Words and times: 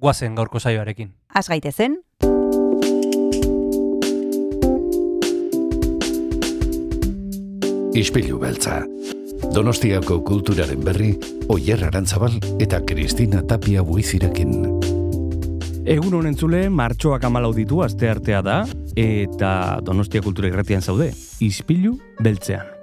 guazen 0.00 0.34
gaurko 0.34 0.58
saioarekin. 0.58 1.12
Az 1.34 1.48
gaitezen, 1.48 2.00
Ispilu 7.94 8.38
beltza. 8.38 8.84
Donostiako 9.54 10.20
kulturaren 10.24 10.80
berri, 10.84 11.10
Oyer 11.50 11.82
Arantzabal 11.84 12.36
eta 12.62 12.78
Kristina 12.86 13.42
Tapia 13.42 13.82
buizirekin. 13.82 14.54
Egun 15.90 16.14
honen 16.14 16.36
zule, 16.38 16.68
martxoak 16.70 17.24
amalau 17.26 17.50
ditu 17.56 17.82
aste 17.82 18.08
artea 18.08 18.44
da, 18.46 18.58
eta 18.96 19.52
Donostia 19.84 20.22
Kultura 20.22 20.52
Irratian 20.52 20.86
zaude, 20.86 21.10
Ispilu 21.42 21.98
beltzean. 22.22 22.79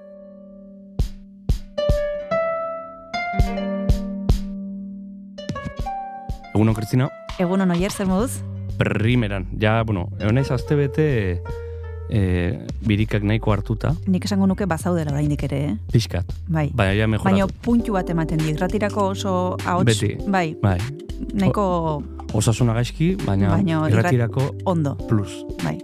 Egun 6.58 6.72
hon, 6.72 6.76
Kristina, 6.76 7.06
egun 7.38 7.62
hon 7.62 7.70
oier 7.76 7.92
zer 7.94 8.08
moduz? 8.10 8.40
primeran, 8.78 9.46
ja, 9.62 9.84
bueno, 9.86 10.08
egon 10.22 10.38
ez 10.42 10.50
azte 10.54 10.76
bete 10.78 11.06
e, 12.10 12.22
birikak 12.86 13.22
nahiko 13.26 13.52
hartuta, 13.54 13.92
Nik 14.10 14.26
esango 14.26 14.48
nuke 14.50 14.66
bazaudela 14.70 15.14
oraindik 15.14 15.44
ere, 15.46 15.60
eh? 15.68 15.76
pixkat, 15.94 16.34
Bai. 16.48 16.68
baina 16.74 16.94
ja 16.98 17.08
mejoratu. 17.10 17.30
Baina 17.30 17.48
puntu 17.66 17.94
bat 17.94 18.10
ematen 18.10 18.42
dit, 18.42 18.58
ratirako 18.62 19.08
oso 19.14 19.34
ahots, 19.66 19.86
Beti. 19.90 20.16
bai, 20.30 20.56
Bai, 20.62 20.78
nahiko 21.34 22.02
osasuna 22.34 22.74
gaizki, 22.78 23.16
baina, 23.26 23.50
Baina 23.54 23.84
irrat- 23.84 23.94
irratirako 23.94 24.48
ondo, 24.66 24.96
plus. 25.10 25.44
bai. 25.64 25.78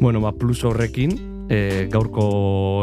Bueno, 0.00 0.20
ba, 0.20 0.32
plus 0.32 0.64
horrekin, 0.64 1.16
e, 1.48 1.88
gaurko 1.90 2.24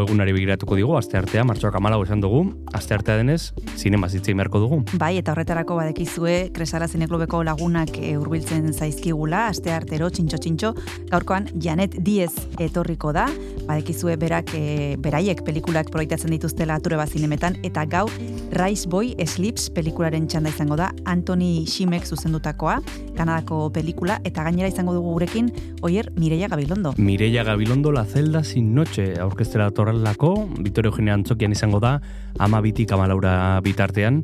egunari 0.03 0.33
begiratuko 0.35 0.75
digu, 0.77 0.95
aste 0.97 1.17
artea, 1.17 1.45
martxoak 1.47 1.77
amalau 1.77 2.01
esan 2.03 2.21
dugu, 2.23 2.43
aste 2.73 2.95
artea 2.95 3.17
denez, 3.21 3.53
zinema 3.77 4.09
zitzei 4.09 4.33
beharko 4.33 4.61
dugu. 4.63 4.81
Bai, 4.99 5.15
eta 5.21 5.33
horretarako 5.33 5.77
badekizue 5.79 6.35
Kresala 6.55 6.87
Zineklubeko 6.87 7.43
lagunak 7.45 7.97
e, 7.99 8.15
hurbiltzen 8.17 8.71
zaizkigula, 8.73 9.47
aste 9.53 9.73
artero, 9.73 10.09
txintxo 10.09 10.41
txintxo, 10.41 10.73
gaurkoan 11.11 11.49
Janet 11.61 11.97
Diez 12.05 12.33
etorriko 12.61 13.13
da, 13.15 13.27
badekizue 13.65 14.17
berak, 14.21 14.53
e, 14.57 14.95
beraiek 15.01 15.45
pelikulak 15.45 15.91
proiektatzen 15.93 16.33
dituztela 16.35 16.79
ature 16.79 16.99
bat 16.99 17.11
zinemetan, 17.11 17.59
eta 17.63 17.85
gaur 17.89 18.11
Rise 18.55 18.89
Boy 18.89 19.13
Sleeps 19.25 19.69
pelikularen 19.75 20.27
txanda 20.29 20.53
izango 20.53 20.77
da, 20.79 20.91
Anthony 21.05 21.65
Shimek 21.69 22.05
zuzendutakoa, 22.05 22.79
Kanadako 23.15 23.69
pelikula, 23.73 24.19
eta 24.27 24.43
gainera 24.43 24.69
izango 24.69 24.93
dugu 24.95 25.15
gurekin, 25.15 25.49
oier 25.85 26.11
Mireia 26.19 26.49
Gabilondo. 26.51 26.93
Mireia 26.97 27.45
Gabilondo 27.47 27.91
La 27.95 28.05
Zelda 28.05 28.43
sin 28.55 28.73
noche 28.73 29.19
aurkeztera 29.19 29.67
torrelako, 29.75 30.47
Vitorio 30.63 30.93
Eugenia 30.93 31.13
Antzokian 31.17 31.51
izango 31.51 31.81
da, 31.83 31.97
ama 32.39 32.61
bitik 32.63 32.93
amalaura 32.95 33.59
bitartean, 33.65 34.21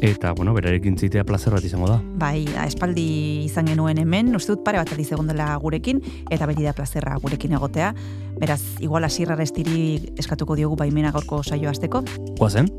eta, 0.00 0.32
bueno, 0.32 0.54
berarekin 0.56 0.96
zitea 0.96 1.26
plazer 1.28 1.52
bat 1.52 1.66
izango 1.68 1.90
da. 1.90 1.98
Bai, 2.22 2.46
espaldi 2.64 3.04
izan 3.44 3.68
genuen 3.68 4.00
hemen, 4.00 4.32
uste 4.36 4.54
dut 4.54 4.64
pare 4.64 4.80
bat 4.80 4.94
aldiz 4.96 5.10
egon 5.12 5.28
dela 5.28 5.50
gurekin, 5.60 6.00
eta 6.32 6.48
beti 6.48 6.64
da 6.64 6.72
plazerra 6.76 7.18
gurekin 7.20 7.52
egotea. 7.60 7.92
Beraz, 8.40 8.62
igual 8.80 9.04
asirra 9.04 9.36
restiri 9.36 10.16
eskatuko 10.16 10.56
diogu 10.56 10.80
baimena 10.80 11.12
gaurko 11.12 11.42
saio 11.44 11.68
hasteko. 11.68 12.04
Guazen? 12.40 12.72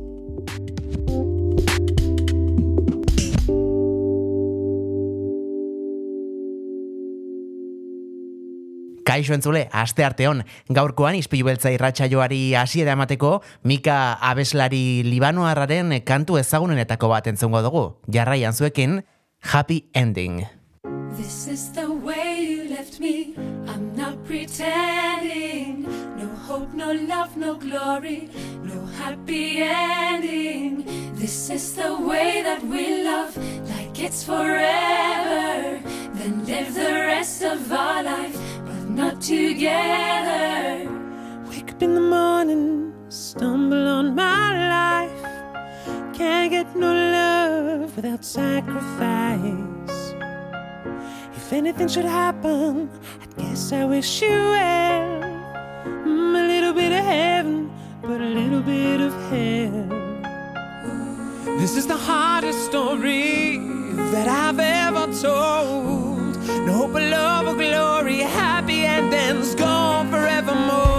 Kaixo 9.08 9.32
entzule, 9.32 9.62
aste 9.72 10.04
arteon, 10.04 10.42
gaurkoan 10.68 11.16
izpilu 11.16 11.48
beltza 11.48 11.72
irratsaioari 11.72 12.42
hasiera 12.60 12.92
emateko, 12.98 13.38
Mika 13.64 14.18
abeslari 14.20 15.02
libanoarraren 15.08 15.96
kantu 16.04 16.36
ezagunenetako 16.42 17.08
bat 17.14 17.32
entzungo 17.32 17.64
dugu. 17.64 17.86
Jarraian 18.12 18.52
zuekin, 18.52 19.00
Happy 19.54 19.86
Ending. 19.94 20.44
This 21.16 21.48
is 21.48 21.72
the 21.72 21.88
way 21.88 22.44
you 22.44 22.68
left 22.70 23.00
me. 23.00 23.34
I'm 23.72 23.96
not 23.96 24.20
pretending. 24.28 25.87
No 26.58 26.64
hope, 26.64 26.74
no 26.74 26.92
love, 26.92 27.38
no 27.38 27.54
glory, 27.54 28.32
no 28.64 28.84
happy 28.98 29.62
ending. 29.62 30.84
This 31.14 31.52
is 31.52 31.76
the 31.76 31.96
way 31.96 32.42
that 32.42 32.64
we 32.64 33.04
love, 33.04 33.38
like 33.70 34.00
it's 34.00 34.24
forever. 34.24 35.80
Then 36.16 36.46
live 36.46 36.74
the 36.74 36.94
rest 37.14 37.44
of 37.44 37.72
our 37.72 38.02
life, 38.02 38.36
but 38.66 38.90
not 38.90 39.22
together. 39.22 40.90
Wake 41.48 41.74
up 41.74 41.84
in 41.84 41.94
the 41.94 42.02
morning, 42.02 42.92
stumble 43.10 43.88
on 43.88 44.16
my 44.16 44.48
life. 44.78 45.24
Can't 46.16 46.50
get 46.50 46.76
no 46.76 46.92
love 46.92 47.96
without 47.96 48.26
sacrifice. 48.26 49.44
If 51.36 51.54
anything 51.54 51.88
should 51.88 52.06
happen, 52.06 52.90
I 53.22 53.26
guess 53.40 53.72
I 53.72 53.86
wish 53.86 54.24
you 54.24 54.30
well. 54.30 55.37
Mm, 56.18 56.36
a 56.36 56.48
little 56.48 56.74
bit 56.74 56.92
of 56.92 57.06
heaven, 57.06 57.70
but 58.02 58.20
a 58.20 58.32
little 58.40 58.62
bit 58.62 59.00
of 59.02 59.14
hell. 59.30 59.88
This 61.60 61.78
is 61.78 61.86
the 61.86 61.96
hardest 61.96 62.66
story 62.66 63.60
that 64.14 64.28
I've 64.28 64.60
ever 64.60 65.06
told. 65.14 66.36
No 66.66 66.74
hope 66.82 66.96
of 66.96 67.04
love 67.18 67.48
or 67.48 67.56
glory, 67.56 68.18
happy 68.22 68.84
endings 68.84 69.54
gone 69.54 70.10
forevermore. 70.10 70.97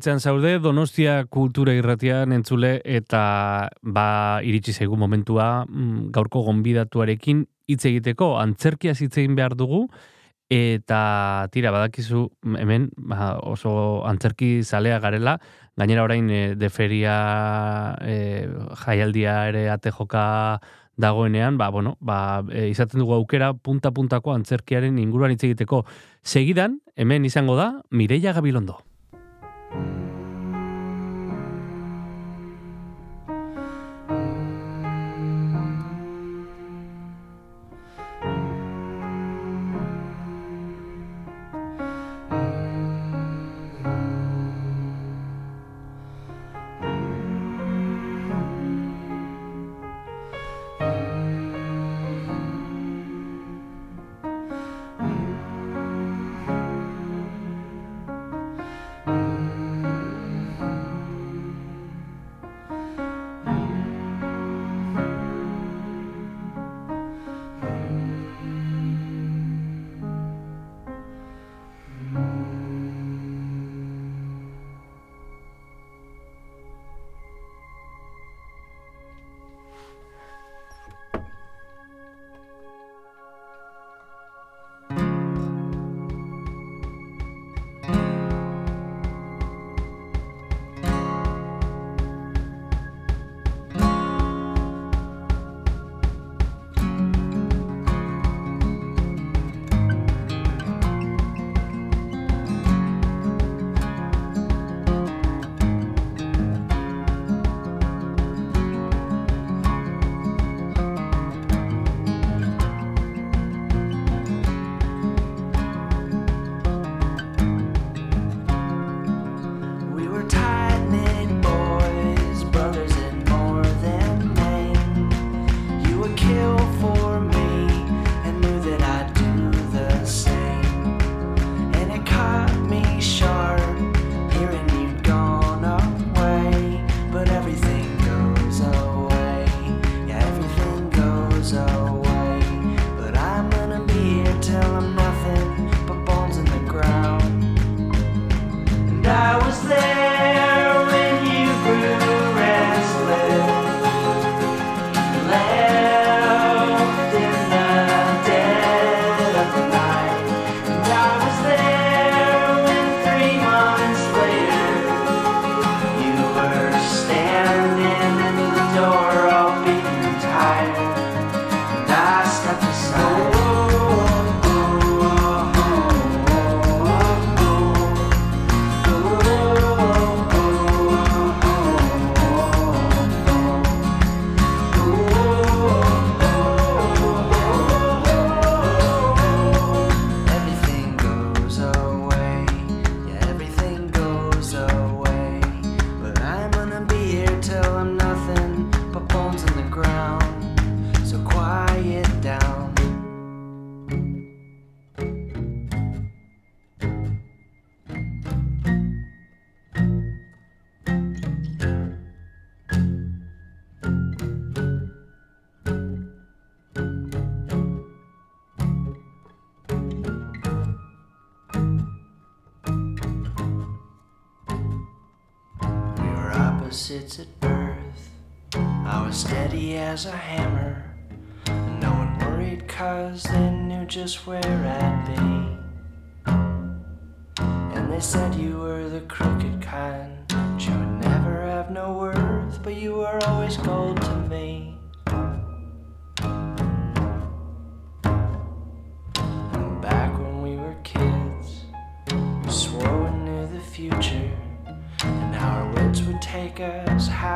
beltzean 0.00 0.20
zaude, 0.24 0.54
donostia 0.64 1.26
kultura 1.28 1.74
irratian 1.76 2.32
entzule 2.32 2.80
eta 2.88 3.68
ba 3.82 4.40
iritsi 4.40 4.72
zaigu 4.72 4.96
momentua 4.96 5.66
mm, 5.68 6.08
gaurko 6.14 6.40
gonbidatuarekin 6.46 7.44
hitz 7.68 7.84
egiteko, 7.84 8.38
antzerkia 8.40 8.94
hitzein 8.96 9.36
behar 9.36 9.52
dugu 9.60 9.90
eta 10.48 11.48
tira 11.52 11.70
badakizu 11.70 12.30
hemen 12.56 12.88
ba, 12.96 13.36
oso 13.44 14.00
antzerki 14.08 14.64
zalea 14.64 14.98
garela, 15.04 15.36
gainera 15.76 16.08
orain 16.08 16.30
eh, 16.30 16.42
e, 16.52 16.54
deferia 16.56 17.94
e, 18.00 18.16
eh, 18.16 18.48
jaialdia 18.86 19.48
ere 19.52 19.68
atejoka 19.68 20.60
dagoenean, 20.96 21.58
ba, 21.58 21.68
bueno, 21.68 21.98
ba, 22.00 22.42
e, 22.48 22.70
izaten 22.72 23.04
dugu 23.04 23.18
aukera 23.20 23.52
punta-puntako 23.52 24.32
antzerkiaren 24.32 24.98
inguruan 24.98 25.36
hitz 25.36 25.44
egiteko. 25.44 25.84
Segidan, 26.24 26.80
hemen 26.96 27.28
izango 27.28 27.60
da, 27.60 27.74
Mireia 27.90 28.32
Gabilondo. 28.32 28.80
Mm. 29.72 30.09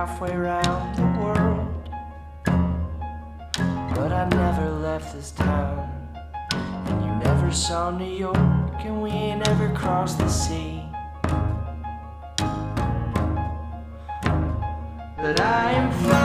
Halfway 0.06 0.32
around 0.32 0.94
the 0.96 1.06
world. 1.18 1.88
But 3.94 4.12
I 4.12 4.28
never 4.28 4.70
left 4.70 5.14
this 5.14 5.30
town, 5.30 5.88
and 6.52 7.04
you 7.06 7.10
never 7.24 7.50
saw 7.50 7.90
New 7.90 8.14
York, 8.14 8.36
and 8.80 9.02
we 9.02 9.08
ain't 9.08 9.48
ever 9.48 9.72
crossed 9.74 10.18
the 10.18 10.28
sea. 10.28 10.82
But 15.16 15.40
I 15.40 15.72
am 15.72 15.90
fine 16.02 16.23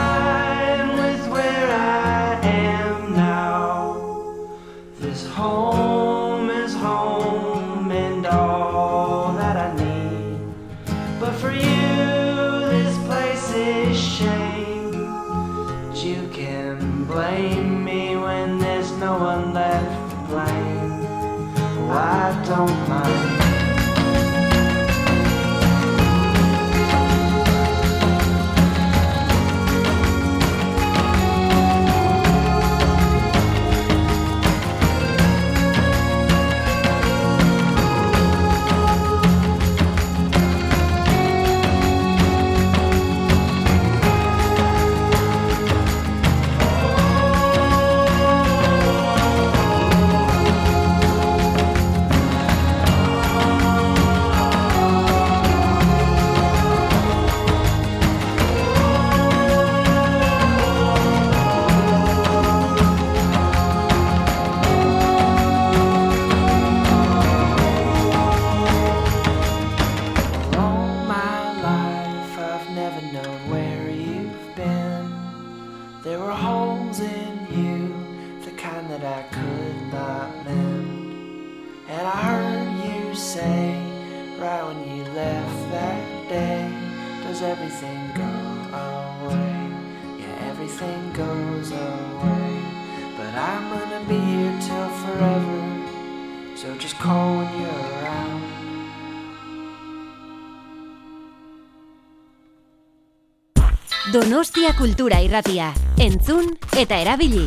Donostia 104.40 104.70
Kultura 104.72 105.18
Irratia. 105.20 105.66
Entzun 106.00 106.46
eta 106.80 106.96
erabili. 106.96 107.42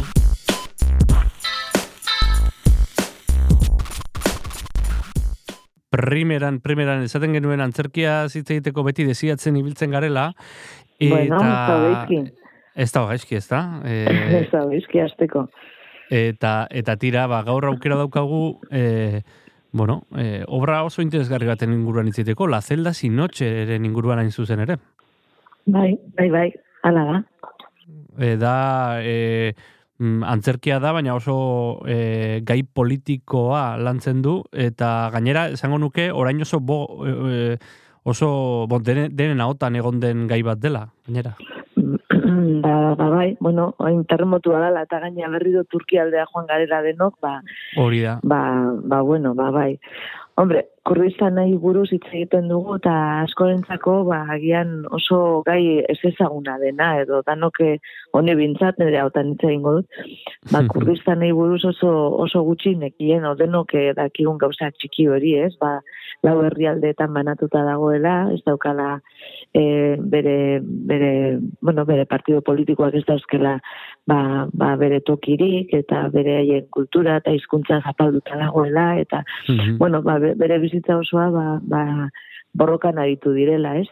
primeran, 5.89 6.59
primeran, 6.61 7.01
esaten 7.01 7.33
genuen 7.33 7.65
antzerkia 7.65 8.27
hitz 8.27 8.45
egiteko 8.45 8.83
beti 8.85 9.07
desiatzen 9.09 9.57
ibiltzen 9.57 9.89
garela. 9.89 10.27
Eta... 10.99 11.15
Bueno, 11.15 11.39
ez 11.41 11.65
da 11.65 11.79
gaizki. 11.81 12.19
Ez 12.75 12.91
da 12.93 13.05
gaizki, 13.09 13.35
ez 13.41 13.47
da? 13.49 13.61
Gaizki 14.69 15.01
azteko. 15.01 15.47
eta, 16.11 16.51
eta 16.69 16.97
tira, 17.01 17.25
ba, 17.25 17.41
gaur 17.41 17.71
aukera 17.71 17.97
daukagu, 18.03 18.59
e, 18.69 19.23
bueno, 19.71 20.03
e, 20.13 20.43
obra 20.45 20.83
oso 20.85 21.01
interesgarri 21.01 21.49
baten 21.49 21.73
inguruan 21.73 22.13
itziteko, 22.13 22.45
La 22.45 22.61
Zelda 22.61 22.93
sin 22.93 23.15
noche 23.15 23.49
eren 23.63 23.89
inguruan 23.89 24.21
hain 24.21 24.29
zuzen 24.29 24.61
ere. 24.67 24.77
Bai, 25.65 25.95
bai, 26.19 26.29
bai, 26.29 26.51
ala 26.83 27.03
da. 27.07 27.21
E, 28.19 28.35
da, 28.37 28.55
e, 29.01 29.53
mm, 29.97 30.23
antzerkia 30.29 30.79
da, 30.83 30.91
baina 30.93 31.15
oso 31.15 31.81
e, 31.89 32.41
gai 32.45 32.61
politikoa 32.63 33.77
lantzen 33.81 34.21
du, 34.21 34.41
eta 34.51 35.09
gainera, 35.15 35.47
esango 35.55 35.79
nuke, 35.81 36.11
orain 36.11 36.41
oso 36.45 36.59
bo, 36.59 36.83
e, 37.07 37.57
oso 38.03 38.67
bon, 38.69 38.83
denen, 38.83 39.15
denen 39.15 39.41
ahotan 39.41 39.79
egon 39.79 39.99
den 40.03 40.27
gai 40.27 40.43
bat 40.45 40.61
dela, 40.61 40.87
gainera. 41.07 41.33
ba, 42.63 42.93
ba, 42.95 43.09
bai, 43.09 43.29
bueno, 43.39 43.73
oin 43.79 44.03
terremotua 44.05 44.61
dela, 44.67 44.83
eta 44.85 44.99
gaina 45.03 45.31
berri 45.33 45.55
do 45.55 45.63
Turkia 45.63 46.03
aldea 46.03 46.27
joan 46.29 46.47
garela 46.51 46.83
denok, 46.85 47.17
ba, 47.23 47.39
Hori 47.81 48.03
da. 48.03 48.19
ba, 48.23 48.43
ba, 48.83 49.01
bueno, 49.01 49.33
ba, 49.33 49.49
bai. 49.51 49.79
Hombre, 50.35 50.67
kurriztan 50.87 51.37
nahi 51.39 51.55
buruz 51.63 51.87
hitz 51.95 52.05
egiten 52.11 52.49
dugu, 52.51 52.75
eta 52.79 52.93
askorentzako, 53.23 53.95
ba, 54.09 54.19
agian 54.35 54.83
oso 54.91 55.19
gai 55.47 55.79
ez 55.79 55.99
ezaguna 56.09 56.57
dena, 56.59 56.89
edo 57.03 57.21
danoke 57.27 57.77
hone 58.11 58.35
bintzat, 58.39 58.79
nire 58.81 58.99
hautan 58.99 59.31
hitz 59.31 59.47
egingo 59.47 59.77
dut, 59.77 60.01
ba, 60.51 60.63
kurriztan 60.73 61.23
nahi 61.23 61.31
buruz 61.35 61.61
oso, 61.71 61.93
oso 62.25 62.43
gutxi 62.49 62.75
nekien, 62.81 63.23
o 63.29 63.35
denoke 63.39 63.91
dakigun 63.95 64.41
gauzak 64.41 64.75
txiki 64.79 65.07
hori, 65.07 65.37
ez, 65.45 65.53
ba, 65.61 65.77
lau 66.23 66.37
herrialdeetan 66.43 67.15
banatuta 67.15 67.63
dagoela, 67.67 68.17
ez 68.35 68.41
daukala 68.47 68.97
e, 69.53 69.95
bere, 69.99 70.59
bere, 70.63 71.39
bueno, 71.61 71.85
bere 71.85 72.05
partido 72.09 72.41
politikoak 72.43 72.95
ez 72.99 73.05
dauzkela 73.07 73.57
ba, 74.09 74.47
ba 74.51 74.73
bere 74.79 74.99
tokirik 75.05 75.73
eta 75.77 76.07
bere 76.13 76.37
haien 76.41 76.67
kultura 76.73 77.17
eta 77.21 77.33
hizkuntza 77.35 77.79
zapalduta 77.83 78.37
dagoela 78.39 78.85
eta 78.99 79.23
bueno, 79.79 80.01
ba, 80.01 80.17
be- 80.19 80.33
bere 80.39 80.59
bizitza 80.73 80.97
osoa 80.97 81.29
ba, 81.31 81.45
ba, 81.61 82.09
borrokan 82.53 82.97
aritu 82.97 83.33
direla, 83.33 83.77
ez? 83.77 83.87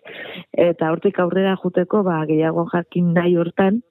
Eta 0.54 0.92
hortik 0.92 1.20
aurrera 1.20 1.56
juteko 1.62 2.04
ba, 2.04 2.22
gehiago 2.30 2.68
jakin 2.74 3.14
nahi 3.14 3.38
hortan, 3.38 3.82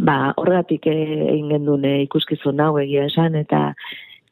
ba, 0.00 0.34
horregatik 0.36 0.86
eh, 0.86 1.32
egin 1.32 1.50
gendun 1.56 1.84
eh, 1.88 2.02
ikuskizun 2.06 2.60
hau 2.60 2.76
egia 2.80 3.08
esan, 3.10 3.36
eta 3.36 3.72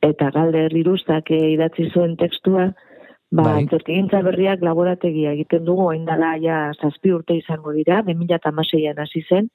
eta 0.04 0.30
galde 0.32 0.68
irustak 0.80 1.30
eh, 1.30 1.52
idatzi 1.54 1.90
zuen 1.90 2.16
tekstua, 2.20 2.70
ba, 3.30 3.42
Bai. 3.42 3.58
antzerkigintza 3.62 4.22
berriak 4.26 4.64
laborategia 4.64 5.34
egiten 5.36 5.64
dugu, 5.68 5.90
hain 5.92 6.06
dala 6.08 6.34
ja 6.40 6.62
zazpi 6.80 7.12
urte 7.12 7.36
izango 7.36 7.72
dira, 7.76 8.02
2006an 8.08 9.04
hasi 9.04 9.24
zen, 9.28 9.50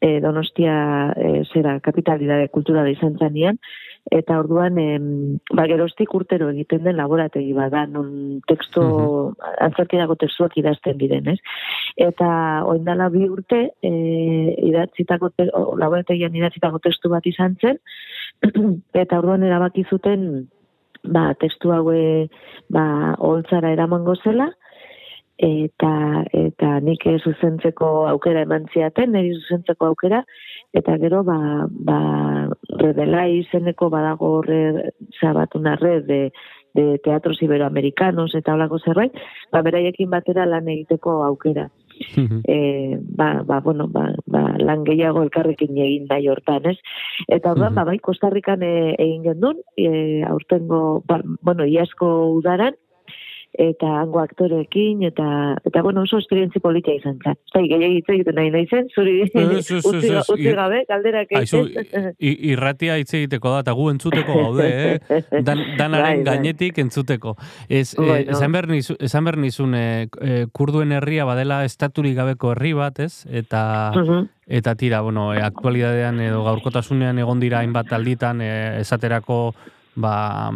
e, 0.00 0.20
Donostia 0.20 1.12
e, 1.16 1.42
zera 1.52 1.78
kapitalidade 1.80 2.48
kulturala 2.54 2.90
izan 2.90 3.16
zanean, 3.18 3.58
eta 4.12 4.38
orduan 4.38 4.78
em, 4.78 5.06
ba, 5.50 5.66
geroztik 5.66 6.12
urtero 6.14 6.50
egiten 6.52 6.84
den 6.84 6.98
laborategi 7.00 7.52
bada, 7.56 7.86
non 7.90 8.40
teksto, 8.46 8.84
antzerkidako 9.64 10.18
tekstuak 10.20 10.54
idazten 10.60 10.98
diren, 11.00 11.32
ez? 11.32 11.38
Eta 11.96 12.28
oindala 12.70 13.08
bi 13.10 13.24
urte 13.28 13.62
e, 13.82 13.92
idatzitako, 14.68 15.32
te, 15.34 15.48
o, 15.52 15.74
laborategian 15.80 16.36
idatzitako 16.38 16.82
testu 16.84 17.10
bat 17.10 17.26
izan 17.26 17.56
zen, 17.60 17.80
eta 19.02 19.18
orduan 19.18 19.46
erabaki 19.46 19.86
zuten 19.90 20.46
ba, 21.06 21.32
testu 21.40 21.72
haue 21.74 22.28
ba, 22.70 23.16
holtzara 23.18 23.72
eramango 23.74 24.14
zela, 24.22 24.50
eta 25.38 26.24
eta 26.32 26.68
nik 26.80 27.06
eh, 27.06 27.18
zuzentzeko 27.20 28.06
aukera 28.08 28.42
eman 28.46 28.66
ziaten, 28.72 29.12
niri 29.12 29.34
zuzentzeko 29.36 29.90
aukera, 29.92 30.22
eta 30.72 30.96
gero 31.02 31.22
ba, 31.24 31.38
ba 31.68 32.00
redela 32.80 33.26
izeneko 33.28 33.90
badago 33.92 34.38
horre 34.38 34.92
zabat 35.20 35.54
una 35.54 35.76
red 35.76 36.06
de, 36.06 36.20
de 36.74 36.98
teatros 37.04 37.42
iberoamericanos 37.42 38.34
eta 38.34 38.54
holako 38.54 38.78
zerbait, 38.78 39.12
ba 39.52 39.62
beraiekin 39.62 40.10
batera 40.10 40.46
lan 40.46 40.68
egiteko 40.68 41.22
aukera. 41.24 41.68
e, 42.44 42.98
ba, 43.00 43.42
ba, 43.42 43.60
bueno, 43.60 43.88
ba, 43.88 44.10
ba, 44.26 44.42
lan 44.60 44.84
gehiago 44.84 45.22
elkarrekin 45.24 45.78
egin 45.80 46.04
nahi 46.10 46.28
hortan, 46.28 46.68
ez? 46.72 46.76
Eta 47.28 47.54
orduan, 47.54 47.74
ba, 47.74 47.86
bai, 47.88 47.96
Kostarrikan 48.04 48.62
e, 48.62 48.72
egin 49.00 49.24
gendun, 49.30 49.62
e, 49.76 50.22
aurtengo, 50.28 51.02
ba, 51.08 51.22
bueno, 51.40 51.64
iasko 51.64 52.10
udaran, 52.36 52.76
eta 53.58 53.86
hango 54.02 54.20
aktoreekin, 54.20 55.02
eta, 55.08 55.56
eta 55.64 55.82
bueno, 55.82 56.02
oso 56.02 56.18
esperientzi 56.18 56.60
politia 56.60 56.94
izan 56.94 57.18
zen. 57.24 57.36
Zai, 57.52 57.62
gehiagit 57.68 58.08
egiten 58.14 58.34
nahi 58.36 58.50
nahi 58.50 58.66
zen, 58.68 58.88
zuri 58.94 59.22
utzi, 59.24 59.78
utzi 59.80 60.52
gabe, 60.54 60.84
galderak 60.88 61.32
egiten. 61.32 62.12
irratia 62.18 62.96
hitz 63.00 63.14
egiteko 63.14 63.50
da, 63.54 63.60
eta 63.64 63.72
gu 63.72 63.88
entzuteko 63.90 64.36
gaude, 64.42 64.68
eh? 64.68 65.20
Dan, 65.46 65.62
danaren 65.78 66.04
Bai, 66.06 66.24
bai. 66.24 66.24
gainetik 66.24 66.78
entzuteko. 66.78 67.36
Ez, 67.68 67.94
eh, 67.94 68.02
Bueno. 68.02 68.30
esan 68.32 68.52
behar 68.52 68.68
nizu- 68.68 68.96
esan 69.00 69.24
behar 69.24 69.38
nizun, 69.38 69.74
eh, 69.74 70.08
eh, 70.20 70.46
kurduen 70.52 70.92
herria 70.92 71.24
badela 71.24 71.64
estaturik 71.64 72.16
gabeko 72.16 72.52
herri 72.52 72.72
bat, 72.72 72.98
ez? 73.00 73.26
Eta, 73.30 73.92
Mhm. 73.96 74.28
eta 74.46 74.74
tira, 74.74 75.00
bueno, 75.00 75.32
eh, 75.34 75.42
aktualidadean 75.42 76.20
edo 76.20 76.44
gaurkotasunean 76.44 77.18
egon 77.18 77.40
dira 77.40 77.60
hainbat 77.60 77.92
alditan, 77.92 78.40
eh, 78.40 78.80
esaterako, 78.80 79.54
ba, 79.96 80.52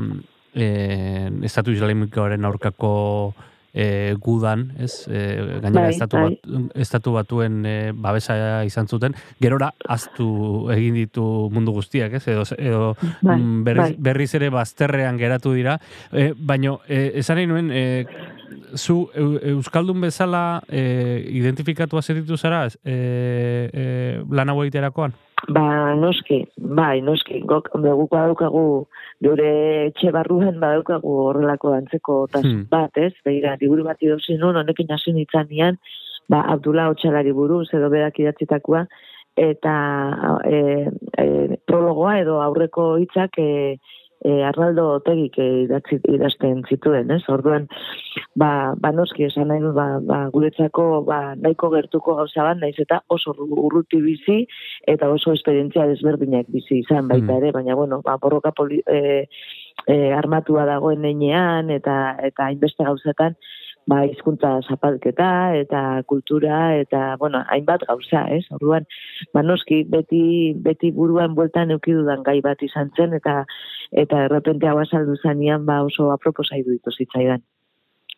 eh, 0.54 1.30
estatu 1.42 1.70
islamikoaren 1.72 2.44
aurkako 2.44 3.34
eh, 3.72 4.16
gudan, 4.18 4.72
ez? 4.82 5.06
Eh, 5.08 5.60
gainera 5.62 5.86
Bai, 5.86 5.94
estatu, 5.94 6.16
bai. 6.16 6.38
bat, 6.42 6.72
estatu 6.82 7.12
batuen 7.14 7.60
eh, 7.66 7.92
babesa 7.94 8.64
izan 8.66 8.88
zuten, 8.90 9.14
gerora 9.40 9.70
aztu 9.88 10.70
egin 10.74 10.94
ditu 10.98 11.22
mundu 11.54 11.72
guztiak, 11.76 12.16
ez? 12.18 12.24
Edo, 12.28 12.42
edo 12.58 12.96
Bai, 13.22 13.36
mm, 13.38 13.62
berriz, 13.64 13.84
bai. 13.92 13.96
berriz 14.10 14.34
ere 14.34 14.50
bazterrean 14.50 15.18
geratu 15.18 15.54
dira. 15.54 15.78
E, 16.12 16.32
baino, 16.36 16.80
e, 16.88 17.12
esan 17.22 17.38
nahi 17.38 17.46
nuen, 17.46 17.70
e, 17.70 18.06
zu 18.76 19.10
eu, 19.14 19.38
Euskaldun 19.56 20.00
bezala 20.00 20.62
e, 20.68 21.24
identifikatu 21.30 22.00
zeritu 22.02 22.36
zara 22.36 22.66
e, 22.84 22.94
e, 23.72 23.84
lan 24.30 24.48
hau 24.48 24.62
egiterakoan? 24.62 25.12
Ba, 25.48 25.94
noski, 25.96 26.42
bai, 26.58 27.00
noski, 27.00 27.40
gok, 27.48 27.70
hombre, 27.72 27.94
guk 27.96 28.10
badaukagu, 28.12 28.64
gure 29.24 29.52
etxe 29.86 30.12
barruan 30.12 30.58
badaukagu 30.60 31.14
horrelako 31.28 31.72
antzeko 31.72 32.26
tasun 32.28 32.50
Hmm. 32.50 32.66
bat, 32.70 32.90
ez? 32.96 33.12
Begira, 33.24 33.56
liburu 33.60 33.84
bat 33.84 34.02
idosi 34.02 34.36
nun, 34.36 34.56
honekin 34.56 34.92
hasi 34.92 35.12
nintzen 35.12 35.48
nian, 35.48 35.78
ba, 36.28 36.42
Abdullah 36.52 36.90
Otxalari 36.90 37.32
buruz, 37.32 37.68
edo 37.72 37.88
berak 37.88 38.18
idatzitakoa, 38.20 38.86
eta 39.36 39.74
e, 40.44 40.90
e, 41.18 41.56
prologoa 41.66 42.18
edo 42.20 42.40
aurreko 42.42 42.96
hitzak 42.98 43.38
e, 43.38 43.78
e, 44.24 44.42
Arnaldo 44.44 44.86
Otegik 44.96 45.38
e, 45.38 45.46
idatzi, 45.64 46.00
idazten 46.12 46.62
zituen, 46.68 47.10
ez? 47.14 47.22
Orduan, 47.32 47.66
ba, 48.38 48.74
ba 48.80 48.92
noski 48.92 49.26
esan 49.28 49.48
nahi 49.50 49.62
dut, 49.64 49.74
ba, 49.76 49.86
ba, 50.04 50.20
guretzako 50.34 51.04
ba, 51.08 51.20
nahiko 51.40 51.70
gertuko 51.74 52.16
gauza 52.20 52.44
bat, 52.48 52.60
naiz 52.60 52.76
eta 52.82 53.00
oso 53.08 53.34
urruti 53.38 54.02
bizi, 54.04 54.42
eta 54.90 55.10
oso 55.12 55.34
esperientzia 55.36 55.88
desberdinak 55.90 56.50
bizi 56.52 56.82
izan 56.84 57.08
baita 57.08 57.32
Mm. 57.32 57.36
ere, 57.38 57.52
baina 57.52 57.74
bueno, 57.74 58.02
ba, 58.04 58.16
borroka 58.20 58.52
poli, 58.52 58.82
e, 58.86 59.26
e, 59.86 60.12
armatua 60.12 60.66
dagoen 60.66 61.04
einean, 61.04 61.70
eta, 61.70 62.16
eta 62.22 62.50
hainbeste 62.50 62.84
gauzetan, 62.84 63.36
ba, 63.88 64.04
hizkuntza 64.06 64.60
zapalketa, 64.68 65.56
eta 65.56 66.02
kultura, 66.06 66.76
eta, 66.80 67.16
bueno, 67.18 67.42
hainbat 67.48 67.84
gauza, 67.88 68.26
ez? 68.32 68.44
Orduan, 68.56 68.86
ba, 69.34 69.42
noski, 69.42 69.82
beti, 69.88 70.52
beti 70.54 70.92
buruan 70.96 71.34
bueltan 71.34 71.72
eukidudan 71.74 72.24
gai 72.26 72.40
bat 72.44 72.62
izan 72.62 72.92
zen, 72.96 73.14
eta 73.16 73.44
eta 73.90 74.24
errepente 74.28 74.68
hau 74.70 74.78
azaldu 74.78 75.16
zanean, 75.22 75.66
ba, 75.66 75.80
oso 75.86 76.10
aproposa 76.14 76.58
iruditu 76.60 76.92
zitzaidan. 76.94 77.42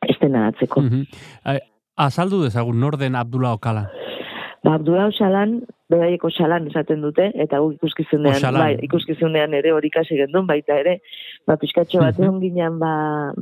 Ez 0.02 0.18
dena 0.20 0.48
atzeko. 0.50 0.82
Mhm. 0.82 1.02
E, 1.46 1.58
azaldu 1.96 2.42
dezagun, 2.42 2.80
norden 2.80 3.14
Abdullah 3.16 3.54
Okala. 3.58 3.88
Ba, 4.62 4.74
Abdullah 4.74 5.08
Oxalan, 5.10 5.62
beraieko 5.92 6.30
Oxalan 6.30 6.66
esaten 6.70 7.02
dute, 7.04 7.28
eta 7.44 7.60
guk 7.62 7.76
ikuskizunean, 7.78 8.38
Oxalan. 8.38 8.60
bai, 8.62 8.86
ikuskizunean 8.88 9.54
ere 9.58 9.72
hori 9.76 9.90
kasi 9.94 10.18
gendun 10.18 10.48
baita 10.48 10.78
ere, 10.80 10.96
ba, 11.48 11.58
pixkatxo 11.60 12.02
bat 12.02 12.18
egon 12.20 12.40
ginen, 12.42 12.78
ba, 12.82 12.92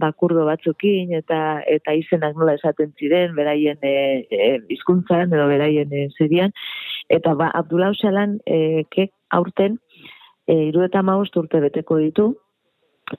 ba, 0.03 0.13
kurdo 0.23 0.45
batzukin, 0.49 1.15
eta 1.21 1.41
eta 1.79 1.97
izenak 1.97 2.37
nola 2.39 2.57
esaten 2.59 2.93
ziren, 2.99 3.35
beraien 3.39 3.81
e, 3.87 3.95
e, 4.29 4.53
hizkuntzan 4.75 5.33
edo 5.33 5.49
beraien 5.51 5.95
e, 5.95 6.07
zerian, 6.19 6.55
eta 7.09 7.35
ba, 7.39 7.51
Abdullah 7.63 7.95
Oxalan, 7.95 8.39
e, 8.47 8.85
ke 8.91 9.11
aurten, 9.31 9.79
e, 10.47 10.57
iru 10.69 10.85
eta 10.87 11.03
maost 11.07 11.37
urte 11.39 11.63
beteko 11.63 12.01
ditu, 12.03 12.33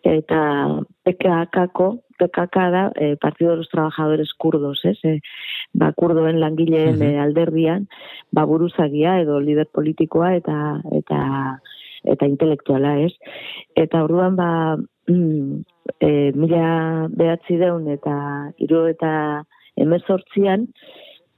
eta 0.04 0.42
PKK-ko, 1.04 1.88
PKK 2.20 2.58
da, 2.72 2.92
e, 2.96 3.18
Partido 3.18 3.52
de 3.52 3.58
los 3.58 3.70
Trabajadores 3.70 4.34
Kurdos, 4.38 4.86
ez? 4.86 4.98
E, 5.04 5.20
ba, 5.74 5.92
kurdoen 5.94 6.40
langileen 6.40 7.00
Mhm. 7.00 7.02
e, 7.02 7.20
alderdian, 7.20 7.88
ba, 8.32 8.46
buruzagia 8.46 9.20
edo 9.22 9.40
lider 9.40 9.68
politikoa 9.68 10.36
eta 10.36 10.82
eta 10.92 11.60
eta 12.04 12.26
intelektuala, 12.26 13.00
ez? 13.00 13.14
Eta 13.76 14.04
orduan, 14.04 14.36
ba, 14.36 14.78
mm, 15.08 15.62
e, 16.00 16.32
mila 16.34 17.08
behatzi 17.10 17.58
deun 17.58 17.88
eta 17.88 18.52
iru 18.58 18.88
eta 18.88 19.44
emezortzian, 19.76 20.68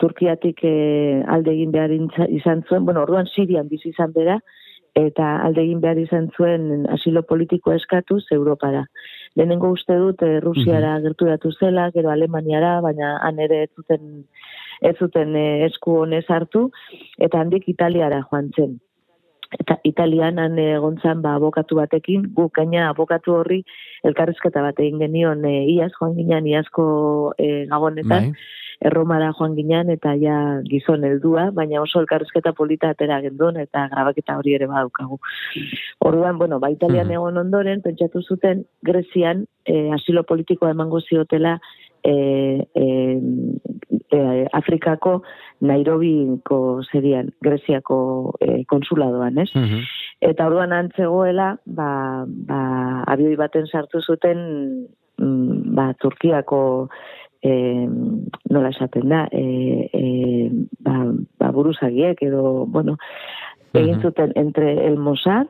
Turkiatik 0.01 0.63
e, 0.63 1.23
alde 1.27 1.51
egin 1.53 1.71
behar 1.71 1.91
izan 2.29 2.63
zuen, 2.67 2.83
bueno, 2.85 3.03
orduan 3.03 3.27
Sirian 3.27 3.69
bizi 3.69 3.89
izan 3.89 4.11
bera, 4.11 4.39
eta 4.95 5.37
alde 5.41 5.63
egin 5.63 5.81
behar 5.81 5.97
izan 5.97 6.29
zuen 6.37 6.85
asilo 6.93 7.23
politikoa 7.25 7.75
eskatuz 7.79 8.23
Europara. 8.31 8.85
Lehenengo 9.35 9.71
uste 9.73 9.95
dut 9.97 10.21
eh, 10.21 10.39
Rusiara 10.43 10.99
gerturatu 11.01 11.51
zela, 11.57 11.89
gero 11.95 12.11
Alemaniara, 12.13 12.79
baina 12.85 13.17
han 13.25 13.39
ere 13.41 13.63
ez 13.63 13.69
zuten 13.75 14.25
ez 14.81 14.95
zuten 14.99 15.35
eh, 15.35 15.65
esku 15.65 15.97
honez 16.03 16.25
hartu, 16.29 16.67
eta 17.17 17.41
handik 17.41 17.69
Italiara 17.71 18.21
joan 18.29 18.51
zen. 18.55 18.79
Eta 19.59 19.77
Italian 19.85 20.39
han 20.41 20.57
egon 20.59 20.99
zen 21.01 21.21
ba, 21.21 21.35
abokatu 21.37 21.77
batekin, 21.77 22.27
guk 22.37 22.53
gaina 22.57 22.89
abokatu 22.89 23.37
horri 23.39 23.61
elkarrizketa 24.03 24.61
bat 24.65 24.79
egin 24.81 25.01
genion 25.01 25.45
e, 25.45 25.53
iaz, 25.75 25.91
joan 25.99 26.15
ginen 26.17 26.47
iazko 26.49 26.85
e, 27.37 27.65
gabonetan, 27.69 28.31
Bai. 28.33 28.47
Erromara 28.83 29.31
joan 29.37 29.55
ginen 29.55 29.89
eta 29.93 30.13
ja 30.19 30.37
gizon 30.67 31.05
heldua, 31.07 31.49
baina 31.55 31.81
oso 31.81 32.01
elkarrizketa 32.03 32.53
polita 32.57 32.91
atera 32.93 33.21
gendun 33.23 33.57
eta 33.61 33.87
grabaketa 33.91 34.37
hori 34.39 34.55
ere 34.57 34.67
badaukagu. 34.67 35.19
Orduan, 36.03 36.37
bueno, 36.37 36.59
ba, 36.59 36.71
Italian 36.73 37.11
egon 37.11 37.39
ondoren, 37.39 37.81
pentsatu 37.85 38.21
zuten, 38.21 38.65
Grezian 38.83 39.45
eh, 39.65 39.89
asilo 39.95 40.23
politikoa 40.27 40.73
emango 40.75 41.01
ziotela 41.01 41.59
eh, 42.03 42.67
eh, 42.75 43.19
eh, 44.11 44.47
Afrikako 44.51 45.21
Nairobiko 45.63 46.83
serian, 46.91 47.31
Greziako 47.41 48.35
eh, 48.39 48.63
konsuladoan, 48.67 49.37
ez? 49.37 49.49
Mhm. 49.55 49.87
Eta 50.23 50.47
orduan 50.47 50.75
antzegoela, 50.75 51.53
ba, 51.65 52.25
ba, 52.27 52.59
abioi 53.11 53.35
baten 53.39 53.67
sartu 53.67 54.01
zuten 54.01 54.39
mm, 55.17 55.75
ba, 55.75 55.93
Turkiako 55.99 56.89
e, 57.43 57.87
nola 58.49 58.69
esaten 58.71 59.09
da, 59.11 59.25
e, 59.31 59.89
e, 59.91 60.49
ba, 60.79 61.11
ba, 61.39 61.51
buruzagiek 61.51 62.21
edo, 62.23 62.65
bueno, 62.65 62.95
egin 63.73 63.99
zuten 64.01 64.31
entre 64.39 64.85
el 64.87 64.95
Mossad, 64.97 65.47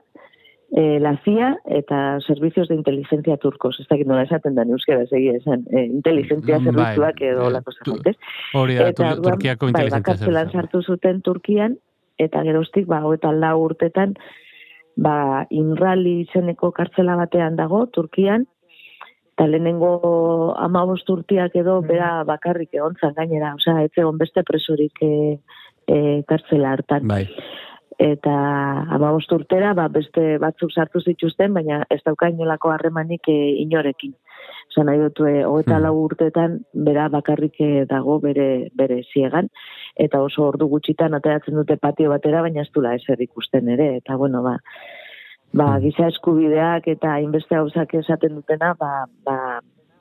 eh, 0.76 0.98
la 1.00 1.18
CIA 1.24 1.52
eta 1.70 2.20
servicios 2.26 2.68
de 2.68 2.74
inteligencia 2.76 3.38
turcos. 3.38 3.80
Ez 3.80 3.86
dakit 3.88 4.08
nola 4.10 4.24
esaten 4.24 4.56
da 4.56 4.64
euskera 4.66 5.04
egia 5.06 5.36
esan, 5.38 5.68
eh, 5.72 5.86
inteligentzia 5.86 6.58
Mm, 6.58 6.64
zerbitzuak 6.64 7.20
bai. 7.20 7.28
edo 7.30 7.48
Eh, 7.48 7.52
lako 7.52 7.72
tu- 7.72 7.92
zerbait, 7.92 8.08
ez? 8.08 8.18
Hori 8.56 8.76
da, 8.76 8.88
Eta 8.90 9.04
Tur- 9.04 9.18
orduan, 9.20 9.34
Turkiako 9.36 9.66
bai, 9.66 9.70
inteligentzia 9.70 10.00
bakartzelan 10.00 10.48
zerbitzua. 10.50 10.62
sartu 10.62 10.82
zuten 10.82 11.22
Turkian, 11.22 11.78
eta 12.18 12.42
geroztik, 12.44 12.88
ba, 12.88 13.04
hoeta 13.06 13.32
lau 13.32 13.60
urtetan, 13.68 14.16
ba, 14.98 15.46
inrali 15.52 16.22
izeneko 16.22 16.72
kartzela 16.72 17.16
batean 17.18 17.56
dago, 17.56 17.86
Turkian, 17.88 18.48
eta 19.34 19.48
lehenengo 19.50 20.54
amabost 20.62 21.10
urtiak 21.10 21.56
edo 21.58 21.80
bera 21.82 22.24
bakarrik 22.28 22.74
egon 22.78 22.96
zan 23.02 23.16
gainera, 23.18 23.56
osea, 23.58 23.82
ez 23.82 23.92
egon 23.98 24.20
beste 24.22 24.44
presorik 24.46 25.02
e, 25.02 25.40
e, 25.88 25.98
kartzela 26.30 26.76
hartan. 26.78 27.08
Bai. 27.10 27.26
Eta 27.98 28.34
amabost 28.94 29.32
urtera, 29.34 29.74
ba, 29.78 29.88
beste 29.90 30.38
batzuk 30.42 30.72
sartu 30.74 31.02
zituzten, 31.02 31.54
baina 31.54 31.84
ez 31.94 32.02
dauka 32.06 32.30
inolako 32.30 32.74
harremanik 32.74 33.30
e, 33.30 33.38
inorekin. 33.64 34.14
Osa 34.70 34.86
nahi 34.86 35.02
dut, 35.02 35.22
e, 35.26 35.44
hogeita 35.46 35.78
Hmm. 35.78 35.84
lau 35.84 35.96
urtetan, 36.04 36.60
bera 36.74 37.08
bakarrik 37.10 37.58
dago 37.90 38.20
bere, 38.20 38.70
bere 38.74 39.02
ziegan, 39.14 39.50
eta 39.96 40.22
oso 40.22 40.48
ordu 40.48 40.68
gutxitan 40.68 41.14
ateratzen 41.14 41.56
dute 41.56 41.78
patio 41.78 42.10
batera, 42.10 42.42
baina 42.42 42.62
ez 42.62 42.72
dula 42.74 42.96
ezer 42.96 43.22
ikusten 43.22 43.70
ere, 43.70 43.96
eta 43.98 44.16
bueno, 44.16 44.42
ba, 44.44 44.60
ba, 45.54 45.78
mm. 45.78 45.84
giza 45.86 46.10
eskubideak 46.10 46.90
eta 46.96 47.20
inbeste 47.22 47.56
hausak 47.56 47.94
esaten 48.02 48.36
dutena, 48.40 48.74
ba, 48.80 49.06
ba, 49.26 49.38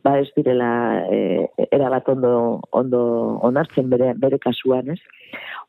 ba 0.02 0.16
ez 0.18 0.28
direla 0.36 0.70
e, 1.12 1.18
e, 1.46 1.66
erabat 1.70 2.08
ondo, 2.08 2.60
ondo 2.72 3.02
onartzen 3.46 3.90
bere, 3.92 4.12
bere 4.18 4.40
kasuan, 4.42 4.90
ez? 4.96 4.98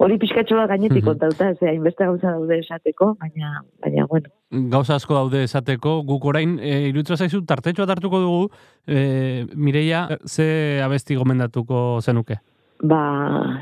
Hori 0.02 0.18
pixkatxo 0.20 0.58
bat 0.58 0.72
gainetik 0.72 1.04
mhm. 1.04 1.10
kontauta, 1.12 1.52
ez 1.54 1.70
hainbeste 1.70 2.08
gauza 2.08 2.34
daude 2.34 2.58
esateko, 2.64 3.14
baina, 3.22 3.60
baina 3.84 4.08
bueno. 4.10 4.32
Gauza 4.74 4.98
asko 4.98 5.18
daude 5.20 5.44
esateko, 5.46 6.00
guk 6.08 6.26
orain, 6.32 6.58
e, 6.60 6.88
irutza 6.90 7.20
zaizu, 7.20 7.44
tartetxo 7.50 7.86
bat 7.86 7.98
hartuko 7.98 8.24
dugu, 8.24 8.50
e, 8.88 9.46
Mireia, 9.56 10.08
ze 10.26 10.82
abesti 10.84 11.20
gomendatuko 11.20 12.02
zenuke? 12.02 12.40
Ba, 12.84 13.04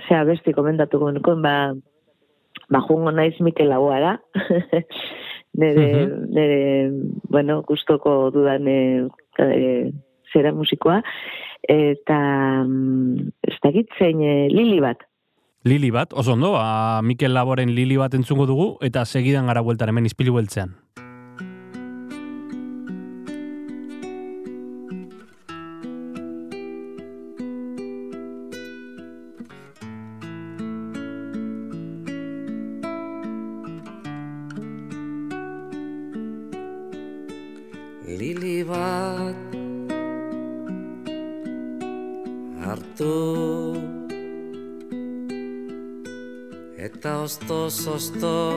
ze 0.07 0.15
abesti 0.17 0.53
gomendatuko 0.53 1.11
nuke, 1.17 1.35
ba, 1.43 1.73
ba 2.71 2.85
jungo 2.87 3.11
naiz 3.11 3.35
Mikel 3.41 3.73
Aguara, 3.75 4.19
nere, 5.53 6.05
uh 6.05 6.09
-huh. 6.09 6.27
nere 6.29 6.91
bueno, 7.29 7.61
gustoko 7.63 8.31
dudan 8.31 8.67
e, 8.67 9.07
zera 10.33 10.53
musikoa, 10.53 11.01
eta 11.67 12.19
mm, 12.65 13.31
ez 13.47 13.57
da 13.63 13.71
gitzen 13.71 14.21
e, 14.21 14.45
eh, 14.45 14.49
lili 14.49 14.79
bat. 14.79 15.03
Lili 15.63 15.91
bat, 15.91 16.13
oso 16.13 16.33
ondo, 16.33 16.55
a 16.57 17.01
Mikel 17.03 17.33
Laboren 17.33 17.75
lili 17.75 17.97
bat 17.97 18.13
entzungo 18.17 18.47
dugu, 18.49 18.77
eta 18.81 19.05
segidan 19.05 19.45
gara 19.45 19.61
bueltan 19.61 19.89
hemen 19.89 20.05
izpilu 20.09 20.33
beltzean. 20.33 20.73
The. 48.13 48.50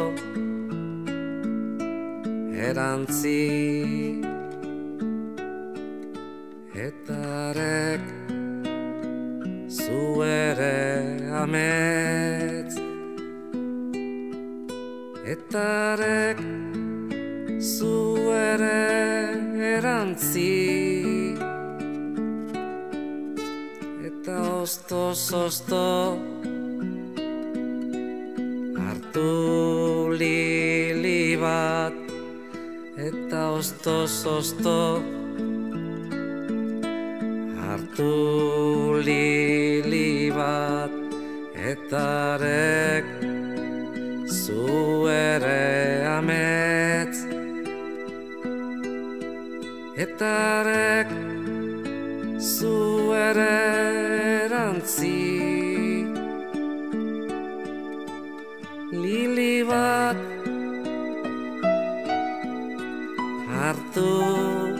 sartu 63.74 64.74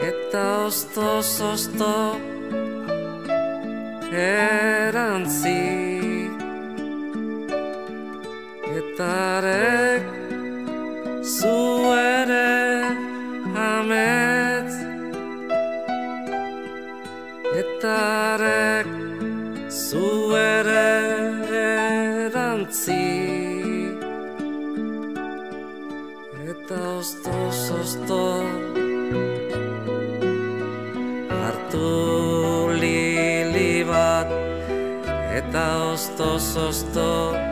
Eta 0.00 0.66
ostos 0.66 1.40
osto 1.40 2.16
erantzi. 4.12 5.62
Eta 8.78 9.10
ere 9.38 9.93
sos. 36.54 37.43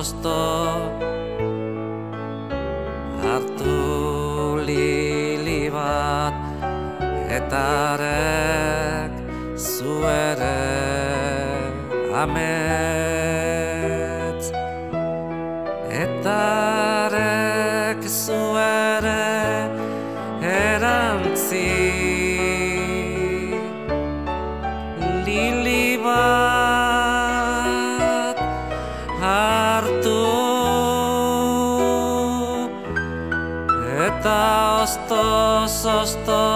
zozto 0.00 0.36
hartu 3.22 3.76
lili 4.68 5.68
bat 5.74 6.36
etarek 7.38 9.12
zuere 9.68 10.56
amen. 12.22 12.99
lost 36.00 36.16
the 36.24 36.49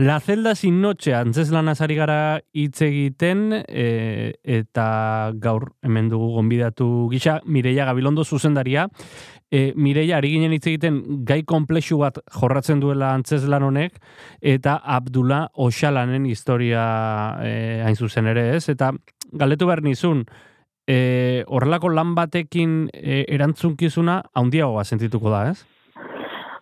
La 0.00 0.20
Zelda 0.20 0.54
sin 0.54 0.80
noche 0.80 1.10
antzeslan 1.18 1.66
azari 1.72 1.96
gara 1.98 2.38
hitz 2.54 2.84
egiten 2.86 3.48
e, 3.66 4.34
eta 4.46 5.32
gaur 5.42 5.72
hemen 5.82 6.06
dugu 6.12 6.28
gonbidatu 6.36 7.08
gisa 7.10 7.40
Mireia 7.44 7.82
Gabilondo 7.88 8.22
zuzendaria. 8.22 8.84
E, 9.50 9.72
Mireia, 9.74 10.20
ari 10.20 10.30
ginen 10.36 10.52
hitz 10.54 10.68
egiten 10.70 11.00
gai 11.26 11.40
komplexu 11.42 11.98
bat 11.98 12.20
jorratzen 12.30 12.78
duela 12.78 13.08
antzeslan 13.16 13.66
honek 13.66 13.98
eta 14.38 14.76
Abdullah 14.84 15.48
Oxalanen 15.66 16.28
historia 16.30 16.84
e, 17.42 17.56
hain 17.82 17.98
zuzen 17.98 18.30
ere 18.30 18.52
ez. 18.54 18.68
Eta 18.70 18.92
galdetu 19.32 19.66
behar 19.66 19.82
nizun, 19.82 20.22
e, 20.86 21.42
horrelako 21.48 21.90
lan 21.90 22.14
batekin 22.14 22.84
e, 22.94 23.24
erantzunkizuna 23.34 24.20
haundiagoa 24.30 24.86
sentituko 24.86 25.34
da, 25.34 25.48
ez? 25.50 25.66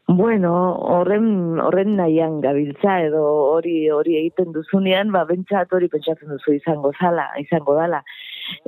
Bueno, 0.09 0.51
horren 0.87 1.59
horren 1.59 1.97
nahian 1.99 2.37
gabiltza 2.41 3.01
edo 3.03 3.25
hori 3.27 3.89
hori 3.91 4.15
egiten 4.21 4.53
duzunean, 4.55 5.11
ba 5.11 5.25
bentsat 5.27 5.73
hori 5.75 5.89
pentsatzen 5.91 6.31
duzu 6.31 6.53
izango 6.55 6.93
zala, 6.95 7.25
izango 7.43 7.75
dala. 7.75 8.05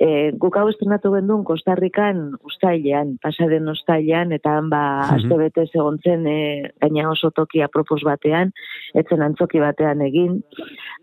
E, 0.03 0.33
guk 0.35 0.57
hau 0.59 0.65
estrenatu 0.67 1.13
gendun 1.13 1.45
Kostarrikan 1.47 2.33
ustailean, 2.43 3.13
pasaden 3.23 3.71
ustailean, 3.71 4.33
eta 4.35 4.57
han 4.59 4.69
ba, 4.69 4.83
Mhm. 5.07 5.15
aste 5.15 5.39
bete 5.39 5.67
segontzen 5.69 6.27
e, 6.27 6.73
gaina 6.81 7.09
oso 7.11 7.31
tokia 7.31 7.69
propos 7.69 8.03
batean, 8.03 8.51
etzen 8.95 9.23
antzoki 9.23 9.61
batean 9.61 10.03
egin, 10.03 10.43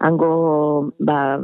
hango 0.02 0.92
ba, 1.00 1.40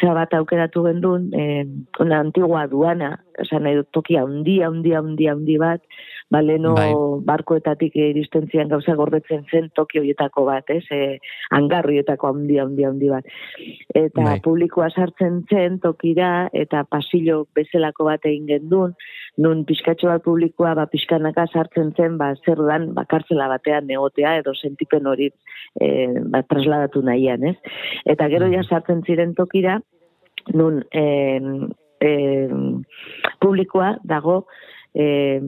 zera 0.00 0.14
bat 0.14 0.34
aukeratu 0.34 0.82
gendun, 0.82 1.30
e, 1.32 1.64
una 2.00 2.18
antigua 2.18 2.62
aduana, 2.66 3.20
esan 3.38 3.62
nahi 3.62 3.76
dut 3.76 3.92
tokia 3.92 4.22
handia, 4.26 4.66
handia, 4.66 4.98
handia, 4.98 5.32
handi 5.32 5.58
bat, 5.58 5.80
ba, 6.30 6.40
leno 6.42 6.74
Bai. 6.74 6.90
barkoetatik 7.26 7.94
iristen 8.00 8.48
zian 8.50 8.68
gauza 8.68 8.96
gordetzen 8.98 9.44
zen 9.50 9.68
toki 9.74 10.00
horietako 10.00 10.46
bat, 10.48 10.70
ez? 10.74 10.82
E, 10.90 11.18
angarrietako 11.54 12.32
handi, 12.32 12.58
handi, 12.62 12.86
handi 12.88 13.10
bat. 13.12 13.28
Eta 13.94 14.24
Bai. 14.24 14.40
publikoa 14.44 14.88
sartzen 14.90 15.42
zen 15.50 15.78
tokira 15.82 16.48
eta 16.52 16.84
pasillo 16.90 17.44
bezalako 17.54 18.08
bat 18.10 18.26
egin 18.26 18.46
gendun, 18.50 18.96
nun 19.38 19.64
pixkatxo 19.68 20.10
bat 20.10 20.24
publikoa 20.24 20.74
ba, 20.78 20.86
pixkanaka 20.90 21.46
sartzen 21.52 21.92
zen 21.96 22.18
ba, 22.18 22.32
zer 22.44 22.62
dan 22.68 22.90
ba, 22.96 23.06
kartzela 23.08 23.48
batean 23.52 23.86
negotea 23.86 24.36
edo 24.40 24.54
sentipen 24.54 25.06
hori 25.06 25.30
e, 25.80 25.88
ba, 26.26 26.42
trasladatu 26.42 27.04
nahian, 27.06 27.44
ez? 27.52 27.56
Eta 28.04 28.30
gero 28.32 28.50
ja 28.52 28.64
sartzen 28.66 29.04
ziren 29.06 29.34
tokira, 29.38 29.78
nun 30.54 30.82
e, 30.94 31.04
e, 32.00 32.10
publikoa 33.42 33.96
dago 34.04 34.44
e, 34.94 35.40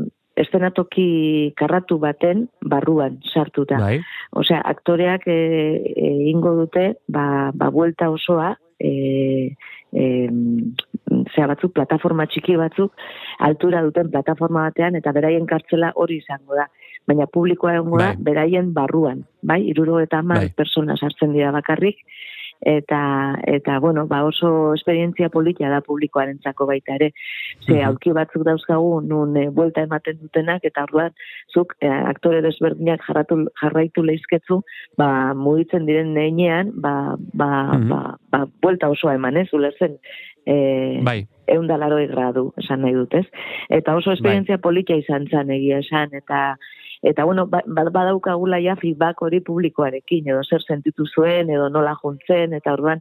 estenatoki 0.42 1.52
karratu 1.58 1.98
baten 2.02 2.46
barruan 2.62 3.18
sartuta. 3.32 3.78
Bai. 3.80 3.98
Osea, 4.38 4.60
aktoreak 4.72 5.26
e, 5.30 5.38
egingo 6.08 6.54
dute, 6.62 6.88
ba, 7.08 7.50
ba 7.54 7.70
buelta 7.74 8.10
osoa, 8.14 8.54
e, 8.78 9.54
e, 9.92 10.04
zera 11.34 11.48
batzuk, 11.54 11.74
plataforma 11.76 12.28
txiki 12.30 12.56
batzuk, 12.60 12.94
altura 13.44 13.82
duten 13.86 14.10
plataforma 14.12 14.68
batean, 14.68 14.98
eta 14.98 15.12
beraien 15.16 15.46
kartzela 15.46 15.92
hori 15.96 16.20
izango 16.22 16.58
da. 16.58 16.68
Baina 17.08 17.26
publikoa 17.32 17.78
egongo 17.78 18.00
da, 18.02 18.12
Bai. 18.12 18.24
beraien 18.30 18.72
barruan, 18.76 19.24
bai, 19.42 19.62
iruro 19.70 20.00
eta 20.02 20.20
hamar 20.20 20.44
Bai. 20.44 20.52
persona 20.56 20.96
sartzen 20.96 21.32
dira 21.32 21.50
bakarrik, 21.54 22.02
eta 22.60 23.38
eta 23.46 23.78
bueno, 23.78 24.06
ba 24.06 24.24
oso 24.24 24.74
esperientzia 24.74 25.28
polita 25.28 25.68
da 25.68 25.80
publikoarentzako 25.80 26.66
baita 26.66 26.94
ere. 26.94 27.12
Ze 27.66 27.74
Mhm. 27.74 27.84
aulki 27.86 28.12
batzuk 28.12 28.44
dauzkagu 28.44 29.00
nun 29.02 29.36
e, 29.36 29.48
buelta 29.50 29.82
ematen 29.82 30.18
dutenak 30.20 30.64
eta 30.64 30.82
orduan 30.82 31.12
zuk 31.54 31.74
e, 31.80 31.88
aktore 31.88 32.42
desberdinak 32.42 33.00
jarratu 33.06 33.46
jarraitu 33.62 34.02
leizketzu, 34.02 34.62
ba 34.96 35.34
mugitzen 35.34 35.86
diren 35.86 36.14
neinean, 36.14 36.72
ba 36.74 37.16
ba, 37.34 37.74
Mhm. 37.74 37.88
ba, 37.88 38.18
ba 38.30 38.46
buelta 38.62 38.88
osoa 38.88 39.14
eman, 39.14 39.36
ez, 39.36 39.48
ulertzen. 39.52 39.98
E, 40.48 41.00
Bai. 41.04 41.26
eunda 41.52 41.76
laroi 41.76 42.06
gradu, 42.08 42.46
esan 42.56 42.80
nahi 42.84 42.94
dut, 42.96 43.12
ez? 43.20 43.26
Eta 43.68 43.94
oso 44.00 44.12
esperientzia 44.16 44.56
polita 44.64 44.96
izan 44.96 45.26
zen 45.28 45.50
egia 45.52 45.82
esan, 45.84 46.14
eta 46.16 46.56
eta 47.06 47.22
bueno, 47.28 47.44
ba, 47.46 47.60
ba- 47.66 47.90
badaukagula 47.94 48.58
ja 48.58 48.74
feedback 48.80 49.20
hori 49.22 49.38
publikoarekin, 49.46 50.26
edo 50.32 50.40
zer 50.42 50.64
sentitu 50.64 51.04
zuen, 51.06 51.50
edo 51.54 51.68
nola 51.70 51.92
juntzen, 52.00 52.56
eta 52.56 52.72
orduan, 52.74 52.98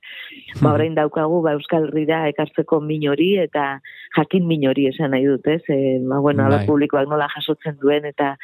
ba, 0.62 0.74
orain 0.76 0.94
daukagu, 0.94 1.40
ba, 1.42 1.56
Euskal 1.58 1.88
Herrira 1.88 2.20
ekartzeko 2.30 2.78
min 2.84 3.08
hori, 3.10 3.32
eta 3.42 3.80
jakin 4.18 4.46
min 4.48 4.68
hori 4.70 4.86
esan 4.92 5.16
nahi 5.16 5.26
dut, 5.26 5.48
ez? 5.48 5.64
E, 5.70 5.98
ba, 6.06 6.20
bueno, 6.20 6.44
Bai. 6.46 6.60
bai. 6.60 6.66
publikoak 6.68 7.10
nola 7.10 7.28
jasotzen 7.34 7.80
duen, 7.82 8.06
eta 8.06 8.36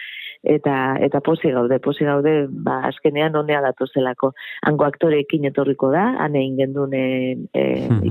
eta 0.43 0.97
eta 0.99 1.21
posi 1.23 1.51
gaude, 1.55 1.79
posi 1.79 2.05
gaude, 2.05 2.33
ba, 2.49 2.81
azkenean 2.89 3.35
honea 3.39 3.61
datozelako. 3.63 4.33
Hango 4.67 4.85
aktoreekin 4.85 5.47
etorriko 5.49 5.91
da, 5.93 6.09
han 6.19 6.35
egin 6.35 6.59
gendun 6.59 6.93
e, 6.97 7.05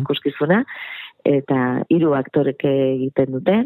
ikuskizuna, 0.01 0.63
eta 1.29 1.61
hiru 1.93 2.17
aktorek 2.19 2.65
egiten 2.69 3.37
dute. 3.37 3.61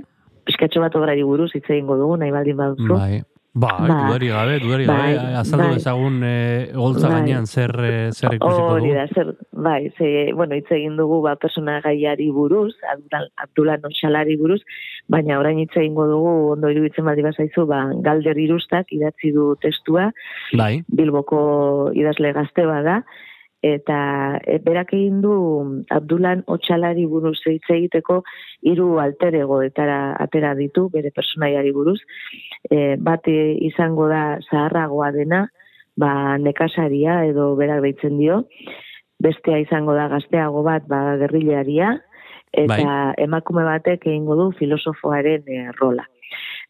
Piskatxo 0.47 0.83
bat 0.83 0.95
obrari 0.99 1.25
buruz 1.27 1.53
hitz 1.55 1.67
egingo 1.69 1.97
dugu, 1.99 2.19
nahi 2.21 2.35
baldin 2.35 2.59
baduzu. 2.59 2.93
Bai. 2.95 3.23
Bai, 3.57 3.89
Ba, 3.89 3.95
dudari 4.05 4.27
gabe, 4.29 4.59
dudari 4.61 4.85
gabe, 4.85 5.17
bai, 5.17 5.35
azaldu 5.41 5.65
bai. 5.71 5.77
dezagun 5.79 6.17
e, 6.29 6.33
goltza 6.77 7.09
Bai. 7.09 7.23
gainean 7.23 7.47
zer, 7.49 7.73
e, 7.81 7.93
zer 8.13 8.35
ikusiko 8.37 8.67
Hori 8.75 8.91
da, 8.93 9.07
zer, 9.15 9.31
bai, 9.53 9.89
ze, 9.97 10.11
bueno, 10.37 10.59
hitz 10.59 10.69
egin 10.77 10.99
dugu 11.01 11.23
ba, 11.25 11.33
persona 11.41 11.79
gaiari 11.81 12.27
buruz, 12.37 12.75
Abdul- 12.93 13.31
Abdullah 13.47 13.79
Noxalari 13.81 14.37
buruz, 14.37 14.61
baina 15.09 15.39
orain 15.41 15.59
hitz 15.63 15.73
egingo 15.75 16.05
dugu, 16.11 16.35
ondo 16.53 16.69
iruditzen 16.69 17.09
baldi 17.09 17.25
bazaizu, 17.25 17.65
ba, 17.71 17.81
galder 18.05 18.37
irustak 18.37 18.93
idatzi 18.93 19.33
du 19.33 19.55
testua, 19.57 20.11
Bai. 20.53 20.83
Bilboko 20.93 21.93
idazle 21.97 22.35
gazte 22.37 22.67
bada, 22.69 23.05
eta 23.67 23.99
e, 24.45 24.59
berak 24.63 24.93
egin 24.95 25.21
du 25.25 25.35
Abdulan 25.91 26.45
Otxalari 26.47 27.07
buruz 27.11 27.39
hitz 27.47 27.67
egiteko 27.75 28.23
hiru 28.63 28.89
alter 29.03 29.35
egoetara 29.43 30.17
atera 30.23 30.55
ditu 30.59 30.89
bere 30.93 31.13
personaiari 31.15 31.73
buruz. 31.77 31.99
E, 32.71 32.97
bat 32.97 33.27
izango 33.27 34.09
da 34.13 34.39
zaharragoa 34.51 35.13
dena, 35.17 35.47
ba 35.97 36.37
nekasaria 36.39 37.23
edo 37.31 37.55
berak 37.57 37.83
deitzen 37.85 38.19
dio. 38.21 38.43
Bestea 39.23 39.59
izango 39.63 39.95
da 39.97 40.11
gazteago 40.13 40.63
bat, 40.63 40.85
ba 40.89 41.17
gerrilaria 41.23 41.97
eta 42.57 42.77
Bai. 42.77 43.25
emakume 43.25 43.65
batek 43.67 44.07
egingo 44.07 44.37
du 44.37 44.51
filosofoaren 44.59 45.49
e, 45.49 45.65
rola. 45.81 46.07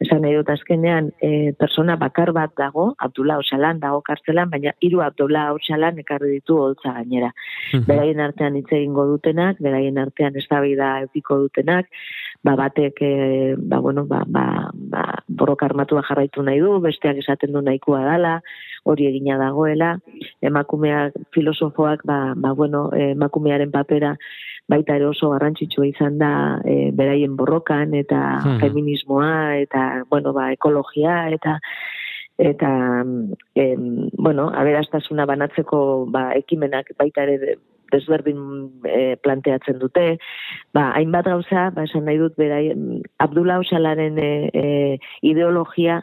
Esan 0.05 0.21
nahi 0.23 0.35
dut 0.37 0.51
azkenean, 0.53 1.09
e, 1.25 1.53
persona 1.57 1.97
bakar 1.97 2.33
bat 2.37 2.53
dago, 2.59 2.91
Abdullah 3.01 3.39
Osalan 3.41 3.81
dago 3.81 4.03
kartzelan, 4.05 4.51
baina 4.53 4.75
hiru 4.85 5.01
Abdullah 5.01 5.55
Osalan 5.57 6.03
ekarri 6.03 6.35
ditu 6.35 6.59
holtza 6.61 6.93
gainera. 6.99 7.31
Beraien 7.89 8.21
artean 8.21 8.59
hitz 8.61 8.69
egingo 8.77 9.07
dutenak, 9.09 9.63
beraien 9.65 9.97
artean 9.99 10.37
eztabaida 10.37 10.91
edukiko 11.07 11.39
dutenak, 11.47 11.89
ba 12.45 12.57
batek 12.61 13.01
e, 13.01 13.13
ba 13.57 13.81
bueno, 13.81 14.05
ba 14.05 14.23
ba, 14.27 14.47
ba 14.75 15.05
borroka 15.29 15.65
armatua 15.67 16.05
jarraitu 16.09 16.45
nahi 16.45 16.61
du, 16.61 16.77
besteak 16.85 17.23
esaten 17.25 17.57
du 17.57 17.65
nahikoa 17.65 18.05
dala, 18.05 18.41
hori 18.85 19.09
egina 19.09 19.39
dagoela, 19.41 19.97
emakumeak 20.45 21.17
filosofoak 21.35 22.05
ba, 22.05 22.35
ba 22.37 22.53
bueno, 22.53 22.91
emakumearen 22.93 23.73
papera 23.73 24.17
baita 24.69 24.97
ere 24.97 25.07
oso 25.07 25.31
garrantzitsua 25.31 25.87
izan 25.87 26.19
da 26.19 26.61
e, 26.65 26.91
beraien 26.93 27.37
borrokan 27.37 27.95
eta 27.95 28.41
Mhm. 28.45 28.61
feminismoa 28.61 29.57
eta 29.63 30.03
bueno, 30.11 30.33
ba, 30.33 30.53
ekologia 30.53 31.29
eta 31.31 31.61
eta 32.39 33.03
em, 33.55 34.11
bueno, 34.19 34.51
aberastasuna 34.53 35.25
banatzeko 35.25 36.07
ba, 36.11 36.33
ekimenak 36.35 36.91
baita 36.99 37.23
ere 37.23 37.39
de- 37.39 37.59
desberdin 37.93 38.41
e, 38.85 39.17
planteatzen 39.23 39.79
dute. 39.79 40.19
Ba, 40.75 40.91
hainbat 40.99 41.25
gauza, 41.31 41.71
ba, 41.71 41.85
esan 41.85 42.05
nahi 42.05 42.19
dut, 42.19 42.35
beraien, 42.37 43.03
Abdullah 43.23 43.61
Osalaren 43.63 44.19
e, 44.19 44.51
e, 44.53 44.99
ideologia 45.23 46.01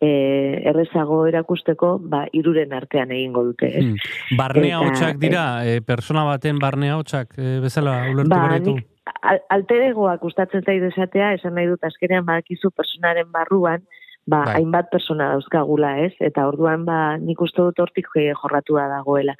e, 0.00 0.62
errezago 0.70 1.24
erakusteko, 1.26 1.96
ba, 1.98 2.24
iruren 2.32 2.72
artean 2.72 3.10
egingo 3.14 3.44
dute. 3.50 3.70
Ez? 3.78 3.84
Hmm. 3.84 4.36
Barnea 4.38 4.78
Eta, 4.78 4.86
hotxak 4.86 5.18
dira, 5.22 5.44
e, 5.66 5.80
persona 5.82 6.24
baten 6.28 6.58
barnea 6.62 6.98
hotxak 6.98 7.34
e, 7.38 7.58
bezala 7.64 8.00
ulertu 8.12 8.30
Ba, 8.34 8.58
nik 8.58 8.86
al- 9.22 9.42
alteregoak 9.48 10.20
gustatzen 10.22 10.62
zait 10.64 10.82
esatea, 10.90 11.32
esan 11.38 11.56
nahi 11.56 11.66
dut 11.70 11.84
azkenean 11.84 12.26
badakizu 12.28 12.70
personaren 12.76 13.30
barruan, 13.32 13.82
ba, 14.26 14.44
Bai. 14.44 14.54
hainbat 14.60 14.90
persona 14.92 15.32
dauzkagula, 15.32 15.96
ez? 16.04 16.12
Eta 16.20 16.46
orduan, 16.48 16.84
ba, 16.88 17.16
nik 17.18 17.40
uste 17.40 17.62
dut 17.62 17.80
hortik 17.80 18.10
eh, 18.16 18.32
jorratua 18.36 18.88
dagoela. 18.92 19.34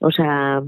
Osea, 0.00 0.62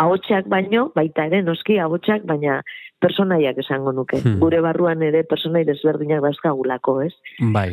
ahotsak 0.00 0.48
baino, 0.50 0.90
baita 0.94 1.26
ere, 1.30 1.42
noski 1.46 1.78
ahotsak, 1.78 2.26
baina 2.28 2.60
personaiak 3.00 3.58
esango 3.62 3.92
nuke. 3.96 4.20
Hmm. 4.20 4.38
Gure 4.42 4.60
barruan 4.60 5.02
ere 5.06 5.22
personai 5.24 5.64
desberdinak 5.68 6.22
dauzkagulako, 6.26 7.00
ez? 7.06 7.14
Bai, 7.54 7.70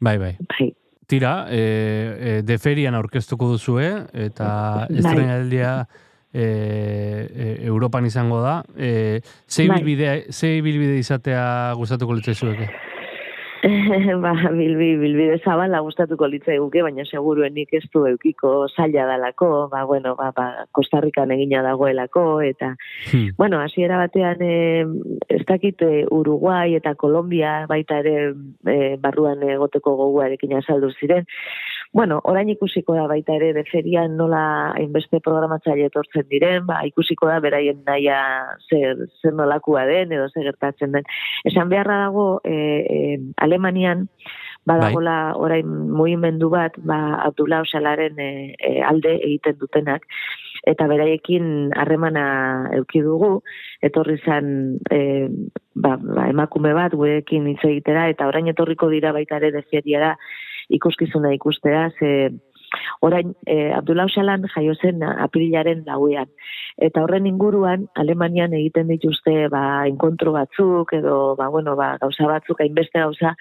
bai, 0.00 0.18
bai. 0.18 0.36
Bai. 0.40 0.72
Tira, 1.06 1.46
e, 1.50 1.60
e, 1.60 2.42
deferian 2.42 2.96
aurkeztuko 2.98 3.46
duzue, 3.52 3.86
eta 4.12 4.48
Bai. 4.88 4.98
estrenaldia 4.98 5.70
e, 6.32 6.42
e, 6.42 7.46
Europan 7.64 8.06
izango 8.06 8.40
da. 8.42 8.64
E, 8.76 9.20
ze 9.46 9.68
Bai. 9.68 9.78
ibilbide, 9.78 10.32
ze 10.32 10.56
ibilbide 10.58 10.98
izatea 10.98 11.72
gustatuko 11.78 12.18
litzaizueke? 12.18 12.68
ba, 14.24 14.32
bilbi, 14.54 14.94
bilbide 15.00 15.38
zabala 15.44 15.80
gustatuko 15.82 16.28
litzai 16.30 16.58
guke, 16.62 16.82
baina 16.86 17.04
seguruenik 17.06 17.72
ez 17.74 17.82
du 17.92 18.04
eukiko 18.06 18.52
zaila 18.68 19.06
dalako, 19.10 19.68
ba, 19.72 19.84
bueno, 19.88 20.14
ba, 20.18 20.30
ba, 20.36 20.46
Kostarrikan 20.76 21.32
egina 21.34 21.62
dagoelako, 21.66 22.26
eta, 22.46 22.74
Hmm. 23.12 23.30
bueno, 23.38 23.60
hasiera 23.60 23.98
batean, 23.98 24.42
e, 24.42 24.84
ez 25.28 25.44
dakit 25.46 25.82
eh, 25.82 26.06
Uruguai 26.10 26.74
eta 26.74 26.94
Kolombia 26.94 27.66
baita 27.68 28.00
ere 28.02 28.34
e, 28.66 28.96
barruan 29.00 29.42
egoteko 29.42 29.94
goguarekin 29.96 30.56
azaldu 30.58 30.90
ziren, 31.00 31.26
Bueno, 31.96 32.18
orain 32.28 32.50
ikusiko 32.52 32.92
da 32.92 33.06
baita 33.08 33.32
ere 33.38 33.54
de 33.56 33.62
ferian 33.64 34.18
nola 34.18 34.40
hainbeste 34.76 35.16
programatzaile 35.24 35.86
etortzen 35.88 36.26
diren, 36.28 36.66
ba, 36.68 36.82
ikusiko 36.84 37.30
da 37.30 37.38
beraien 37.40 37.78
naia 37.86 38.18
zer, 38.68 38.98
zer 39.22 39.32
nolakua 39.32 39.86
den 39.88 40.10
edo 40.12 40.26
zer 40.28 40.44
gertatzen 40.50 40.92
den. 40.92 41.06
Esan 41.48 41.70
beharra 41.72 41.96
dago, 42.02 42.26
e, 42.44 42.58
e, 42.84 42.98
Alemanian, 43.46 44.02
badagola 44.68 45.14
orain 45.40 45.70
mugimendu 45.96 46.50
bat, 46.52 46.76
ba, 46.84 46.98
Abdullah 47.30 47.62
Osalaren 47.64 48.20
e, 48.20 48.30
e, 48.60 48.72
alde 48.84 49.14
egiten 49.16 49.56
dutenak, 49.62 50.04
eta 50.68 50.88
beraiekin 50.90 51.70
harremana 51.80 52.26
euki 52.76 53.00
dugu, 53.06 53.38
etorri 53.88 54.18
zan 54.20 54.50
e, 54.92 55.00
ba, 55.72 55.96
ba, 55.96 56.28
emakume 56.28 56.74
bat 56.76 56.92
gurekin 56.92 57.48
hitz 57.54 57.62
egitera, 57.70 58.04
eta 58.12 58.28
orain 58.28 58.52
etorriko 58.52 58.90
dira 58.92 59.16
baita 59.16 59.40
ere 59.40 59.54
de 59.56 59.64
feriara, 59.70 60.12
ikuskizuna 60.72 61.32
ikustera, 61.36 61.88
ze 61.98 62.30
orain 63.00 63.34
e, 63.46 63.72
Abdullah 63.72 64.08
Osalan 64.10 64.46
jaio 64.54 64.74
zen 64.74 65.02
aprilaren 65.06 65.84
lauean. 65.86 66.30
Eta 66.82 67.04
horren 67.04 67.26
inguruan, 67.28 67.86
Alemanian 67.94 68.54
egiten 68.56 68.90
dituzte 68.92 69.46
ba, 69.52 69.86
enkontro 69.88 70.34
batzuk, 70.34 70.92
edo 70.98 71.36
ba, 71.38 71.48
bueno, 71.48 71.76
ba, 71.78 71.94
gauza 72.02 72.28
batzuk, 72.28 72.60
hainbeste 72.60 73.00
gauza, 73.00 73.34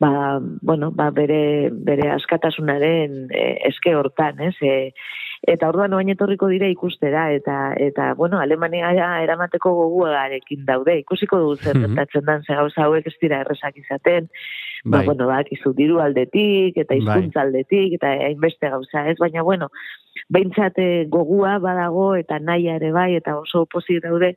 ba, 0.00 0.38
bueno, 0.62 0.92
ba, 0.94 1.10
bere, 1.10 1.70
bere 1.72 2.12
askatasunaren 2.14 3.26
e, 3.32 3.48
eske 3.70 3.96
hortan, 3.96 4.40
ez? 4.50 4.54
E, 4.62 4.92
eta 5.46 5.68
orduan 5.68 5.92
oain 5.94 6.08
etorriko 6.10 6.48
dire 6.48 6.70
ikustera, 6.70 7.32
eta, 7.32 7.74
eta 7.76 8.14
bueno, 8.14 8.40
Alemania 8.40 8.90
eramateko 9.22 9.72
goguarekin 9.74 10.64
daude, 10.66 10.98
ikusiko 10.98 11.38
dugu 11.38 11.56
zer 11.56 11.76
Mhm. 11.76 11.94
gertatzen 11.94 12.24
dan, 12.24 12.42
ze 12.42 12.54
gauza 12.54 12.82
hauek 12.84 13.06
ez 13.06 13.14
dira 13.20 13.40
erresak 13.40 13.76
izaten, 13.76 14.28
Bai. 14.84 15.00
ba, 15.00 15.04
bueno, 15.04 15.26
ba, 15.26 15.42
izu 15.50 15.72
diru 15.74 16.00
aldetik, 16.00 16.76
eta 16.76 16.94
Bai. 16.94 16.98
hizkuntza 17.00 17.40
aldetik, 17.40 17.92
eta 17.94 18.08
hainbeste 18.08 18.68
gauza, 18.68 19.08
ez? 19.10 19.16
Baina, 19.18 19.42
bueno, 19.42 19.68
behintzat 20.28 20.78
eh, 20.78 21.06
gogua 21.08 21.58
badago, 21.58 22.14
eta 22.16 22.38
naia 22.38 22.74
ere 22.76 22.90
bai, 22.92 23.14
eta 23.16 23.38
oso 23.38 23.66
pozik 23.66 24.02
daude, 24.02 24.34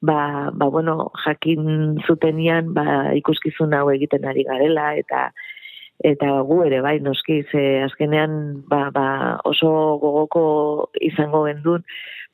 ba, 0.00 0.50
ba, 0.52 0.66
bueno, 0.68 1.10
jakin 1.24 1.96
zutenian, 2.06 2.74
ba, 2.74 3.14
ikuskizun 3.14 3.72
hau 3.74 3.90
egiten 3.90 4.24
ari 4.26 4.44
garela, 4.44 4.94
eta 4.96 5.32
eta 6.02 6.40
gu 6.42 6.62
ere 6.66 6.80
bai 6.82 6.98
noski 7.00 7.42
ze 7.52 7.82
azkenean 7.84 8.64
ba, 8.68 8.90
ba 8.90 9.38
oso 9.44 9.98
gogoko 10.02 10.90
izango 11.00 11.44
gendun 11.46 11.84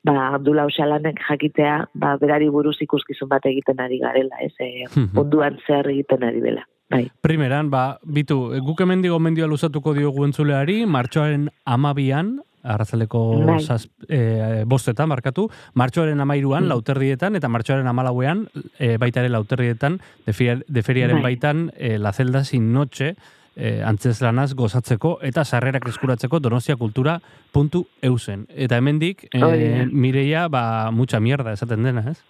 ba 0.03 0.33
Abdullah 0.35 0.65
Osalanek 0.65 1.19
jakitea 1.29 1.89
ba 1.93 2.17
berari 2.17 2.49
buruz 2.49 2.77
ikuskizun 2.81 3.29
bat 3.29 3.45
egiten 3.45 3.79
ari 3.79 3.99
garela 3.99 4.35
ez 4.41 4.53
e, 4.59 4.85
munduan 5.13 5.59
zer 5.67 5.87
egiten 5.93 6.23
ari 6.23 6.41
dela 6.41 6.65
bai 6.89 7.09
Primeran, 7.21 7.69
ba, 7.69 7.99
bitu, 8.03 8.49
guk 8.65 8.81
hemen 8.81 9.01
digo 9.01 9.19
mendioa 9.19 9.47
luzatuko 9.47 9.93
diogu 9.95 10.25
entzuleari, 10.25 10.85
martxoaren 10.85 11.45
amabian, 11.63 12.41
arrazaleko 12.67 13.21
Bai. 13.47 13.59
zaz, 13.63 13.85
e, 14.09 14.65
bostetan, 14.67 15.07
markatu, 15.07 15.47
martxoaren 15.73 16.19
amairuan, 16.19 16.65
Mm. 16.65 16.67
lauterrietan, 16.73 17.35
eta 17.39 17.47
martxoaren 17.47 17.87
amalauean, 17.87 18.47
e, 18.77 18.97
baita 18.97 19.21
ere 19.21 19.29
lauterrietan, 19.29 20.01
de, 20.25 20.33
feria- 20.33 20.59
de 20.67 20.83
feriaren 20.83 21.21
Bai. 21.21 21.23
baitan, 21.31 21.71
e, 21.77 21.97
la 21.97 22.11
celda 22.11 22.43
sin 22.43 22.73
noche, 22.73 23.15
e, 23.55 23.81
antzeslanaz 23.83 24.53
gozatzeko, 24.55 25.19
eta 25.21 25.43
sarrerak 25.45 25.87
eskuratzeko 25.87 26.39
donostiakultura.eusen. 26.39 28.45
Eta 28.55 28.77
hemendik, 28.77 29.27
Hori 29.33 29.41
da. 29.67 29.81
e, 29.83 29.85
Mireia, 29.91 30.47
ba, 30.49 30.91
mucha 30.91 31.19
mierda 31.19 31.51
esaten 31.53 31.83
dena, 31.83 32.01
ez? 32.11 32.21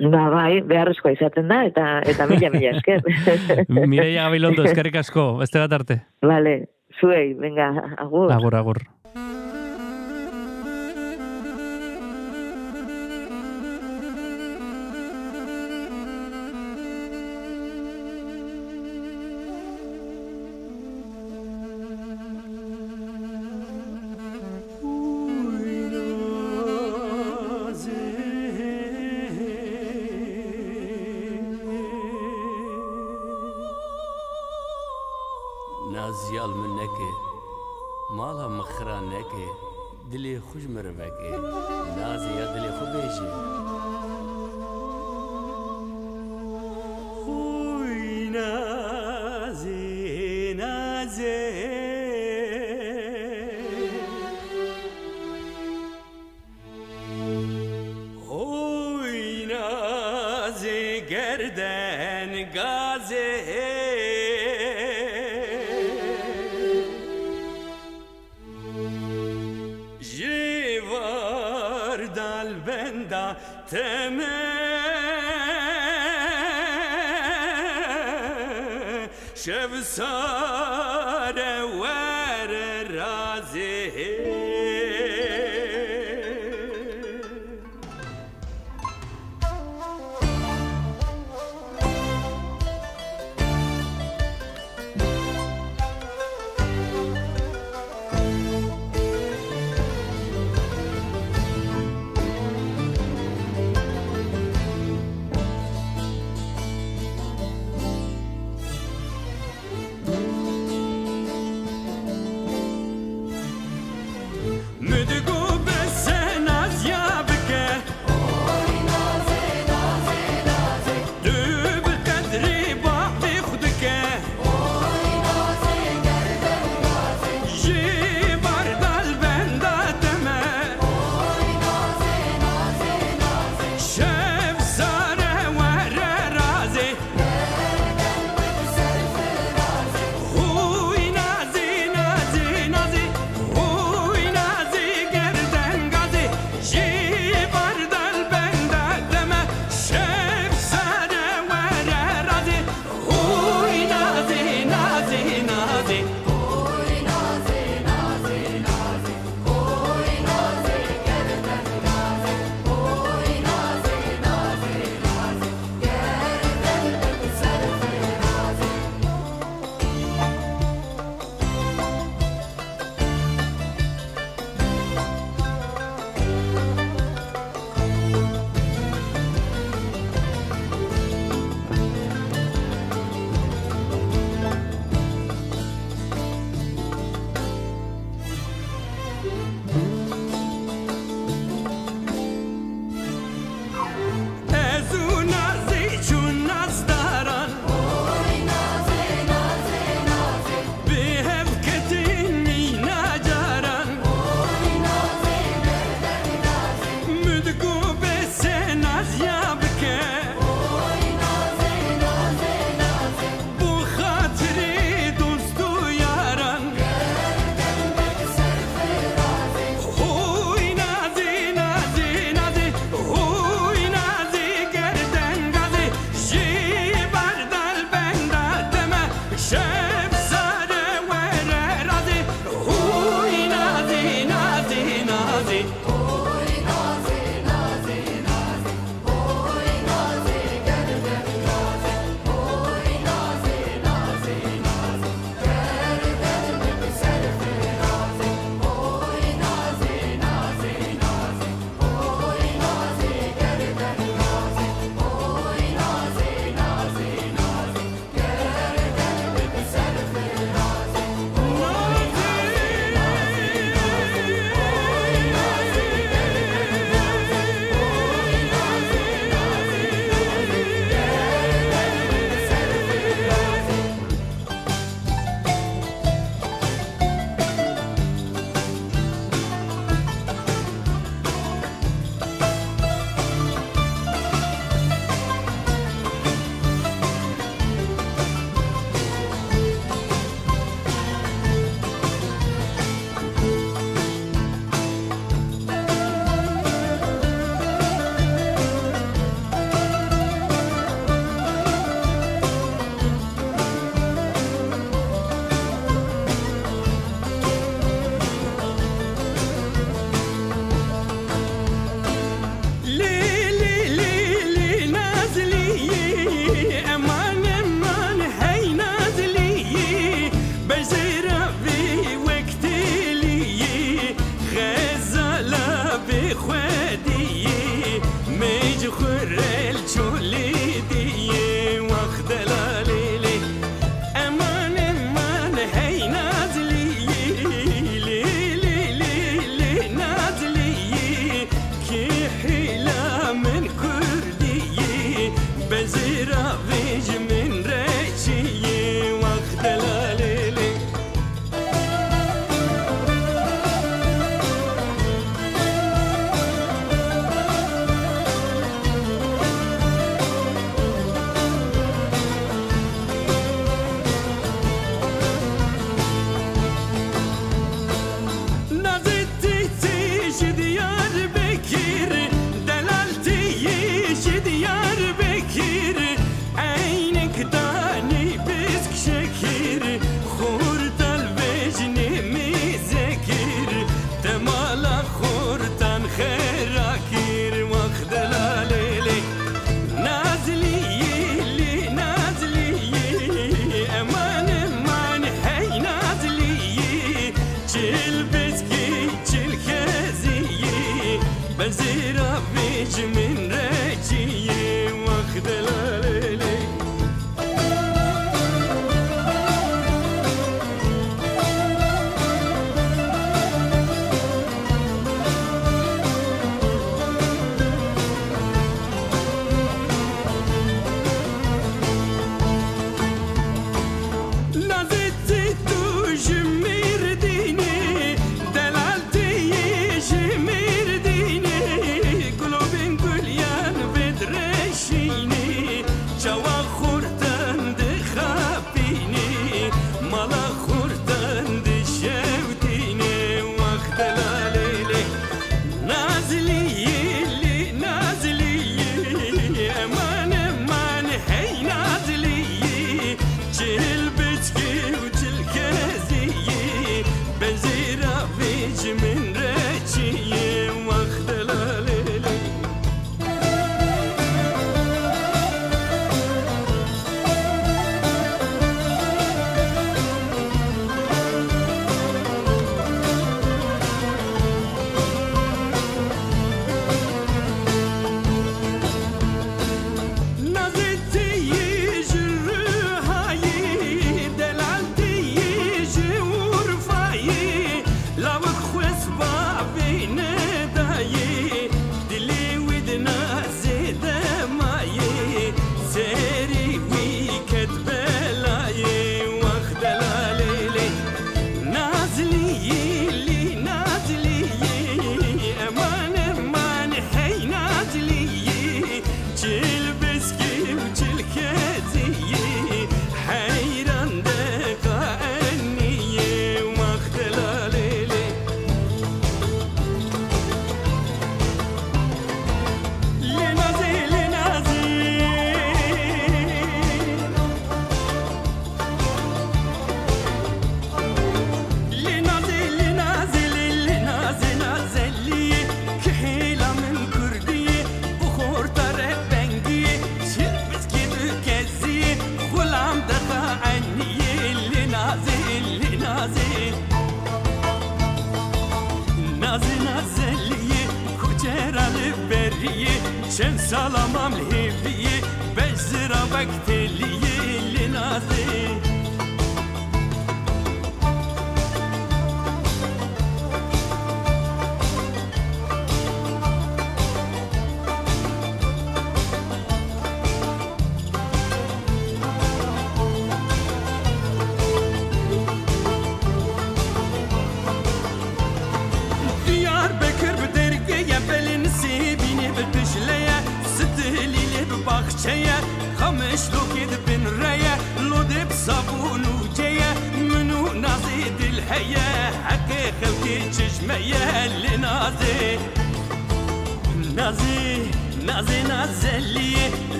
ba 0.00 0.30
bai 0.32 0.62
beharrezkoa 0.64 1.10
izaten 1.12 1.48
da 1.50 1.58
eta 1.68 1.98
eta 2.08 2.24
mila 2.30 2.48
mila 2.54 2.70
esker 2.78 3.02
Mireia 3.68 4.22
Gabilondo, 4.30 4.64
eskerrik 4.64 4.96
asko, 4.96 5.36
beste 5.42 5.58
bat 5.60 5.72
arte. 5.76 5.98
vale 6.22 6.54
zuei 7.00 7.34
venga 7.34 7.66
agur 7.98 8.32
Agur, 8.32 8.54
agur. 8.56 8.78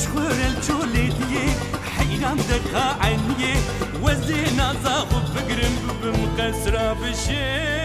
El 0.00 0.62
çolediye 0.66 1.44
Hayran 1.96 2.38
deka 2.38 2.96
aniye 3.00 3.54
Wezina 4.06 4.74
zağıb 4.82 5.10
bigrim 5.34 5.74
bibim 5.84 6.36
kasra 6.36 6.94
bişeriye 7.00 7.80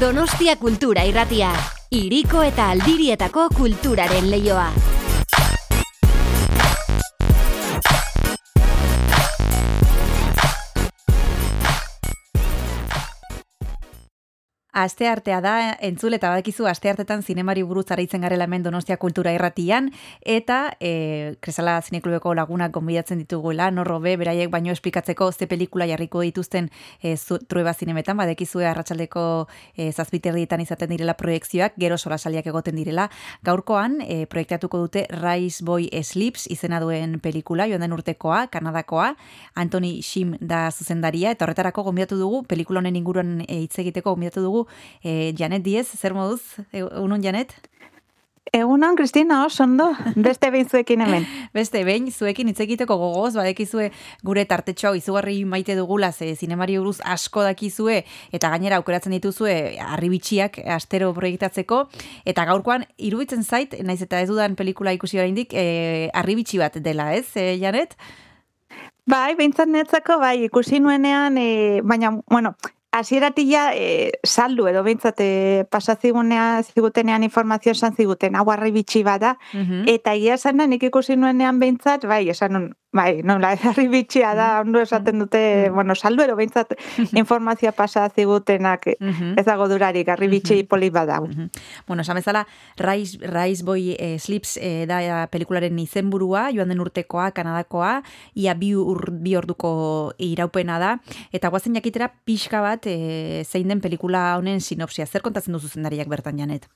Donostia 0.00 0.58
Kultura 0.58 1.02
Irratia. 1.02 1.52
Iriko 1.90 2.42
eta 2.44 2.64
aldirietako 2.64 3.48
kulturaren 3.48 4.32
leioa. 4.32 4.66
Aste 14.72 15.06
artea 15.06 15.42
da, 15.44 15.76
entzule 15.84 16.16
eta 16.16 16.30
badakizu 16.32 16.64
aste 16.64 16.88
artetan 16.88 17.20
zinemari 17.20 17.60
buruz 17.62 17.90
araitzen 17.92 18.22
garela 18.24 18.46
hemen 18.48 18.62
Donostia 18.64 18.96
Kultura 18.96 19.34
Irratian 19.36 19.90
eta 20.24 20.78
e, 20.80 21.34
Kresala 21.44 21.74
Zineklubeko 21.82 22.32
lagunak 22.32 22.72
gonbidatzen 22.72 23.20
dituguela, 23.20 23.66
norro 23.70 23.98
be, 24.00 24.14
beraiek 24.16 24.48
baino 24.48 24.72
esplikatzeko 24.72 25.28
ze 25.32 25.46
pelikula 25.46 25.84
jarriko 25.90 26.22
dituzten 26.24 26.70
e, 27.02 27.18
zu, 27.18 27.36
trueba 27.44 27.74
zinemetan, 27.74 28.16
badekizue 28.16 28.64
arratsaldeko 28.70 29.26
e, 29.76 29.90
zazpiterdietan 29.92 30.64
izaten 30.64 30.88
direla 30.88 31.18
proiektzioak, 31.20 31.76
gero 31.76 32.00
solasaliak 32.00 32.48
egoten 32.48 32.80
direla. 32.80 33.10
Gaurkoan, 33.44 34.00
e, 34.00 34.24
proiektatuko 34.24 34.80
dute 34.86 35.04
Rise 35.12 35.66
Boy 35.68 35.90
Sleeps 36.00 36.46
izena 36.48 36.80
duen 36.80 37.18
pelikula, 37.20 37.68
joan 37.68 37.84
den 37.84 37.92
urtekoa, 37.92 38.46
Kanadakoa, 38.48 39.12
Anthony 39.52 39.98
Shim 40.00 40.32
da 40.40 40.64
zuzendaria, 40.72 41.36
eta 41.36 41.44
horretarako 41.44 41.84
gonbidatu 41.90 42.16
dugu, 42.16 42.42
pelikula 42.48 42.80
honen 42.80 42.96
inguruan 42.96 43.42
e, 43.44 43.66
hitz 43.66 43.76
egiteko 43.84 44.16
gonbidatu 44.16 44.40
dugu 44.40 44.61
e, 45.02 45.34
Janet 45.38 45.62
Diez, 45.62 45.88
zer 45.98 46.14
moduz, 46.14 46.42
e, 46.72 46.82
unun 46.82 47.22
Janet? 47.22 47.54
Egunon, 48.54 48.96
Kristina, 48.96 49.46
oso 49.46 49.62
ondo, 49.64 49.86
beste 50.14 50.50
behin 50.50 50.68
zuekin 50.68 51.00
hemen. 51.00 51.24
Beste 51.56 51.80
behin, 51.88 52.10
zuekin 52.12 52.50
hitz 52.50 52.58
egiteko 52.60 52.98
gogoz, 53.00 53.30
badekizue 53.38 53.86
gure 54.28 54.42
tartetxo 54.44 54.90
hau 54.90 54.98
izugarri 54.98 55.38
maite 55.48 55.72
dugula, 55.78 56.10
ze 56.12 56.34
zinemari 56.36 56.76
buruz 56.76 56.98
asko 57.14 57.46
dakizue, 57.46 58.02
eta 58.30 58.50
gainera 58.52 58.76
aukeratzen 58.82 59.14
dituzue 59.16 59.54
arribitxiak 59.86 60.58
astero 60.74 61.14
proiektatzeko, 61.16 61.86
eta 62.28 62.44
gaurkoan, 62.50 62.84
iruditzen 62.98 63.40
zait, 63.40 63.78
naiz 63.80 64.02
eta 64.04 64.20
ez 64.20 64.28
dudan 64.28 64.58
pelikula 64.58 64.92
ikusi 64.98 65.22
oraindik, 65.22 65.56
e, 65.56 66.10
arribitxi 66.12 66.60
bat 66.60 66.76
dela, 66.84 67.08
ez, 67.16 67.30
e, 67.40 67.54
Janet? 67.62 67.96
Bai, 69.08 69.32
behintzat 69.38 69.72
netzako, 69.72 70.20
bai, 70.20 70.36
ikusi 70.50 70.82
nuenean, 70.82 71.40
e, 71.40 71.80
baina, 71.80 72.18
bueno, 72.28 72.52
hasieratik 72.92 73.48
ja 73.48 73.70
e, 73.74 74.12
saldu 74.24 74.68
edo 74.68 74.82
behintzat 74.84 75.20
e, 75.24 75.64
pasazigunean 75.72 76.62
zigutenean 76.62 77.24
informazio 77.24 77.72
esan 77.72 77.96
ziguten, 77.96 78.36
hau 78.36 78.46
bitxi 78.72 79.02
bada, 79.02 79.38
eta 79.86 80.14
egia 80.14 80.34
esan 80.34 80.58
da, 80.58 80.66
nik 80.66 80.82
ikusi 80.82 81.16
nuenean 81.16 81.58
behintzat, 81.58 82.04
bai, 82.04 82.28
esan 82.28 82.74
bai, 82.92 83.22
nola, 83.24 83.54
harri 83.68 83.88
bitxia 83.88 84.34
da, 84.36 84.60
ondo 84.60 84.80
esaten 84.84 85.24
dute, 85.24 85.70
bueno, 85.72 85.96
saldu 85.96 86.26
edo 86.26 86.36
behintzat 86.36 86.74
informazioa 87.22 87.72
pasa 87.76 88.04
zigutenak, 88.12 88.86
ez 88.92 89.44
dago 89.48 89.68
durarik, 89.70 90.10
harri 90.12 90.28
bitxi 90.32 90.62
poli 90.68 90.90
bada. 90.92 91.20
Bueno, 91.22 92.02
esan 92.04 92.20
bezala, 92.20 92.44
Rise, 92.76 93.18
Rise 93.32 93.64
Boy 93.64 93.96
eh, 93.98 94.18
Sleeps 94.20 94.58
eh, 94.60 94.84
da 94.88 95.00
eh, 95.02 95.26
pelikularen 95.32 95.78
izenburua, 95.80 96.50
joan 96.54 96.72
den 96.72 96.84
urtekoa, 96.84 97.30
Kanadakoa, 97.32 97.96
ia 98.36 98.54
bi, 98.54 98.74
ur, 98.76 99.08
bi 99.10 99.36
orduko 99.40 99.72
iraupena 100.22 100.78
da, 100.82 100.94
eta 101.32 101.50
guazen 101.52 101.80
jakitera 101.80 102.12
pixka 102.28 102.62
bat 102.64 102.86
eh, 102.90 103.42
zein 103.48 103.72
den 103.72 103.80
pelikula 103.80 104.36
honen 104.36 104.60
sinopsia. 104.60 105.08
Zer 105.08 105.24
kontatzen 105.24 105.56
duzu 105.56 105.72
zendariak 105.72 106.12
bertan, 106.12 106.38
Janet? 106.38 106.68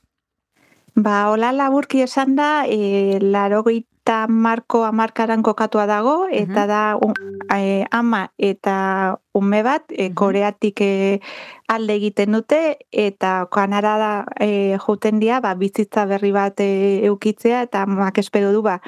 Ba, 0.97 1.28
hola 1.28 1.51
laburki 1.53 2.01
esan 2.01 2.38
da, 2.38 2.64
e, 2.64 3.18
larogeita 3.20 4.14
marko 4.32 4.80
amarkaran 4.88 5.42
kokatua 5.44 5.84
dago, 5.84 6.14
eta 6.32 6.64
da 6.70 6.78
un, 6.97 7.12
e, 7.53 7.84
ama 7.92 8.22
eta 8.38 8.76
ume 9.36 9.61
bat, 9.66 9.84
e, 9.92 10.07
koreatik 10.16 10.80
e, 10.80 11.20
alde 11.68 11.99
egiten 12.01 12.32
dute, 12.32 12.61
eta 13.05 13.34
kanara 13.53 13.92
da 14.01 14.14
e, 14.40 14.78
juten 14.86 15.20
dia, 15.20 15.42
ba, 15.44 15.53
bizitza 15.61 16.07
berri 16.09 16.32
bat 16.32 16.64
e, 16.64 17.05
eukitzea, 17.11 17.61
eta 17.68 17.84
amak 17.84 18.16
espero 18.24 18.55
du, 18.57 18.64
ba, 18.64 18.78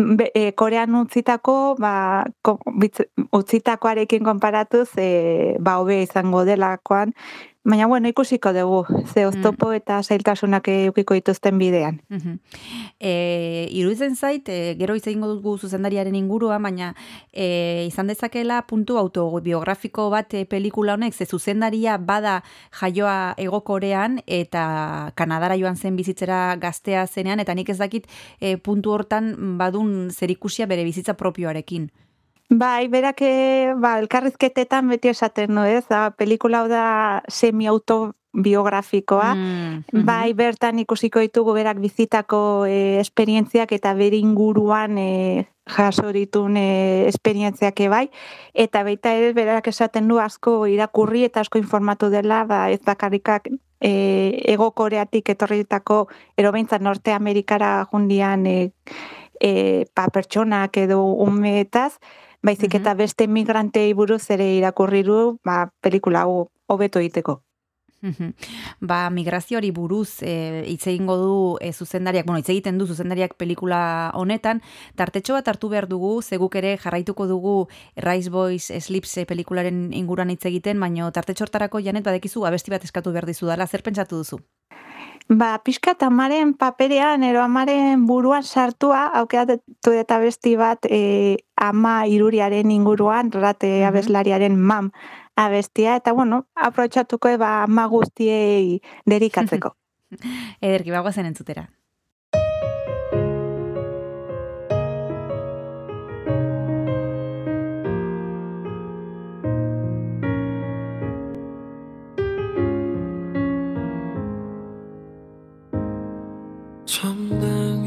be, 0.00 0.30
e, 0.32 0.54
korean 0.56 0.96
utzitako, 1.02 1.76
ba, 1.84 2.24
ko, 2.40 2.56
bitz, 2.80 3.04
utzitakoarekin 3.36 4.24
konparatuz, 4.24 4.88
e, 4.96 5.58
ba, 5.60 5.76
hobe 5.84 6.00
izango 6.06 6.46
delakoan, 6.48 7.12
Baina, 7.62 7.86
bueno, 7.86 8.08
ikusiko 8.08 8.54
dugu, 8.56 8.86
ze 9.12 9.26
oztopo 9.26 9.74
eta 9.76 9.98
zailtasunak 10.02 10.68
eukiko 10.72 11.12
dituzten 11.12 11.58
bidean. 11.60 11.98
Mhm. 12.08 12.38
E, 12.98 13.68
iruditzen 13.76 14.16
zait, 14.16 14.48
e, 14.48 14.76
gero 14.80 14.94
hitz 14.96 15.06
egingo 15.06 15.28
dugu 15.28 15.58
zuzendariaren 15.58 16.16
ingurua, 16.16 16.56
baina 16.58 16.94
e, 17.32 17.84
izan 17.86 18.08
dezakela 18.08 18.62
puntu 18.66 18.96
autobiografiko 18.96 20.08
bat 20.08 20.32
e, 20.32 20.46
pelikula 20.46 20.96
honek, 20.96 21.12
ze 21.12 21.26
zuzendaria 21.26 21.98
bada 21.98 22.42
jaioa 22.80 23.34
egokorean 23.36 24.22
eta 24.26 25.12
Kanadara 25.14 25.60
joan 25.60 25.76
zen 25.76 25.96
bizitzera 25.96 26.56
gaztea 26.56 27.06
zenean, 27.06 27.40
eta 27.40 27.54
nik 27.54 27.68
ez 27.68 27.78
dakit 27.78 28.08
e, 28.40 28.56
puntu 28.56 28.96
hortan 28.96 29.58
badun 29.58 30.08
zerikusia 30.08 30.64
bere 30.64 30.84
bizitza 30.84 31.12
propioarekin. 31.12 31.90
Bai, 32.50 32.88
berak 32.88 33.22
eh, 33.22 33.74
ba, 33.78 34.00
elkarrizketetan 34.02 34.88
beti 34.90 35.08
esaten 35.08 35.54
no 35.54 35.62
ez, 35.64 35.84
da, 35.86 36.10
pelikula 36.10 36.64
hau 36.64 36.68
da 36.68 37.22
semi-autobiografikoa, 37.30 39.34
Mm, 39.34 40.04
bai, 40.04 40.34
bertan 40.34 40.80
ikusiko 40.82 41.22
ditugu 41.22 41.54
berak 41.54 41.78
bizitako 41.78 42.66
e, 42.66 42.98
esperientziak 42.98 43.70
eta 43.72 43.94
bere 43.94 44.18
inguruan 44.18 44.98
e, 44.98 45.46
jaso 45.70 46.10
ditun 46.10 46.56
e, 46.56 47.06
esperientziak 47.06 47.78
bai, 47.88 48.10
eta 48.52 48.82
baita 48.82 49.14
ere 49.14 49.32
berak 49.32 49.68
esaten 49.68 50.08
du 50.08 50.18
asko 50.18 50.66
irakurri 50.66 51.24
eta 51.24 51.40
asko 51.40 51.58
informatu 51.58 52.10
dela, 52.10 52.44
ba, 52.44 52.68
ez 52.70 52.80
bakarrikak 52.82 53.48
e, 53.80 54.42
ego 54.50 54.72
koreatik 54.72 55.28
etorritako, 55.28 56.08
ero 56.36 56.50
behintzat 56.50 56.82
Norte 56.82 57.12
Amerikara 57.12 57.86
jundian 57.92 58.46
e, 58.46 58.72
e, 59.40 59.86
pa, 59.94 60.08
pertsonak 60.10 60.76
edo 60.76 61.02
umeetaz, 61.02 61.98
baizik 62.42 62.74
eta 62.80 62.94
beste 62.94 63.26
migrantei 63.28 63.92
buruz 63.94 64.24
ere 64.30 64.48
irakurri 64.56 65.02
du, 65.06 65.20
ba, 65.44 65.68
pelikula 65.80 66.24
hau 66.26 66.50
hobeto 66.68 67.00
egiteko. 67.00 67.40
Ba, 68.80 69.10
migrazioari 69.12 69.70
buruz 69.76 70.22
e, 70.24 70.64
hitz 70.64 70.86
egingo 70.88 71.16
du 71.20 71.32
e, 71.60 71.72
zuzendariak, 71.72 72.24
bueno, 72.24 72.40
hitz 72.40 72.48
egiten 72.48 72.78
du 72.80 72.86
zuzendariak 72.88 73.34
pelikula 73.36 73.80
honetan, 74.16 74.62
tartetxo 74.96 75.36
bat 75.36 75.50
hartu 75.52 75.68
behar 75.68 75.86
dugu, 75.88 76.14
zeguk 76.22 76.56
ere 76.56 76.78
jarraituko 76.80 77.26
dugu 77.28 77.54
Rise 77.96 78.32
Boys 78.32 78.70
Sleeps 78.72 79.18
e, 79.18 79.26
pelikularen 79.28 79.90
inguruan 79.92 80.32
hitz 80.32 80.46
egiten, 80.48 80.80
baino 80.80 81.10
tartetxo 81.12 81.44
hortarako 81.44 81.84
janet 81.84 82.08
badekizu 82.08 82.46
abesti 82.48 82.72
bat 82.72 82.88
eskatu 82.88 83.12
behar 83.12 83.28
dizu 83.28 83.52
dala, 83.52 83.68
zer 83.68 83.84
pentsatu 83.84 84.24
duzu? 84.24 84.40
Ba, 85.30 85.60
pixka 85.62 85.92
eta 85.94 86.08
amaren 86.10 86.56
paperean, 86.58 87.22
ero 87.22 87.44
amaren 87.44 88.02
buruan 88.06 88.42
sartua, 88.42 89.04
aukeratu 89.20 89.92
eta 89.94 90.18
besti 90.18 90.56
bat 90.58 90.88
e, 90.90 91.38
ama 91.54 91.92
iruriaren 92.10 92.72
inguruan, 92.74 93.30
rate 93.30 93.84
abeslariaren 93.86 94.58
mam 94.58 94.90
abestia, 95.38 95.94
eta 96.02 96.10
bueno, 96.18 96.48
aprotxatuko 96.54 97.30
eba 97.30 97.52
ama 97.62 97.86
guztiei 97.86 98.80
derikatzeko. 99.14 99.76
Ederki, 100.58 100.90
bagoazen 100.90 101.30
entzutera. 101.30 101.68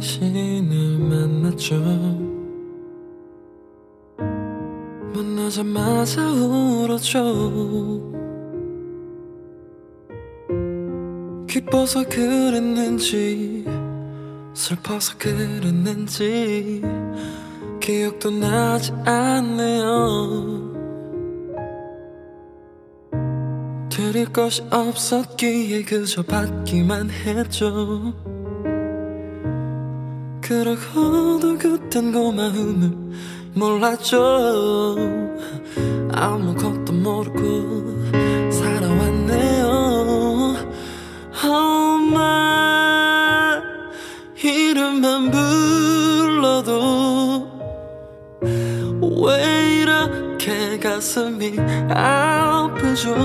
당신을 0.03 0.99
만났죠. 0.99 1.75
만나자마자 5.13 6.21
울었죠. 6.29 8.11
기뻐서 11.47 12.03
그랬는지 12.03 13.63
슬퍼서 14.53 15.17
그랬는지 15.17 16.81
기억도 17.79 18.29
나지 18.29 18.91
않네요. 19.05 20.73
드릴 23.89 24.25
것이 24.33 24.63
없었기에 24.69 25.83
그저 25.83 26.23
받기만 26.23 27.09
했죠 27.09 28.32
그러고도 30.43 31.57
그땐 31.57 32.11
고마움을 32.11 32.91
몰랐죠. 33.53 34.97
아무것도 36.11 36.91
모르고 36.91 38.51
살아왔네요. 38.51 39.65
엄마 41.45 42.41
이름만 44.43 45.31
불러도 45.31 46.81
왜 49.25 49.79
이렇게 49.81 50.77
가슴이 50.77 51.55
아프죠? 51.89 53.15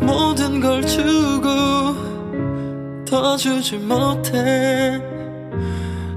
모든 0.00 0.60
걸 0.60 0.84
주고 0.84 1.48
더 3.06 3.36
주지 3.36 3.76
못해 3.76 5.09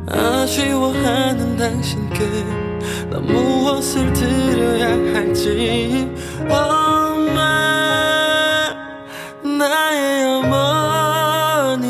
아쉬워하는 0.08 1.58
당신께 1.58 2.20
나 3.10 3.20
무엇을 3.20 4.12
드려야 4.14 4.90
할지. 5.14 6.10
엄마 6.50 7.44
나의 9.44 10.26
어머니 10.26 11.88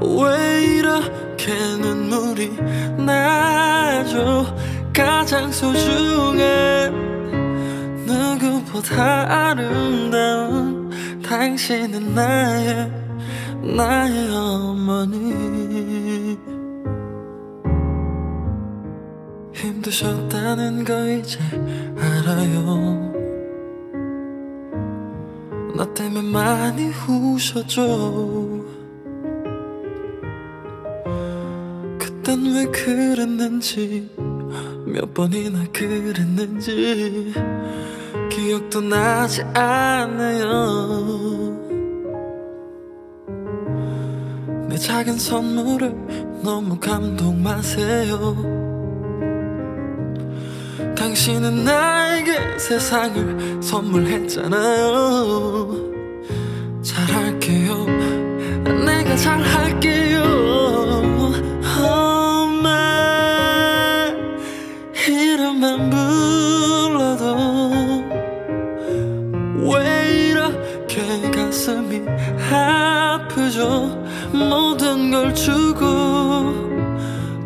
왜 0.00 0.64
이렇게 0.64 1.52
눈물이 1.80 2.56
나죠? 2.98 4.54
가장 4.92 5.50
소중한 5.50 6.92
누구보다 8.06 9.48
아름다운 9.50 10.90
당신은 11.22 12.14
나의 12.14 12.99
나의 13.62 14.34
어머니. 14.34 16.38
힘드셨다는 19.52 20.84
거 20.84 21.08
이제 21.10 21.38
알아요. 21.96 23.10
나 25.76 25.84
때문에 25.94 26.30
많이 26.30 26.90
우셨죠. 27.08 28.64
그땐 31.98 32.54
왜 32.54 32.66
그랬는지 32.66 34.08
몇 34.86 35.12
번이나 35.14 35.64
그랬는지 35.72 37.32
기억도 38.30 38.80
나지 38.80 39.42
않아요 39.54 41.49
작은 44.80 45.18
선물을 45.18 46.40
너무 46.42 46.78
감동 46.80 47.42
마세요. 47.42 48.34
당신은 50.96 51.64
나에게 51.64 52.58
세상을 52.58 53.62
선물했잖아요. 53.62 54.88
잘할게요. 56.82 57.84
내가 58.86 59.16
잘할게요. 59.16 60.22
엄마 61.84 62.70
이름만 65.06 65.90
불러도 65.90 67.36
왜 69.70 70.28
이렇게 70.30 71.30
가슴이 71.30 72.00
아프죠 72.50 73.99
모든 74.32 75.10
걸 75.10 75.34
주고 75.34 75.86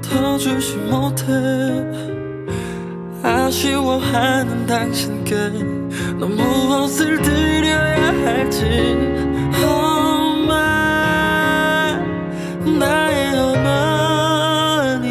더 0.03 0.37
주지 0.39 0.77
못해. 0.77 1.25
아쉬워하는 3.23 4.67
당신께 4.67 5.35
너 6.19 6.27
무엇을 6.27 7.23
드려야 7.23 8.09
할지. 8.25 8.65
엄마 9.65 10.55
나의 12.79 13.39
어머니. 13.39 15.09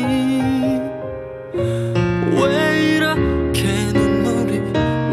왜 2.39 2.95
이렇게 2.95 3.63
눈물이 3.93 4.59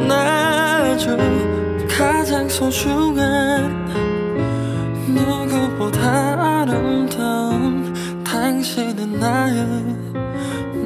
나죠? 0.07 1.17
가장 1.89 2.49
소중한 2.49 3.40
넘치는 8.81 9.21
나의 9.21 9.67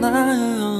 나의 0.01 0.73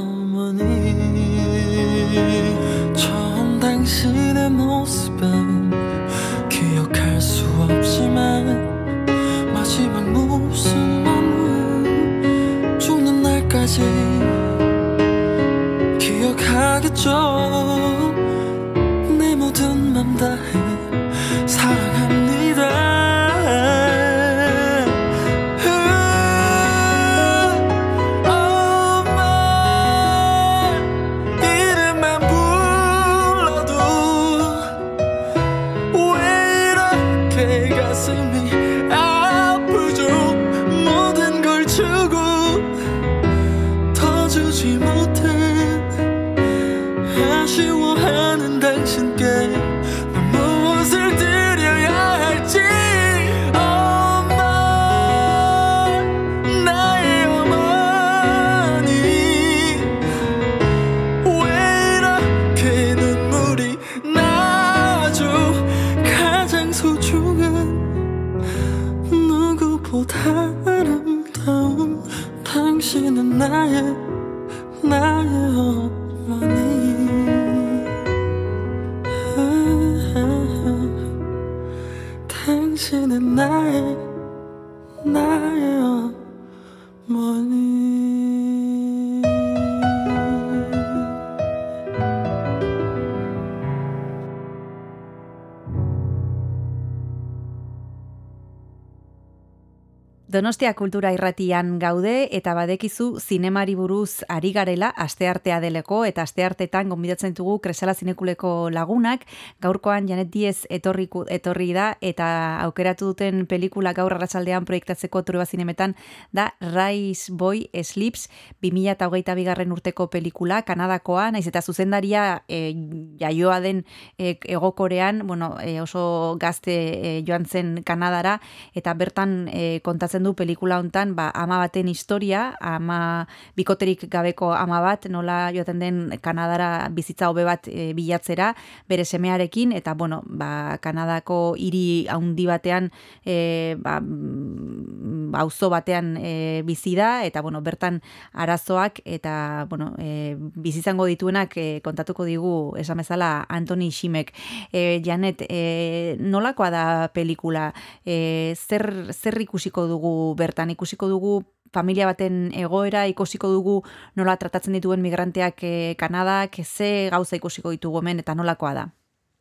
Donostia 100.45 100.74
kultura 100.76 101.09
irratian 101.14 101.78
gaude 101.80 102.28
eta 102.36 102.53
badekizu 102.53 103.07
zinemari 103.16 103.72
buruz 103.78 104.26
ari 104.28 104.51
garela 104.53 104.90
asteartea 105.05 105.57
deleko 105.62 106.03
eta 106.05 106.20
asteartetan 106.28 106.90
gonbidatzen 106.92 107.32
dugu 107.32 107.55
Kresala 107.64 107.95
zinekuleko 107.95 108.68
lagunak. 108.68 109.24
Gaurkoan 109.64 110.05
Janet 110.07 110.28
Diez 110.34 110.66
etorri, 110.68 111.07
etorri 111.32 111.70
da 111.72 111.86
eta 112.05 112.26
aukeratu 112.66 113.14
duten 113.14 113.47
pelikula 113.49 113.95
gaur 113.97 114.12
arratsaldean 114.12 114.66
proiektatzeko 114.68 115.22
Trueba 115.24 115.47
zinemetan 115.47 115.95
da 116.30 116.51
Rise 116.61 117.32
Boy 117.32 117.64
Sleeps 117.72 118.28
2022 118.61 119.38
bigarren 119.40 119.72
urteko 119.72 120.11
pelikula 120.12 120.61
Kanadakoa 120.68 121.30
naiz 121.30 121.47
eta 121.49 121.64
zuzendaria 121.64 122.42
e, 122.49 122.76
jaioa 123.16 123.62
den 123.64 123.86
e, 124.18 124.36
egokorean 124.45 125.24
bueno, 125.26 125.55
e, 125.64 125.80
oso 125.80 126.36
gazte 126.36 126.76
e, 126.76 127.16
joan 127.24 127.49
zen 127.49 127.80
Kanadara 127.82 128.42
eta 128.74 128.92
bertan 128.92 129.49
e, 129.49 129.80
kontatzen 129.80 130.22
du 130.22 130.34
pelikula 130.35 130.78
hontan 130.82 131.14
ba, 131.14 131.30
ama 131.35 131.59
baten 131.62 131.89
historia, 131.89 132.55
ama 132.61 133.26
bikoterik 133.57 134.07
gabeko 134.11 134.53
ama 134.55 134.80
bat, 134.85 135.09
nola 135.11 135.51
joaten 135.55 135.80
den 135.82 136.01
Kanadara 136.22 136.89
bizitza 136.95 137.28
hobe 137.30 137.45
bat 137.45 137.68
e, 137.68 137.93
bilatzera, 137.97 138.53
bere 138.89 139.05
semearekin, 139.05 139.72
eta 139.72 139.95
bueno, 139.95 140.22
ba, 140.26 140.78
Kanadako 140.82 141.55
hiri 141.59 142.07
handi 142.11 142.47
batean, 142.47 142.91
e, 143.24 143.76
ba, 143.78 144.01
mm, 144.01 145.35
auzo 145.39 145.70
batean 145.70 146.16
e, 146.18 146.62
bizi 146.66 146.95
da, 146.97 147.24
eta 147.24 147.43
bueno, 147.43 147.62
bertan 147.62 148.01
arazoak, 148.32 149.01
eta 149.05 149.66
bueno, 149.68 149.93
e, 149.99 150.37
bizizango 150.39 151.07
dituenak 151.11 151.57
e, 151.57 151.80
kontatuko 151.85 152.24
digu, 152.28 152.55
esan 152.80 153.03
bezala, 153.03 153.47
Antoni 153.49 153.91
Ximek. 153.91 154.32
E, 154.72 155.01
Janet, 155.05 155.45
e, 155.49 156.16
nolakoa 156.20 156.70
da 156.70 156.85
pelikula? 157.14 157.72
E, 158.05 158.55
zer, 158.57 159.12
zer 159.12 159.39
ikusiko 159.45 159.87
dugu 159.91 160.14
bertan? 160.39 160.72
Ikusiko 160.72 161.09
dugu 161.12 161.43
familia 161.75 162.07
baten 162.07 162.51
egoera, 162.55 163.07
ikusiko 163.11 163.51
dugu 163.53 163.79
nola 164.16 164.37
tratatzen 164.41 164.77
dituen 164.79 165.03
migranteak 165.03 165.62
e, 165.62 165.72
Kanadak, 166.01 166.61
ze 166.64 167.09
gauza 167.12 167.37
ikusiko 167.37 167.75
ditugu 167.75 168.01
hemen 168.01 168.22
eta 168.22 168.35
nolakoa 168.39 168.75
da? 168.75 168.85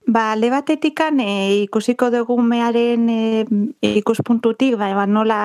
Ba, 0.05 0.34
alde 0.34 0.49
batetikan 0.51 1.21
e, 1.23 1.63
ikusiko 1.63 2.09
dugu 2.11 2.36
mearen 2.43 3.07
e, 3.09 3.45
ikuspuntutik, 4.01 4.75
ba, 4.75 4.89
ba, 4.97 5.05
nola 5.07 5.38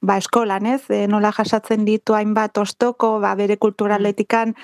ba, 0.00 0.18
eskolan, 0.22 0.68
ez? 0.70 0.84
E, 0.86 1.06
nola 1.10 1.32
jasatzen 1.34 1.82
ditu 1.88 2.14
hainbat 2.14 2.60
ostoko, 2.62 3.16
ba, 3.24 3.34
bere 3.34 3.56
kulturaletikan, 3.58 4.54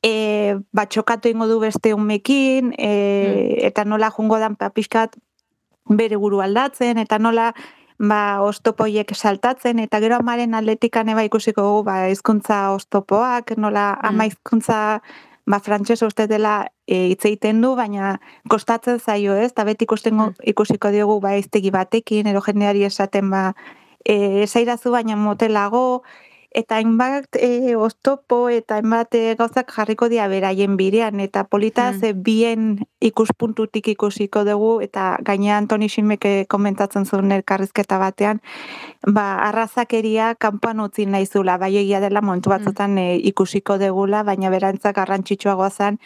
e, 0.00 0.56
ba, 0.72 0.86
txokatu 0.88 1.28
ingo 1.28 1.44
du 1.50 1.60
beste 1.60 1.92
umekin, 1.92 2.72
e, 2.78 3.60
eta 3.68 3.84
nola 3.84 4.08
jungo 4.14 4.40
dan 4.40 4.56
papiskat 4.56 5.18
bere 5.86 6.16
buru 6.16 6.40
aldatzen, 6.40 6.96
eta 6.98 7.18
nola 7.20 7.50
ba, 7.98 8.42
ostopoiek 8.42 9.14
saltatzen, 9.14 9.80
eta 9.80 10.00
gero 10.00 10.18
amaren 10.20 10.54
atletikan 10.54 11.08
eba 11.08 11.24
ikusiko 11.24 11.62
dugu 11.62 11.86
ba, 11.88 11.96
hizkuntza 12.10 12.72
ostopoak, 12.76 13.56
nola 13.56 13.94
ama 14.02 14.26
hizkuntza 14.28 15.00
ba, 15.46 15.60
frantxez 15.60 16.02
uste 16.02 16.26
dela 16.26 16.66
e, 16.86 17.12
egiten 17.14 17.62
du, 17.64 17.74
baina 17.78 18.16
kostatzen 18.52 19.00
zaio 19.00 19.34
ez, 19.34 19.50
eta 19.52 19.64
beti 19.64 19.86
ikusten 19.88 20.20
ikusiko 20.52 20.92
diogu 20.92 21.20
ba, 21.20 21.36
iztegi 21.40 21.70
batekin, 21.70 22.26
edo 22.26 22.42
jendeari 22.44 22.84
esaten 22.84 23.30
ba, 23.30 23.52
e, 24.04 24.42
esairazu 24.44 24.92
baina 24.92 25.16
motelago, 25.16 26.02
eta 26.56 26.78
hainbat 26.80 27.36
e, 27.36 27.76
oztopo 27.76 28.48
eta 28.48 28.78
hainbat 28.78 29.14
e, 29.14 29.34
gauzak 29.36 29.72
jarriko 29.76 30.08
dira 30.08 30.24
beraien 30.32 30.78
birean 30.80 31.20
eta 31.20 31.44
polita 31.44 31.92
ze 31.92 32.14
bien 32.14 32.78
ikuspuntutik 33.00 33.88
ikusiko 33.92 34.44
dugu 34.44 34.80
eta 34.80 35.18
gaina 35.20 35.58
Antoni 35.58 35.88
Ximeke 35.92 36.46
komentatzen 36.48 37.04
zuen 37.04 37.32
elkarrizketa 37.32 37.98
batean 37.98 38.40
ba 39.06 39.26
arrazakeria 39.48 40.34
kanpoan 40.34 40.80
utzi 40.80 41.06
naizula 41.06 41.58
bai 41.58 41.76
egia 41.76 42.00
dela 42.00 42.22
momentu 42.22 42.50
batzutan 42.50 42.96
e, 42.98 43.16
ikusiko 43.32 43.76
degula 43.76 44.22
baina 44.24 44.50
berantzak 44.50 44.96
garrantzitsuagoa 44.96 45.70
zen 45.70 46.00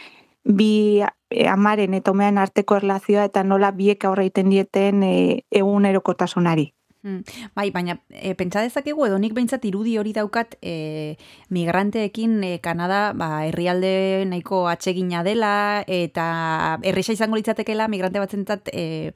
bi 0.44 1.00
e, 1.30 1.46
amaren 1.46 1.94
eta 1.94 2.10
umean 2.10 2.38
arteko 2.38 2.82
erlazioa 2.82 3.30
eta 3.30 3.44
nola 3.44 3.70
biek 3.70 4.04
aurre 4.04 4.26
egiten 4.26 4.50
dieten 4.50 5.02
e, 5.02 5.14
egunerokotasunari. 5.50 6.72
Hmm. 7.02 7.22
Bai, 7.56 7.70
baina 7.72 7.94
e, 8.12 8.34
pentsa 8.36 8.60
dezakegu 8.60 9.06
edo 9.06 9.16
nik 9.16 9.32
behintzat 9.32 9.62
irudi 9.64 9.94
hori 9.96 10.12
daukat 10.12 10.58
e, 10.60 11.16
migranteekin 11.48 12.34
e, 12.44 12.50
Kanada 12.60 13.14
ba, 13.16 13.46
herrialde 13.46 14.26
nahiko 14.28 14.66
atsegina 14.68 15.22
dela 15.24 15.80
eta 15.88 16.76
erresa 16.84 17.16
izango 17.16 17.40
litzatekela 17.40 17.88
migrante 17.88 18.20
batzentzat 18.20 18.68
e, 18.74 19.14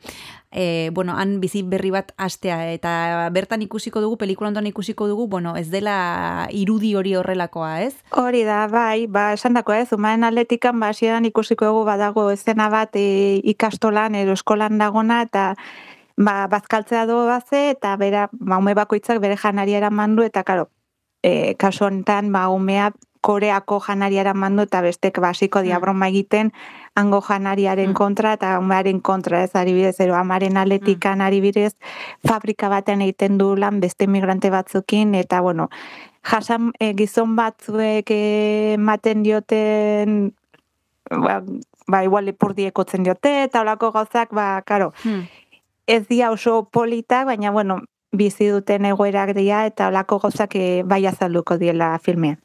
e, 0.49 0.91
bueno, 0.97 1.19
han 1.19 1.41
bizi 1.45 1.61
berri 1.61 1.93
bat 1.93 2.15
astea 2.17 2.73
eta 2.73 3.29
bertan 3.37 3.61
ikusiko 3.69 4.01
dugu, 4.01 4.17
pelikula 4.17 4.49
ondoan 4.49 4.73
ikusiko 4.73 5.05
dugu, 5.11 5.29
bueno, 5.29 5.53
ez 5.61 5.69
dela 5.69 6.49
irudi 6.57 6.95
hori 6.97 7.17
horrelakoa, 7.21 7.83
ez? 7.85 7.95
Hori 8.17 8.47
da, 8.49 8.65
bai, 8.73 9.05
ba, 9.07 9.33
esan 9.37 9.61
dako 9.61 9.77
ez, 9.77 9.91
umaren 9.93 10.25
atletikan, 10.25 10.81
ba, 10.81 10.95
ikusiko 10.95 11.67
dugu 11.67 11.85
badago 11.85 12.31
ezena 12.31 12.71
bat 12.71 12.97
e, 12.97 13.43
ikastolan 13.45 14.15
edo 14.15 14.33
eskolan 14.33 14.79
dagona 14.79 15.21
eta 15.29 15.57
ba, 16.17 16.47
bazkaltzea 16.49 17.07
do 17.07 17.25
baze, 17.27 17.71
eta 17.71 17.97
bera, 17.97 18.29
ba, 18.33 18.59
ume 18.59 18.75
bakoitzak 18.75 19.21
bere 19.21 19.37
janaria 19.37 19.79
eraman 19.79 20.17
du, 20.17 20.23
eta 20.23 20.45
karo, 20.45 20.69
e, 21.23 21.55
kasu 21.59 21.87
honetan, 21.89 22.33
ba, 22.33 22.49
umea 22.49 22.93
koreako 23.25 23.79
janaria 23.81 24.21
eraman 24.21 24.57
du, 24.57 24.67
eta 24.69 24.83
bestek 24.85 25.19
basiko 25.25 25.63
dia 25.65 25.79
broma 25.81 26.11
egiten, 26.13 26.53
hango 26.95 27.23
janariaren 27.25 27.95
kontra, 27.97 28.35
eta 28.37 28.59
umearen 28.61 29.01
kontra, 29.01 29.43
ez, 29.47 29.55
adibidez, 29.57 29.97
ero, 30.05 30.15
amaren 30.19 30.59
aletikan 30.61 31.25
adibidez, 31.25 31.73
fabrika 32.29 32.69
batean 32.69 33.03
egiten 33.07 33.39
du 33.41 33.55
lan 33.57 33.81
beste 33.81 34.07
migrante 34.07 34.53
batzukin, 34.53 35.15
eta, 35.19 35.41
bueno, 35.41 35.71
jasan 36.25 36.73
e, 36.79 36.93
gizon 36.99 37.35
batzuek 37.37 38.13
ematen 38.13 39.25
dioten, 39.25 40.35
ba, 41.11 41.41
ba 41.89 42.05
igual 42.05 42.29
ipurdiekotzen 42.29 43.05
diote, 43.05 43.33
eta 43.49 43.65
olako 43.65 43.91
gauzak, 43.97 44.37
ba, 44.37 44.61
karo, 44.69 44.93
ez 45.87 46.07
dia 46.09 46.31
oso 46.31 46.69
polita, 46.71 47.25
baina, 47.25 47.51
bueno, 47.51 47.81
bizi 48.15 48.47
duten 48.49 48.87
egoerak 48.87 49.35
dira 49.37 49.65
eta 49.67 49.89
olako 49.91 50.19
gozak 50.23 50.55
bai 50.87 51.05
azalduko 51.07 51.57
diela 51.59 51.99
filmean. 51.99 52.39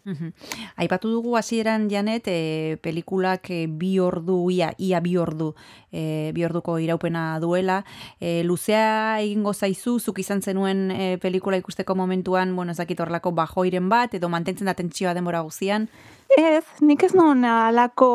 Aipatu 0.76 1.12
dugu 1.12 1.36
hasieran 1.38 1.90
janet, 1.90 2.28
e, 2.28 2.78
pelikulak 2.82 3.50
e, 3.54 3.68
bi 3.68 3.98
ordu, 4.00 4.50
ia, 4.52 4.74
ia 4.78 5.00
bi 5.00 5.16
ordu, 5.18 5.54
e, 5.92 6.32
bi 6.34 6.46
orduko 6.46 6.80
iraupena 6.80 7.40
duela. 7.40 7.84
E, 8.20 8.44
luzea 8.44 9.20
egingo 9.22 9.54
zaizu, 9.54 10.00
zuk 10.00 10.20
izan 10.20 10.42
zenuen 10.42 10.90
e, 10.92 11.18
pelikula 11.22 11.58
ikusteko 11.62 11.96
momentuan, 11.96 12.56
bueno, 12.56 12.74
ezakit 12.74 13.00
horlako 13.00 13.32
bajoiren 13.32 13.90
bat, 13.90 14.14
edo 14.14 14.30
mantentzen 14.30 14.70
da 14.70 14.74
tentsioa 14.74 15.14
denbora 15.14 15.46
guzian. 15.46 15.90
Ez, 16.38 16.64
nik 16.86 17.02
ez 17.04 17.16
nuen 17.18 17.42
alako, 17.50 18.08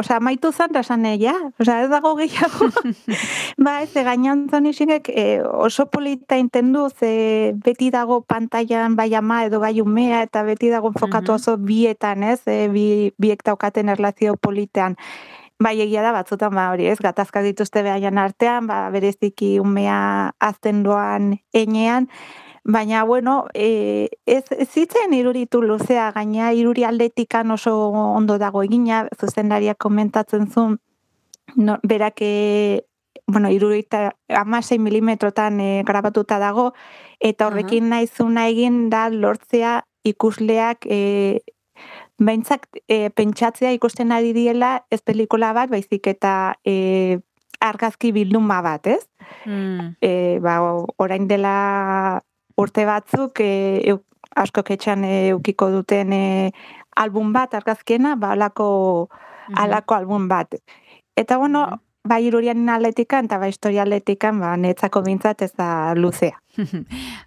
oza, 0.00 0.16
maitu 0.24 0.48
zan 0.52 0.72
da 0.72 0.80
zan 0.82 1.04
ja, 1.20 1.34
oza, 1.60 1.82
ez 1.82 1.90
dago 1.90 2.14
gehiago. 2.16 2.70
ba, 3.64 3.82
ez, 3.84 3.92
gainan 3.92 4.46
zonisingek 4.48 5.10
e, 5.12 5.42
oso 5.42 5.86
polita 5.86 6.38
intendu, 6.40 6.88
ze 6.88 7.52
beti 7.64 7.90
dago 7.90 8.22
pantailan 8.22 8.96
bai 8.96 9.12
ama 9.14 9.44
edo 9.44 9.60
bai 9.60 9.80
umea, 9.80 10.22
eta 10.22 10.42
beti 10.48 10.70
dago 10.72 10.88
enfokatu 10.94 11.34
oso 11.36 11.58
bietan, 11.58 12.24
ez, 12.24 12.40
e, 12.46 12.68
bi, 12.72 13.12
biek 13.18 13.44
daukaten 13.44 13.92
erlazio 13.92 14.36
politean. 14.36 14.96
Bai, 15.60 15.76
egia 15.82 16.02
da, 16.06 16.14
batzutan, 16.14 16.54
ba, 16.54 16.70
hori 16.72 16.88
ez, 16.88 16.98
gatazka 17.04 17.42
dituzte 17.44 17.82
behaian 17.82 18.16
artean, 18.16 18.66
ba, 18.66 18.86
bereziki 18.94 19.58
umea 19.60 20.32
azten 20.40 20.84
doan 20.86 21.34
enean, 21.52 22.08
Baina, 22.68 23.02
bueno, 23.04 23.46
e, 23.54 24.10
ez, 24.26 24.44
ez 24.52 24.68
zitzen 24.68 25.14
iruritu 25.16 25.62
luzea, 25.62 26.10
gaina 26.12 26.50
iruri 26.52 26.84
aldetikan 26.84 27.50
oso 27.50 27.72
ondo 27.88 28.36
dago 28.36 28.60
egina, 28.62 29.06
zuzendaria 29.16 29.72
komentatzen 29.74 30.50
zuen, 30.52 30.74
no, 31.56 31.78
berak, 31.82 32.20
e, 32.20 32.84
bueno, 33.26 33.48
irurita 33.48 34.12
amasei 34.28 34.76
milimetrotan 34.78 35.62
e, 35.64 35.70
grabatuta 35.88 36.36
dago, 36.38 36.74
eta 37.20 37.48
horrekin 37.48 37.88
nahi 37.88 38.06
zuna 38.06 38.44
egin 38.52 38.90
da 38.92 39.08
lortzea 39.08 39.78
ikusleak 40.04 40.84
e, 40.84 41.40
Baintzak 42.18 42.66
e, 42.90 43.08
pentsatzea 43.14 43.70
ikusten 43.76 44.12
ari 44.12 44.32
diela 44.34 44.82
ez 44.90 45.00
pelikula 45.06 45.52
bat, 45.54 45.70
baizik 45.70 46.08
eta 46.10 46.58
e, 46.66 47.20
argazki 47.62 48.10
bilduma 48.12 48.58
bat, 48.60 48.88
ez? 48.90 49.04
Mm. 49.46 49.94
E, 50.02 50.10
ba, 50.42 50.58
orain 50.98 51.28
dela 51.30 52.24
urte 52.58 52.84
batzuk 52.88 53.40
e, 53.40 53.94
asko 54.36 54.64
ketxan 54.66 55.04
e, 55.06 55.32
ukiko 55.34 55.70
duten 55.74 56.12
e, 56.12 56.24
album 56.98 57.32
bat 57.32 57.54
argazkiena, 57.54 58.16
ba 58.16 58.32
alako, 58.34 58.68
alako 59.54 59.94
album 59.94 60.28
bat. 60.28 60.58
Eta 61.16 61.38
bueno, 61.38 61.66
bai 62.04 62.24
irurian 62.26 62.68
atletikan 62.68 63.26
eta 63.28 63.38
bai 63.38 63.50
historia 63.52 63.84
atletikan, 63.84 64.40
ba 64.40 64.56
netzako 64.56 65.02
bintzat 65.06 65.42
ez 65.42 65.52
da 65.56 65.94
luzea. 65.94 66.38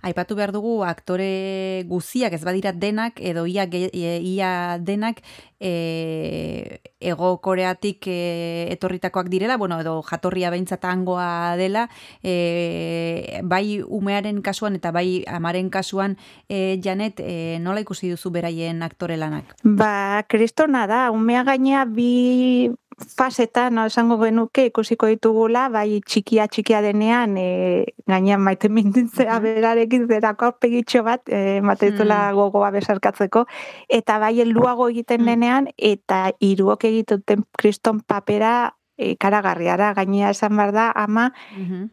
Aipatu 0.08 0.36
behar 0.36 0.52
dugu 0.52 0.82
aktore 0.84 1.84
guziak 1.88 2.34
ez 2.36 2.42
badira 2.44 2.74
denak 2.76 3.22
edo 3.24 3.46
ia, 3.48 3.64
ia 3.70 4.78
denak 4.82 5.22
e, 5.60 6.82
ego 7.00 7.38
koreatik 7.40 8.08
e, 8.12 8.68
etorritakoak 8.74 9.30
direla, 9.32 9.58
bueno, 9.62 9.80
edo 9.80 10.02
jatorria 10.04 10.52
behintzat 10.52 10.84
hangoa 10.90 11.56
dela, 11.62 11.88
e, 12.24 13.40
bai 13.44 13.82
umearen 13.86 14.42
kasuan 14.42 14.76
eta 14.82 14.92
bai 14.92 15.24
amaren 15.28 15.70
kasuan 15.72 16.18
e, 16.50 16.80
janet 16.84 17.22
e, 17.24 17.60
nola 17.62 17.86
ikusi 17.86 18.12
duzu 18.12 18.34
beraien 18.34 18.84
aktore 18.84 19.20
lanak? 19.22 19.56
Ba, 19.64 20.26
kristona 20.28 20.88
da, 20.90 21.06
umea 21.14 21.46
gaina 21.48 21.86
bi 21.86 22.72
fasetan 23.18 23.76
no, 23.76 23.86
esango 23.90 24.18
genuke 24.22 24.68
ikusiko 24.70 25.10
ditugula, 25.12 25.68
bai 25.74 26.02
txikia 26.06 26.48
txikia 26.52 26.82
denean, 26.86 27.38
e, 27.38 27.86
gainean 28.10 28.42
maite 28.44 28.70
mintintzea 28.70 29.40
berarekin 29.44 30.08
zerako 30.10 30.52
aurpegitxo 30.52 31.04
bat, 31.08 31.24
e, 31.30 31.62
mateizula 31.66 32.20
gogoa 32.38 32.72
besarkatzeko, 32.76 33.46
eta 33.90 34.20
bai 34.24 34.36
helduago 34.44 34.90
egiten 34.94 35.26
denean, 35.28 35.72
eta 35.78 36.28
hiruok 36.40 36.86
egituten 36.92 37.46
kriston 37.58 38.02
papera 38.08 38.74
e, 38.98 39.16
karagarria 39.18 39.78
da, 39.78 39.92
gainea 39.98 40.32
esan 40.36 40.56
behar 40.58 40.74
da, 40.76 40.92
ama, 40.96 41.32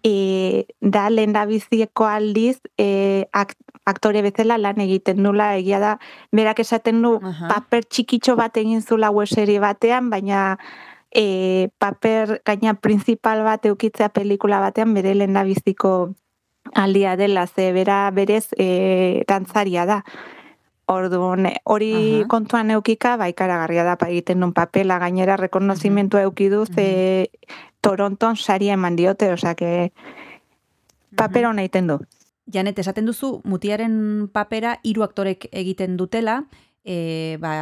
e, 0.05 0.67
da 0.81 1.09
lehen 1.11 1.33
da 1.37 1.47
bizieko 1.49 2.07
aldiz 2.09 2.59
e, 2.77 3.27
ak, 3.33 3.57
aktore 3.89 4.23
bezala 4.27 4.59
lan 4.61 4.81
egiten 4.85 5.23
dula, 5.25 5.55
egia 5.57 5.81
da, 5.81 5.95
berak 6.35 6.61
esaten 6.65 7.01
du 7.03 7.17
paper 7.49 7.87
txikitxo 7.89 8.37
bat 8.37 8.57
egin 8.61 8.85
zula 8.85 9.11
web 9.15 9.31
serie 9.31 9.63
batean, 9.65 10.11
baina 10.13 10.59
e, 11.11 11.71
paper 11.79 12.43
gaina 12.45 12.75
principal 12.75 13.43
bat 13.45 13.65
eukitzea 13.67 14.09
pelikula 14.09 14.61
batean 14.61 14.95
bere 14.95 15.15
lehen 15.15 15.35
da 15.35 15.45
biziko 15.45 16.15
aldia 16.75 17.17
dela, 17.17 17.47
ze 17.47 17.73
bera 17.73 18.11
berez 18.11 18.49
e, 18.59 19.25
dantzaria 19.29 19.87
da. 19.87 20.03
Orduan, 20.89 21.51
hori 21.69 22.25
kontuan 22.33 22.71
eukika, 22.73 23.19
bai 23.21 23.35
karagarria 23.37 23.85
da, 23.85 23.99
pa 24.01 24.07
egiten 24.09 24.41
duen 24.41 24.55
papela, 24.57 24.97
gainera 24.99 25.37
rekonozimendua 25.37 26.23
eukidu, 26.25 26.65
ze 26.65 27.29
Toronton 27.85 28.37
saria 28.37 28.73
eman 28.73 28.97
diote, 28.97 29.29
osea, 29.33 29.55
que 29.55 29.93
paper 31.15 31.51
hona 31.51 31.67
egiten 31.67 31.93
du. 31.93 31.99
Janet, 32.49 32.79
esaten 32.81 33.05
duzu, 33.05 33.43
mutiaren 33.45 34.31
papera 34.33 34.79
hiru 34.83 35.05
aktorek 35.05 35.51
egiten 35.53 35.99
dutela, 36.01 36.41
e, 36.85 37.37
ba, 37.41 37.53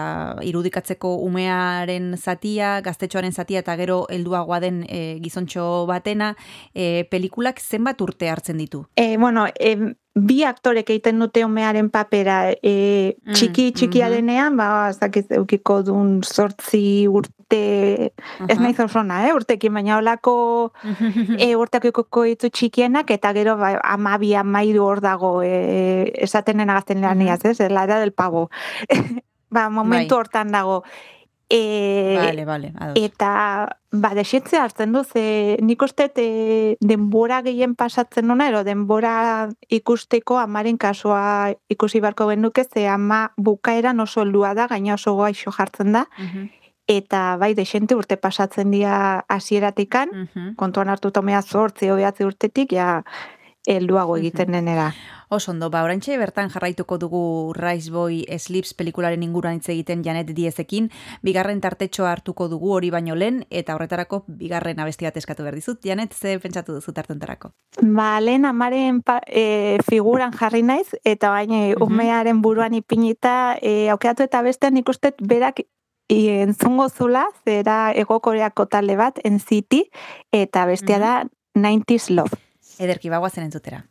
irudikatzeko 0.44 1.16
umearen 1.26 2.14
zatia, 2.16 2.80
gaztetxoaren 2.84 3.32
zatia 3.32 3.62
eta 3.64 3.76
gero 3.76 4.04
helduagoa 4.10 4.60
den 4.60 4.84
e, 4.88 5.18
gizontxo 5.22 5.86
batena, 5.88 6.34
e, 6.74 7.04
pelikulak 7.10 7.60
zenbat 7.60 8.00
urte 8.00 8.30
hartzen 8.30 8.58
ditu? 8.62 8.86
E, 8.96 9.16
bueno, 9.16 9.46
e, 9.58 9.76
bi 10.16 10.40
aktorek 10.48 10.88
egiten 10.94 11.20
dute 11.20 11.42
umearen 11.44 11.90
papera 11.92 12.38
e, 12.64 13.16
txiki 13.36 13.68
txikia 13.76 14.08
denean, 14.08 14.56
ba, 14.56 14.88
zakiz 14.96 15.26
eukiko 15.36 15.82
dun 15.84 16.22
sortzi 16.24 17.04
urte, 17.04 18.12
ez 18.48 18.56
nahi 18.56 18.72
zauzona, 18.72 19.20
eh? 19.28 19.34
urtekin, 19.36 19.76
baina 19.76 19.98
olako 20.00 20.36
e, 21.44 21.50
urteak 21.52 21.90
eukiko 21.90 22.24
txikienak, 22.48 23.12
eta 23.12 23.34
gero 23.36 23.58
ba, 23.60 23.74
amabi, 23.84 24.32
amairu 24.40 24.86
hor 24.86 25.04
dago, 25.04 25.34
e, 25.44 26.08
esaten 26.24 26.62
nena 26.62 26.80
gazten 26.80 27.04
ez? 27.04 27.58
La 27.68 27.84
era 27.84 28.00
del 28.00 28.12
pavo. 28.12 28.48
ba, 29.50 29.68
momentu 29.68 30.14
Bai. 30.14 30.20
hortan 30.22 30.52
dago. 30.52 30.82
E, 31.48 32.16
Vale, 32.18 32.44
vale, 32.44 32.72
ados. 32.76 32.96
Eta, 32.98 33.78
ba, 33.92 34.10
desietze 34.18 34.58
hartzen 34.58 34.92
du, 34.92 35.04
ze 35.04 35.56
nik 35.62 35.82
uste 35.82 36.10
e, 36.18 36.76
denbora 36.80 37.38
gehien 37.46 37.76
pasatzen 37.78 38.26
duna, 38.26 38.48
ero 38.50 38.64
denbora 38.66 39.48
ikusteko 39.70 40.40
amaren 40.42 40.76
kasua 40.76 41.54
ikusi 41.70 42.00
barko 42.02 42.26
genuke, 42.32 42.64
ze 42.64 42.88
ama 42.88 43.32
bukaeran 43.36 44.00
oso 44.00 44.22
heldua 44.22 44.54
da, 44.54 44.66
gaina 44.66 44.94
oso 44.94 45.14
gaixo 45.16 45.54
jartzen 45.54 45.92
da, 45.94 46.06
eta 46.90 47.36
bai, 47.38 47.54
desente 47.54 47.94
urte 47.94 48.16
pasatzen 48.16 48.74
dira 48.74 49.24
hasieratikan, 49.28 50.28
kontuan 50.56 50.90
hartu 50.90 51.12
tomea 51.14 51.42
zortzi, 51.42 51.90
hobeatzi 51.94 52.26
urtetik, 52.26 52.74
ja, 52.74 53.04
helduago 53.66 54.16
egiten 54.16 54.52
denera. 54.52 54.92
Oso 55.28 55.50
ondo, 55.50 55.70
ba, 55.74 55.80
orantxe 55.82 56.14
bertan 56.20 56.52
jarraituko 56.54 57.00
dugu 57.02 57.20
Rise 57.56 57.90
Boy 57.90 58.20
Sleeps 58.38 58.76
pelikularen 58.78 59.24
inguruan 59.26 59.58
hitz 59.58 59.68
egiten 59.72 60.04
Janet 60.06 60.30
Diezekin, 60.36 60.86
bigarren 61.26 61.60
tartetxoa 61.60 62.12
hartuko 62.14 62.46
dugu 62.48 62.70
hori 62.76 62.92
baino 62.94 63.16
lehen, 63.18 63.42
eta 63.50 63.74
horretarako 63.74 64.22
bigarren 64.28 64.78
abesti 64.80 65.08
bat 65.08 65.18
eskatu 65.18 65.42
behar 65.42 65.58
dizut. 65.58 65.80
Janet, 65.82 66.14
ze 66.14 66.38
pentsatu 66.38 66.78
duzu 66.78 66.94
tartentarako? 66.94 67.50
Ba, 67.82 68.20
lehen 68.22 68.46
amaren 68.46 69.02
pa, 69.02 69.18
e, 69.26 69.78
figuran 69.88 70.30
jarri 70.32 70.62
naiz, 70.62 70.94
eta 71.02 71.34
baina 71.34 71.74
umearen 71.82 72.42
buruan 72.42 72.78
ipinita, 72.78 73.56
e, 73.60 73.90
aukeratu 73.90 74.22
eta 74.30 74.42
bestean 74.46 74.78
nik 74.78 74.88
uste 74.88 75.16
berak 75.18 75.64
i, 76.06 76.22
entzungo 76.38 76.88
zula, 76.88 77.26
zera 77.44 77.90
egokoreako 77.98 78.70
talde 78.70 78.94
bat, 78.94 79.18
NCT, 79.26 79.88
eta 80.30 80.66
bestia 80.70 81.02
da 81.02 81.14
90s 81.58 82.14
Love. 82.14 82.45
Ederki 82.78 83.10
bagoazen 83.10 83.44
entzutera. 83.44 83.82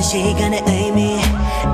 없는 0.00 0.02
시간의 0.02 0.64
의미. 0.66 1.20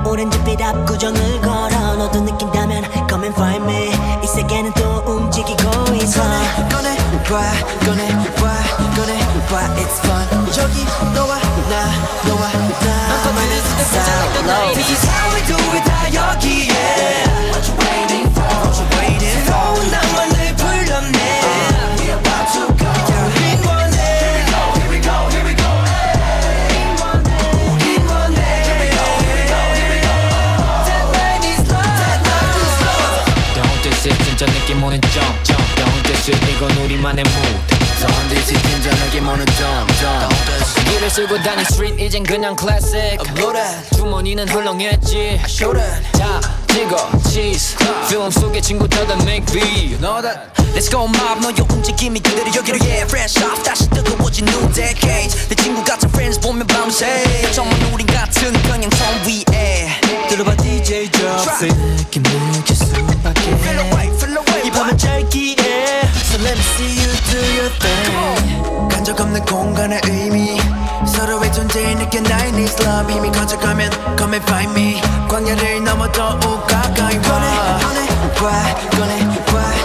오렌지빛 0.05 0.61
압구정을 0.61 1.41
걸어 1.41 1.95
너도 1.97 2.21
느낀다면 2.21 2.85
come 3.09 3.25
and 3.25 3.35
find 3.41 3.65
me. 3.65 3.93
이 4.23 4.27
세계는 4.27 4.73
또 4.75 5.03
움직이고 5.07 5.95
있어. 5.95 6.21
꺼내 6.69 6.97
봐 7.25 7.41
꺼내 7.85 8.09
봐 8.35 8.53
꺼내 8.97 9.19
봐 9.49 9.75
it's 9.77 9.99
fun. 10.05 10.27
여기 10.59 10.85
너와 11.15 11.39
나 11.71 11.87
너와 12.29 12.53
나. 12.53 13.25
너만의 13.25 13.59
sound 13.93 14.75
This 14.75 14.91
is 14.91 15.07
how 15.09 15.35
we 15.35 15.41
do 15.47 15.57
it 15.77 15.85
다 15.85 16.13
여기에 16.13 17.26
전 34.37 34.47
느낌 34.51 34.83
오는 34.83 35.01
점점. 35.01 35.57
더운 35.77 36.03
뜻을 36.03 36.35
이건 36.51 36.71
우리만의 36.85 37.25
무대 37.25 37.79
더운 38.01 38.29
듯이 38.29 38.53
긴장하게 38.55 39.21
모는 39.23 39.47
점점. 39.47 40.29
이를 40.95 41.09
쓰고 41.09 41.43
다닌 41.43 41.65
스트릿 41.65 41.99
이젠 41.99 42.23
그냥 42.23 42.55
클래식 42.55 43.19
주머니는 43.95 44.47
훌렁했지. 44.49 45.41
자 46.13 46.41
찍어 46.76 47.12
cheese 47.30 47.76
필름 48.10 48.32
속의 48.32 48.62
친구들은 48.62 49.22
make 49.22 49.46
beat 49.54 49.92
You 49.92 49.98
know 49.98 50.22
that 50.22 50.52
Let's 50.74 50.90
go 50.90 51.04
mob 51.04 51.42
너의 51.42 51.56
움직임이 51.70 52.20
그대로 52.20 52.48
여기로 52.48 52.78
yeah 52.82 53.04
fresh 53.04 53.44
off 53.44 53.62
다시 53.64 53.90
뜨거워진 53.90 54.48
new 54.48 54.74
decades 54.74 55.50
내 55.50 55.56
친구 55.56 55.84
같은 55.84 56.08
friends 56.10 56.40
보면 56.40 56.66
밤새 56.68 57.52
정말 57.52 57.76
우린 57.94 58.08
같은 58.08 58.54
평행선 58.54 59.28
위에 59.28 59.90
들어봐 60.30 60.56
DJ 60.56 61.12
Jobs 61.12 61.66
느낌 61.98 62.24
느낄 62.24 62.76
수밖에 62.76 63.42
Feel 63.42 63.80
away 63.82 64.08
feel 64.16 64.38
away 64.38 64.68
이 64.68 64.72
밤은 64.87 64.99
짧기에. 64.99 65.57
So 66.15 66.39
let 66.43 66.55
me 66.55 66.65
see 66.77 66.95
you 67.03 67.11
do 67.31 67.39
your 67.59 67.71
thing. 67.81 68.89
간적 68.91 69.21
없는 69.21 69.45
공간의 69.45 70.01
의미. 70.09 70.61
서로의 71.05 71.53
존재를 71.53 71.97
느껴 71.97 72.21
나의 72.21 72.55
is 72.55 72.81
love. 72.83 73.13
힘이 73.13 73.33
커져가면 73.33 73.91
come 74.17 74.35
and 74.35 74.47
find 74.47 74.71
me. 74.81 75.01
광야를 75.29 75.83
넘어 75.83 76.11
더욱 76.13 76.67
가까이 76.67 77.17
와. 77.17 77.79
꺼내 77.81 78.07
봐 78.35 78.75
꺼내 78.97 79.45
봐 79.47 79.76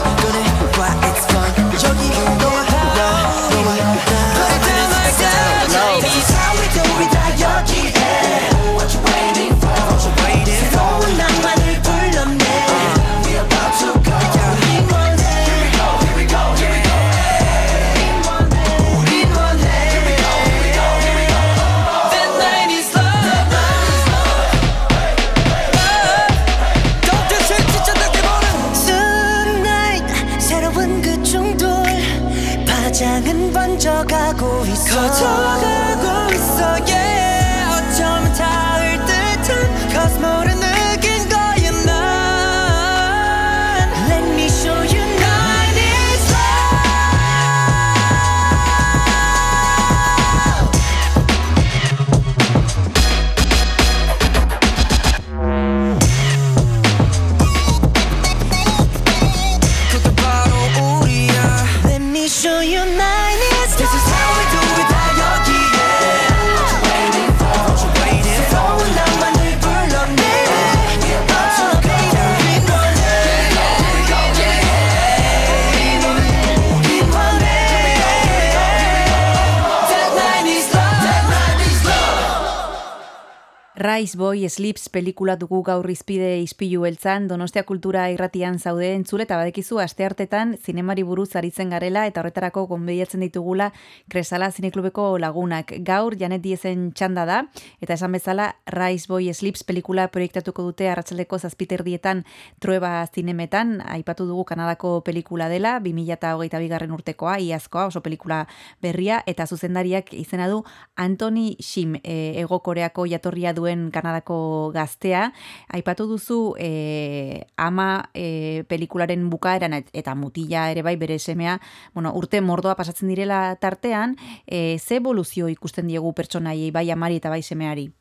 Rise 84.11 84.17
Boy 84.17 84.49
Sleeps 84.49 84.89
pelikula 84.89 85.37
dugu 85.39 85.61
gaur 85.63 85.87
izpide 85.89 86.41
izpilu 86.43 86.81
beltzan, 86.83 87.29
Donostia 87.29 87.61
Kultura 87.63 88.09
irratian 88.11 88.57
zaude 88.59 88.89
entzule 88.91 89.23
eta 89.23 89.37
badekizu 89.39 89.77
asteartetan 89.79 90.57
zinemari 90.59 91.05
buruz 91.07 91.29
aritzen 91.39 91.69
garela 91.71 92.03
eta 92.09 92.19
horretarako 92.19 92.65
gonbeiatzen 92.67 93.23
ditugula 93.23 93.69
Kresala 94.11 94.49
Zineklubeko 94.51 95.05
lagunak. 95.17 95.71
Gaur 95.87 96.17
Janet 96.19 96.41
Diezen 96.43 96.89
txanda 96.91 97.23
da 97.29 97.37
eta 97.79 97.93
esan 97.93 98.11
bezala 98.11 98.49
Rise 98.67 99.07
Boy 99.07 99.31
Sleeps 99.33 99.63
pelikula 99.63 100.09
proiektatuko 100.11 100.67
dute 100.67 100.89
arratsaldeko 100.91 101.39
zazpiterdietan 101.39 102.25
trueba 102.59 103.07
zinemetan, 103.15 103.77
aipatu 103.95 104.27
dugu 104.27 104.43
Kanadako 104.51 105.05
pelikula 105.07 105.47
dela, 105.47 105.77
2008 105.79 106.59
bigarren 106.65 106.91
urtekoa, 106.91 107.37
iazkoa, 107.39 107.87
oso 107.93 108.03
pelikula 108.03 108.43
berria, 108.83 109.23
eta 109.25 109.47
zuzendariak 109.47 110.11
izena 110.19 110.49
du 110.51 110.65
Anthony 110.97 111.55
Shim, 111.61 111.95
e, 112.03 112.41
Ego 112.43 112.59
Koreako 112.59 113.07
jatorria 113.07 113.55
duen 113.55 113.89
Kanadako 114.01 114.71
gaztea. 114.73 115.29
Aipatu 115.69 116.07
duzu 116.09 116.55
e, 116.57 117.45
ama 117.57 118.09
e, 118.13 118.63
pelikularen 118.67 119.29
bukaeran 119.29 119.77
eta 119.77 120.15
mutila 120.17 120.69
ere 120.73 120.81
bai 120.81 120.95
bere 120.97 121.19
semea, 121.19 121.59
bueno, 121.93 122.13
urte 122.17 122.41
mordoa 122.41 122.75
pasatzen 122.75 123.11
direla 123.13 123.55
tartean, 123.61 124.17
e, 124.47 124.79
ze 124.79 124.97
evoluzio 124.97 125.47
ikusten 125.47 125.87
diegu 125.87 126.13
pertsonaiei 126.17 126.71
bai 126.71 126.89
amari 126.91 127.21
eta 127.21 127.29
bai 127.29 127.43
semeari? 127.45 127.91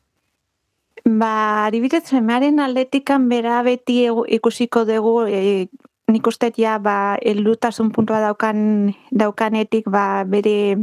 Ba, 1.05 1.65
adibidez, 1.67 2.03
semearen 2.09 2.59
atletikan 2.61 3.29
bera 3.29 3.61
beti 3.65 4.03
ikusiko 4.37 4.83
dugu 4.85 5.15
e, 5.25 5.69
nik 6.11 6.27
uste 6.27 6.51
ja 6.57 6.77
ba, 6.77 7.15
eldutasun 7.21 7.89
puntua 7.95 8.19
daukan, 8.21 8.93
daukanetik 9.09 9.89
ba, 9.89 10.23
bere 10.27 10.77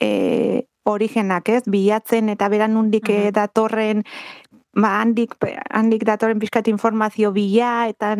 e, 0.00 0.10
origenak, 0.84 1.48
ez? 1.48 1.62
Bilatzen 1.70 2.28
eta 2.32 2.48
beran 2.52 2.76
undik 2.76 3.08
mm 3.08 3.32
datorren 3.32 4.02
ba, 4.72 5.00
handik, 5.00 5.36
handik 5.70 6.04
datorren 6.08 6.40
pixkat 6.40 6.68
informazio 6.68 7.32
bila, 7.32 7.88
eta 7.88 8.14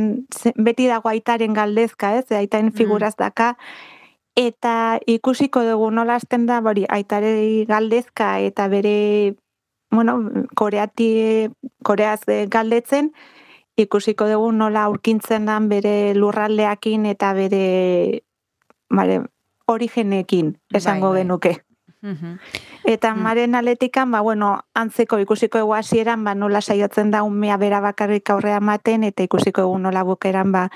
beti 0.57 0.87
dago 0.89 1.09
aitaren 1.09 1.55
galdezka, 1.57 2.17
ez? 2.19 2.27
Aitaren 2.37 2.73
figuraz 2.73 3.15
daka, 3.17 3.55
eta 4.37 4.99
ikusiko 5.07 5.63
dugu 5.65 5.91
nola 5.91 6.17
hasten 6.21 6.47
da, 6.47 6.61
bori, 6.61 6.85
aitare 6.89 7.65
galdezka 7.69 8.39
eta 8.41 8.69
bere, 8.69 9.35
bueno, 9.91 10.19
koreati, 10.57 11.49
koreaz 11.85 12.23
eh, 12.29 12.47
galdetzen, 12.49 13.13
ikusiko 13.77 14.29
dugu 14.29 14.53
nola 14.53 14.85
aurkintzen 14.89 15.47
dan 15.49 15.69
bere 15.69 16.15
lurraldeakin 16.15 17.07
eta 17.07 17.33
bere, 17.37 18.23
bare, 18.93 19.23
origenekin, 19.67 20.57
esango 20.75 21.13
bai. 21.13 21.23
genuke. 21.23 21.59
Eta 22.85 23.15
maren 23.15 23.55
aletikan, 23.55 24.11
ba, 24.11 24.21
bueno, 24.21 24.65
antzeko 24.75 25.19
ikusiko 25.23 25.59
egu 25.59 25.75
hasieran, 25.75 26.25
ba, 26.25 26.35
nola 26.35 26.61
saiatzen 26.61 27.11
da 27.11 27.23
umea 27.23 27.57
bera 27.57 27.81
bakarrik 27.81 28.31
aurrea 28.31 28.59
ematen, 28.59 29.05
eta 29.05 29.23
ikusiko 29.23 29.63
egu 29.63 29.79
nola 29.79 30.03
bukeran, 30.03 30.53
ba, 30.53 30.69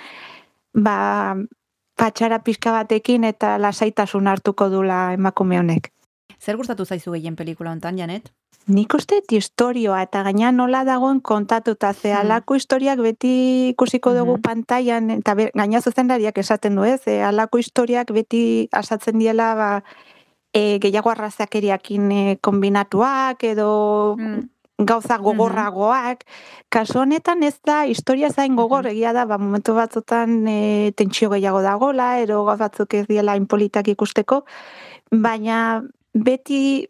ba, 0.73 0.97
patxara 1.97 2.39
pixka 2.45 2.73
batekin 2.73 3.25
eta 3.25 3.57
lasaitasun 3.59 4.29
hartuko 4.29 4.69
dula 4.71 5.13
emakume 5.17 5.59
honek. 5.59 5.93
Zer 6.39 6.57
gustatu 6.57 6.85
zaizu 6.85 7.15
gehien 7.17 7.37
pelikula 7.37 7.73
hontan, 7.73 7.99
Janet? 7.99 8.31
Nik 8.67 8.95
uste 8.99 9.21
historioa 9.31 10.01
eta 10.03 10.25
gaina 10.27 10.51
nola 10.53 10.83
dagoen 10.85 11.21
kontatuta 11.21 11.93
ze 11.95 12.13
alako 12.13 12.57
historiak 12.59 12.99
beti 12.99 13.69
ikusiko 13.71 14.13
dugu 14.15 14.41
pantailan 14.43 15.11
eta 15.15 15.37
gaina 15.39 15.81
zuzendariak 15.81 16.39
esaten 16.39 16.75
du 16.75 16.85
ez, 16.85 17.01
e, 17.07 17.23
alako 17.23 17.59
historiak 17.63 18.11
beti 18.11 18.69
asatzen 18.73 19.19
diela 19.23 19.55
ba, 19.55 19.71
e, 20.57 20.79
gehiago 20.81 21.13
arrazakeriakin 21.13 22.13
e, 22.13 22.23
kombinatuak 22.41 23.45
edo 23.45 23.71
gauza 24.79 25.19
gogorragoak. 25.19 26.25
Kasu 26.73 27.01
honetan 27.01 27.43
ez 27.43 27.57
da 27.65 27.85
historia 27.89 28.31
zain 28.31 28.57
gogor 28.57 28.89
egia 28.91 29.13
da, 29.17 29.25
ba, 29.29 29.39
momentu 29.39 29.77
batzutan 29.77 30.43
e, 30.49 30.93
tentsio 30.97 31.31
gehiago 31.33 31.63
dagola, 31.65 32.17
ero 32.21 32.45
gauz 32.49 32.59
batzuk 32.61 32.95
ez 32.95 33.07
diela 33.09 33.37
inpolitak 33.37 33.89
ikusteko, 33.93 34.45
baina 35.13 35.83
beti 36.13 36.89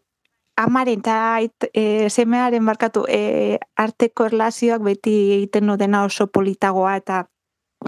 amaren 0.57 0.99
eta 0.99 1.39
e, 1.73 2.09
semearen 2.09 2.63
markatu 2.63 3.05
e, 3.07 3.59
arteko 3.77 4.25
erlazioak 4.31 4.81
beti 4.81 5.15
egiten 5.37 5.69
dena 5.77 6.03
oso 6.03 6.27
politagoa 6.27 6.95
eta 6.97 7.27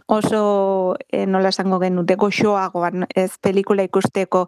oso 0.05 0.95
e, 1.09 1.25
nola 1.25 1.49
esango 1.49 1.79
genute 1.79 2.15
goxoagoan 2.15 3.07
ez 3.15 3.31
pelikula 3.41 3.83
ikusteko 3.87 4.47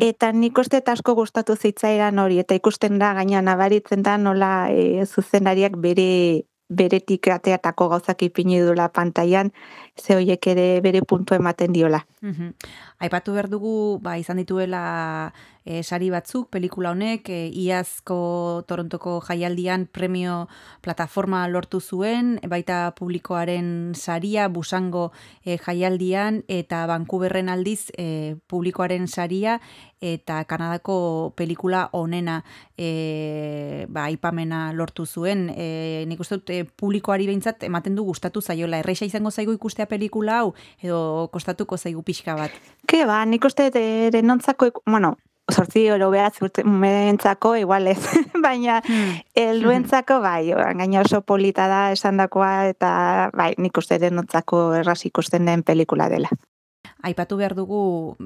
eta 0.00 0.32
nik 0.32 0.58
uste 0.58 0.82
asko 0.86 1.14
gustatu 1.14 1.56
zitzaidan 1.56 2.18
hori 2.18 2.38
eta 2.40 2.54
ikusten 2.54 2.98
da 2.98 3.12
gaina 3.14 3.42
nabaritzen 3.42 4.02
da 4.02 4.16
nola 4.18 4.68
e, 4.70 5.04
zuzendariak 5.04 5.76
bere 5.76 6.44
beretik 6.68 7.28
ateatako 7.30 7.88
gauzak 7.88 8.22
ipini 8.26 8.58
dula 8.60 8.88
pantailan 8.88 9.52
ze 9.94 10.14
hoiek 10.14 10.46
ere 10.46 10.80
bere 10.80 11.00
puntu 11.02 11.34
ematen 11.34 11.72
diola. 11.72 12.06
Mhm. 12.22 12.54
Aipatu 12.98 13.32
behar 13.32 13.48
dugu, 13.48 13.98
ba, 14.02 14.18
izan 14.18 14.36
dituela 14.36 15.32
e, 15.66 15.82
sari 15.82 16.08
batzuk, 16.14 16.46
pelikula 16.54 16.92
honek, 16.94 17.28
e, 17.28 17.50
iazko 17.50 18.62
Torontoko 18.70 19.18
jaialdian 19.26 19.88
premio 19.90 20.46
plataforma 20.80 21.42
lortu 21.50 21.80
zuen, 21.82 22.36
baita 22.46 22.94
publikoaren 22.96 23.92
saria, 23.98 24.46
busango 24.48 25.10
e, 25.44 25.58
jaialdian, 25.58 26.44
eta 26.48 26.86
Vancouverren 26.86 27.50
aldiz 27.50 27.90
e, 27.98 28.36
publikoaren 28.46 29.10
saria, 29.10 29.58
eta 30.00 30.44
Kanadako 30.44 31.32
pelikula 31.36 31.88
onena 31.92 32.42
e, 32.78 33.86
ba, 33.88 34.06
aipamena 34.06 34.72
lortu 34.72 35.06
zuen. 35.06 35.48
E, 35.50 36.04
nik 36.06 36.20
uste 36.20 36.38
dut, 36.38 36.52
e, 36.54 36.64
publikoari 36.64 37.26
behintzat 37.26 37.66
ematen 37.66 37.96
du 37.98 38.04
gustatu 38.06 38.40
zaiola. 38.40 38.84
Erreixa 38.84 39.08
izango 39.08 39.32
zaigu 39.32 39.56
ikustea 39.56 39.88
pelikula 39.90 40.42
hau, 40.42 40.52
edo 40.78 41.28
kostatuko 41.32 41.76
zaigu 41.76 42.04
pixka 42.06 42.36
bat. 42.38 42.54
Ke 42.86 43.06
ba, 43.08 43.24
nik 43.26 43.44
uste 43.44 43.70
ere 43.72 44.22
nontzako, 44.22 44.70
bueno, 44.86 45.16
sortzi 45.52 45.86
oro 45.90 46.10
behatz 46.10 46.40
urtentzako 46.42 47.54
igual 47.56 47.86
ez, 47.86 48.00
baina 48.46 48.80
helduentzako 49.34 50.20
bai, 50.20 50.50
gaina 50.50 51.04
oso 51.04 51.22
polita 51.22 51.68
da 51.70 51.80
esandakoa 51.94 52.66
eta 52.72 52.90
bai, 53.36 53.52
nik 53.58 53.78
uste 53.78 54.00
ere 54.00 54.10
nontzako 54.10 54.66
erraz 54.82 55.00
ikusten 55.06 55.46
den 55.46 55.62
pelikula 55.62 56.08
dela. 56.12 56.30
Aipatu 57.06 57.36
behar 57.38 57.54
dugu 57.54 58.16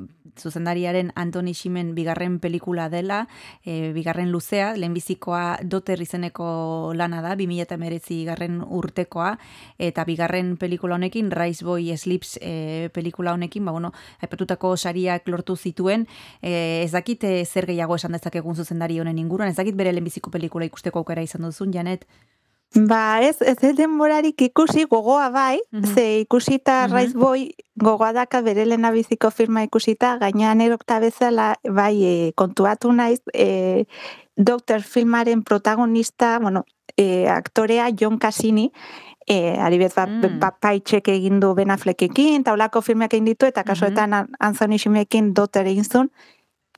zuzendariaren 0.41 1.11
Antoni 1.19 1.53
Ximen 1.55 1.93
bigarren 1.95 2.39
pelikula 2.41 2.89
dela, 2.89 3.27
e, 3.65 3.93
bigarren 3.93 4.31
luzea, 4.33 4.73
lehenbizikoa 4.77 5.59
doter 5.63 6.01
izeneko 6.01 6.93
lana 6.97 7.21
da, 7.21 7.35
2008 7.37 8.25
garren 8.31 8.61
urtekoa, 8.65 9.35
eta 9.79 10.07
bigarren 10.09 10.55
pelikula 10.57 10.97
honekin, 10.97 11.31
Rise 11.35 11.67
Boy 11.67 11.93
Sleeps 11.97 12.39
e, 12.41 12.89
pelikula 12.95 13.35
honekin, 13.37 13.69
ba, 13.69 13.77
bueno, 13.77 13.93
aipatutako 14.25 14.77
sariak 14.77 15.29
lortu 15.29 15.57
zituen, 15.57 16.09
e, 16.41 16.83
ez 16.85 16.93
dakit 16.97 17.25
e, 17.25 17.45
zer 17.45 17.69
gehiago 17.69 18.01
esan 18.01 18.17
dezakegun 18.17 18.57
zuzendari 18.57 19.01
honen 19.01 19.19
inguruan, 19.21 19.51
ez 19.51 19.61
dakit 19.61 19.77
bere 19.77 19.93
lehenbiziko 19.93 20.31
pelikula 20.31 20.65
ikusteko 20.71 21.05
aukera 21.05 21.27
izan 21.27 21.45
duzun, 21.45 21.73
Janet? 21.77 22.09
Ba, 22.75 23.19
ez, 23.27 23.41
ez 23.43 23.75
denborarik 23.75 24.41
ikusi 24.47 24.85
gogoa 24.87 25.29
bai, 25.35 25.59
ze 25.95 26.21
ikusita 26.21 26.87
Mhm. 26.87 26.95
Rise 26.97 27.19
Boy 27.19 27.51
gogoa 27.75 28.13
daka 28.13 28.41
bere 28.43 28.65
lehena 28.65 28.93
biziko 28.93 29.31
firma 29.31 29.65
ikusita, 29.65 30.19
gainean 30.19 30.61
erokta 30.61 31.01
bezala, 31.01 31.57
bai, 31.69 32.05
e, 32.05 32.33
kontuatu 32.37 32.93
naiz, 32.93 33.21
e, 33.35 33.87
Doctor 34.37 34.83
filmaren 34.83 35.43
protagonista, 35.43 36.39
bueno, 36.39 36.65
e, 36.97 37.27
aktorea 37.29 37.91
John 37.91 38.19
Cassini, 38.19 38.73
e, 39.27 39.59
adibidez, 39.59 39.95
ba, 39.95 40.07
Mm. 40.07 40.39
ba, 40.39 40.57
paitxek 40.61 41.09
egin 41.09 41.41
du 41.41 41.55
Ben 41.55 41.71
Affleckekin, 41.71 42.41
eta 42.41 42.53
olako 42.53 42.83
filmak 42.83 43.13
egin 43.13 43.25
ditu, 43.25 43.47
eta 43.47 43.65
kasuetan 43.65 44.15
An- 44.15 44.31
Anthony 44.39 44.79
Ximekin 44.79 45.35
Doctor 45.35 45.67
egin 45.67 45.85
zuen, 45.85 46.11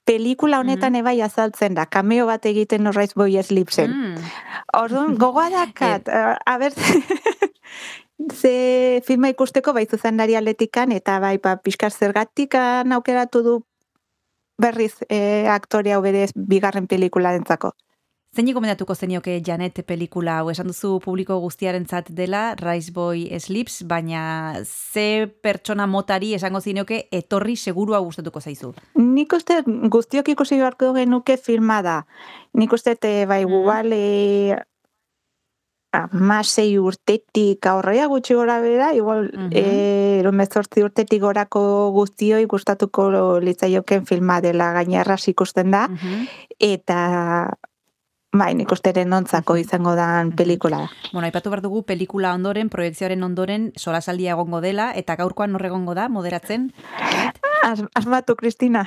pelikula 0.04 0.58
honetan 0.60 0.96
ebai 0.98 1.20
azaltzen 1.22 1.74
da, 1.78 1.86
cameo 1.86 2.26
bat 2.26 2.46
egiten 2.46 2.90
Rise 2.92 3.14
Boy 3.16 3.38
Sleepsen. 3.42 3.90
Mm. 3.90 4.30
Orduan, 4.78 5.16
gogoa 5.22 5.48
dakat, 5.50 6.08
eh, 6.08 6.36
a 6.46 6.58
ber, 6.58 6.72
ze 8.40 9.02
filma 9.06 9.30
ikusteko 9.32 9.72
bai 9.72 9.86
zuzendari 9.86 10.36
atletikan, 10.36 10.92
eta 10.92 11.18
bai, 11.20 11.38
ba, 11.38 11.56
pixkar 11.62 11.92
zergatikan 11.92 12.92
aukeratu 12.92 13.42
du 13.42 13.60
berriz 14.58 14.94
eh, 15.08 15.48
aktore 15.50 15.94
hau 15.94 16.02
berez 16.02 16.30
bigarren 16.34 16.86
pelikula 16.86 17.32
dentzako. 17.32 17.72
Zein 18.32 18.48
gomendatuko 18.56 18.94
zenioke 18.96 19.34
Janet 19.44 19.82
pelikula 19.84 20.38
hau? 20.40 20.46
Esan 20.48 20.70
duzu 20.70 20.94
publiko 21.04 21.36
guztiarentzat 21.42 22.06
dela 22.16 22.54
Rise 22.56 22.92
Boy 22.96 23.26
Sleeps, 23.36 23.82
baina 23.84 24.54
ze 24.64 25.26
pertsona 25.44 25.84
motari 25.86 26.30
esango 26.32 26.62
zinioke 26.64 27.08
etorri 27.12 27.58
segurua 27.60 27.98
gustatuko 28.00 28.40
zaizu. 28.40 28.70
Nik 28.96 29.34
uste 29.36 29.58
guztiok 29.66 30.30
ikusi 30.32 30.56
beharko 30.56 30.94
genuke 30.96 31.36
filma 31.36 31.82
da. 31.84 31.98
Nik 32.56 32.72
uste 32.72 32.94
te, 32.96 33.10
bai, 33.28 33.42
igual, 33.44 33.92
e, 33.92 34.56
amasei 35.92 36.78
urtetik 36.80 37.68
aurrea 37.68 38.06
gutxi 38.08 38.38
gora 38.38 38.62
bera, 38.64 38.94
igual, 38.96 39.28
mm 39.28 39.50
urtetik 40.86 41.20
gorako 41.20 41.90
guztioi 41.92 42.46
gustatuko 42.46 43.10
litzaioken 43.44 44.06
filma 44.06 44.40
dela 44.40 44.70
gainerraz 44.72 45.28
ikusten 45.28 45.70
da, 45.70 45.84
eta 46.58 46.98
Bai, 48.32 48.54
nik 48.56 48.70
uste 48.72 48.88
ere 48.94 49.02
nontzako 49.04 49.58
izango 49.60 49.92
dan 49.92 50.30
pelikula. 50.32 50.86
Bueno, 51.12 51.26
aipatu 51.26 51.50
behar 51.52 51.60
dugu 51.60 51.82
pelikula 51.84 52.30
ondoren, 52.32 52.70
proiektzioaren 52.72 53.26
ondoren, 53.26 53.66
solasaldia 53.76 54.32
egongo 54.32 54.62
dela, 54.64 54.86
eta 54.96 55.18
gaurkoan 55.20 55.52
nor 55.52 55.66
egongo 55.68 55.92
da, 55.98 56.06
moderatzen? 56.08 56.70
As, 57.62 57.84
asmatu, 57.94 58.36
Kristina. 58.40 58.86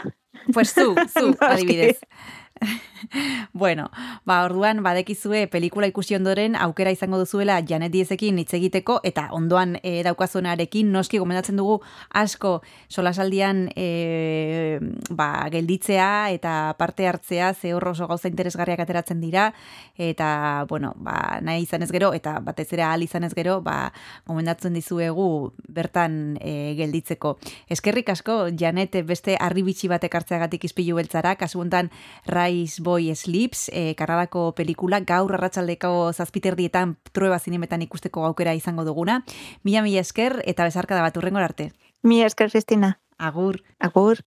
Pues 0.51 0.73
zu, 0.73 0.95
zu, 1.13 1.35
adibidez. 1.45 1.99
bueno, 3.53 3.89
ba, 4.25 4.43
orduan, 4.45 4.81
badekizue 4.83 5.45
pelikula 5.51 5.87
ikusi 5.91 6.15
ondoren, 6.15 6.55
aukera 6.55 6.91
izango 6.93 7.17
duzuela 7.19 7.57
Janet 7.67 7.91
Diezekin 7.91 8.39
hitz 8.39 8.53
egiteko, 8.55 8.99
eta 9.03 9.27
ondoan 9.35 9.75
e, 9.83 10.01
daukazunarekin, 10.07 10.91
noski 10.93 11.19
gomendatzen 11.19 11.59
dugu 11.59 11.81
asko 12.15 12.61
solasaldian 12.89 13.65
e, 13.75 14.79
ba, 15.11 15.47
gelditzea 15.51 16.31
eta 16.35 16.75
parte 16.79 17.07
hartzea, 17.07 17.53
ze 17.53 17.73
hor 17.75 17.89
oso 17.91 18.07
gauza 18.07 18.31
interesgarriak 18.31 18.79
ateratzen 18.85 19.21
dira, 19.21 19.49
eta, 19.97 20.65
bueno, 20.69 20.93
ba, 20.95 21.39
nahi 21.41 21.65
izanez 21.67 21.91
gero, 21.91 22.13
eta 22.13 22.39
batez 22.39 22.71
ere 22.73 22.87
ahal 22.87 23.03
izanez 23.03 23.33
gero, 23.35 23.59
ba, 23.61 23.91
gomendatzen 24.27 24.73
dizuegu 24.73 25.51
bertan 25.67 26.37
e, 26.39 26.73
gelditzeko. 26.79 27.37
Eskerrik 27.69 28.09
asko, 28.15 28.45
Janet 28.55 28.95
beste 29.05 29.35
arribitxi 29.39 29.91
batek 29.91 30.15
hartzeagatik 30.15 30.65
izpilu 30.69 30.95
beltzara, 30.95 31.35
kasu 31.35 31.59
honetan 31.59 31.91
Rise 32.45 32.81
Boy 32.81 33.15
Sleeps, 33.15 33.69
e, 33.73 33.95
karralako 33.95 34.51
pelikula, 34.55 34.99
gaur 35.01 35.33
arratsaldeko 35.33 36.11
zazpiterdietan 36.13 36.95
trueba 37.11 37.39
zinemetan 37.39 37.81
ikusteko 37.81 38.25
aukera 38.25 38.53
izango 38.53 38.85
duguna. 38.85 39.23
Mila 39.63 39.81
mila 39.81 40.03
esker 40.05 40.41
eta 40.45 40.67
bezarka 40.67 40.95
da 40.95 41.01
bat 41.01 41.17
urrengor 41.17 41.43
arte. 41.43 41.71
Mi 42.03 42.21
esker, 42.21 42.51
Kristina. 42.51 42.99
Agur. 43.17 43.63
Agur. 43.79 44.21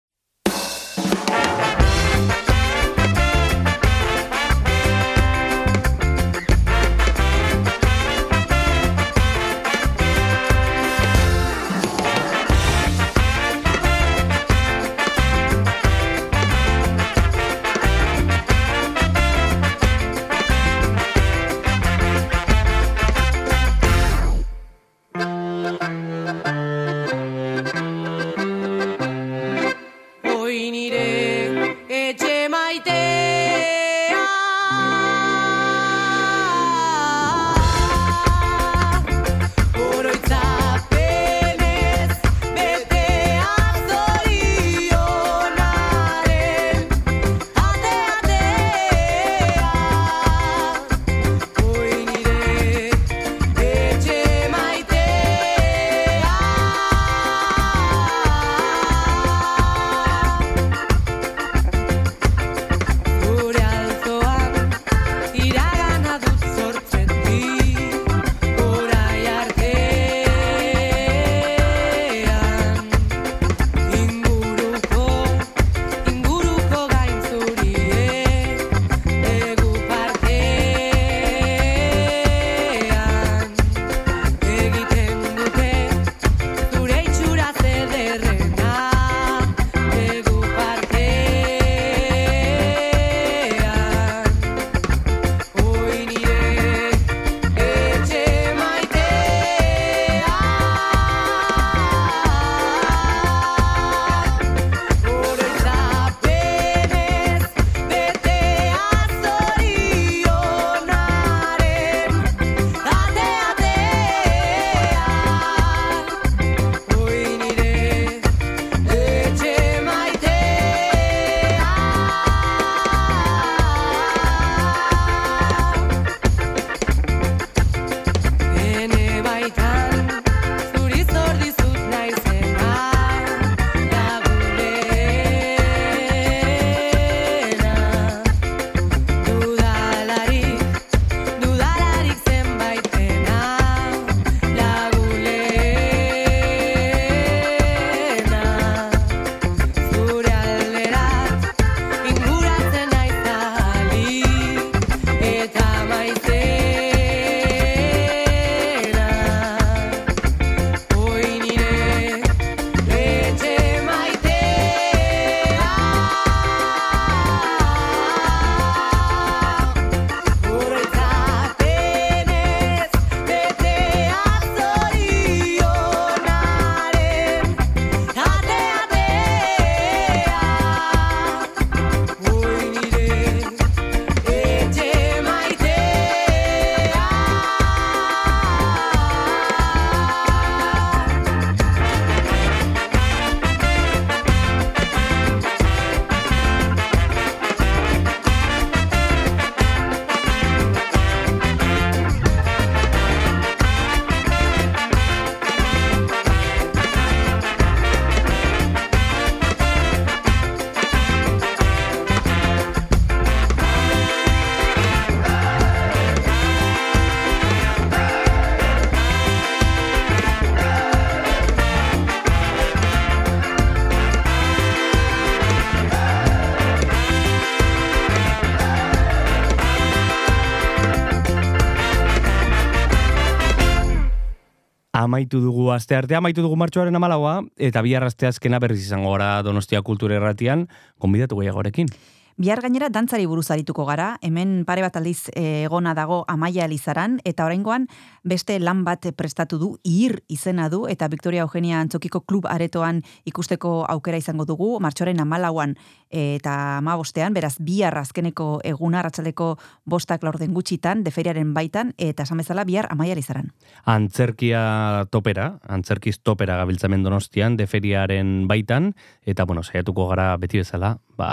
Amaitu 235.15 235.39
dugu 235.39 235.69
aste 235.71 235.95
arte, 235.95 236.17
amaitu 236.19 236.43
dugu 236.43 236.57
martxoaren 236.59 236.99
amalaua, 236.99 237.45
eta 237.55 237.85
bihar 237.87 238.03
aste 238.03 238.27
azkena 238.27 238.59
berriz 238.59 238.81
izango 238.81 239.13
gara 239.13 239.45
Donostia 239.47 239.79
Kultura 239.87 240.17
Erratian, 240.19 240.65
konbidatu 240.99 241.39
gehiagorekin. 241.39 241.87
Bihar 242.35 242.59
gainera 242.59 242.89
dantzari 242.91 243.29
buruz 243.31 243.47
arituko 243.55 243.85
gara, 243.87 244.17
hemen 244.27 244.65
pare 244.67 244.83
bat 244.83 244.97
aldiz 244.99 245.29
eh, 245.39 245.63
egona 245.69 245.93
dago 245.95 246.25
Amaia 246.27 246.67
Elizaran, 246.67 247.21
eta 247.23 247.47
oraingoan 247.47 247.87
beste 248.25 248.59
lan 248.59 248.83
bat 248.85 249.07
prestatu 249.17 249.59
du, 249.61 249.69
ir 249.85 250.23
izena 250.29 250.69
du, 250.73 250.85
eta 250.89 251.09
Victoria 251.13 251.45
Eugenia 251.45 251.81
Antzokiko 251.81 252.23
klub 252.25 252.49
aretoan 252.51 253.03
ikusteko 253.29 253.85
aukera 253.89 254.19
izango 254.19 254.47
dugu, 254.49 254.79
martxoren 254.81 255.21
amalauan 255.21 255.77
eta 256.15 256.79
amabostean, 256.79 257.35
beraz 257.35 257.55
bihar 257.59 257.97
azkeneko 257.99 258.61
eguna 258.65 259.03
ratzaldeko 259.03 259.55
bostak 259.85 260.23
laurden 260.25 260.55
gutxitan, 260.55 261.03
deferiaren 261.05 261.53
baitan, 261.55 261.93
eta 261.99 262.25
esan 262.25 262.41
bezala 262.41 262.65
bihar 262.65 262.89
Amaia 262.91 263.13
Elizaran. 263.17 263.51
Antzerkia 263.85 265.07
topera, 265.11 265.59
antzerkiz 265.69 266.21
topera 266.23 266.57
gabiltzamen 266.63 267.03
donostian, 267.03 267.59
deferiaren 267.61 268.47
baitan, 268.49 268.95
eta 269.27 269.45
bueno, 269.45 269.63
saiatuko 269.63 270.09
gara 270.09 270.33
beti 270.41 270.63
bezala, 270.63 270.97
ba, 271.19 271.33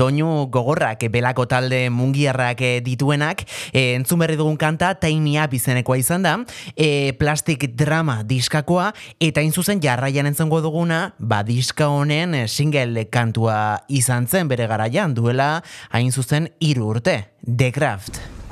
doinu 0.05 0.47
gogorrak 0.53 1.07
belako 1.13 1.47
talde 1.49 1.89
mungiarrak 1.91 2.61
eh, 2.65 2.79
dituenak, 2.85 3.45
e, 3.73 3.95
entzun 3.97 4.21
berri 4.21 4.37
dugun 4.41 4.59
kanta 4.61 4.95
Taimia 5.01 5.49
bizenekoa 5.51 5.99
izan 6.01 6.27
da, 6.27 6.37
eh, 6.77 6.85
e, 6.85 7.13
plastik 7.19 7.71
drama 7.77 8.21
diskakoa, 8.29 8.93
eta 9.23 9.45
inzuzen 9.45 9.83
jarraian 9.83 10.29
entzengo 10.31 10.61
duguna, 10.65 11.15
ba 11.19 11.43
diska 11.47 11.89
honen 11.89 12.37
single 12.49 13.09
kantua 13.11 13.85
izan 13.89 14.29
zen 14.29 14.49
bere 14.49 14.69
garaian 14.71 15.15
duela 15.17 15.63
hain 15.91 16.13
zuzen 16.13 16.51
hiru 16.61 16.95
urte. 16.95 17.21
The 17.45 17.73
Craft. 17.73 18.44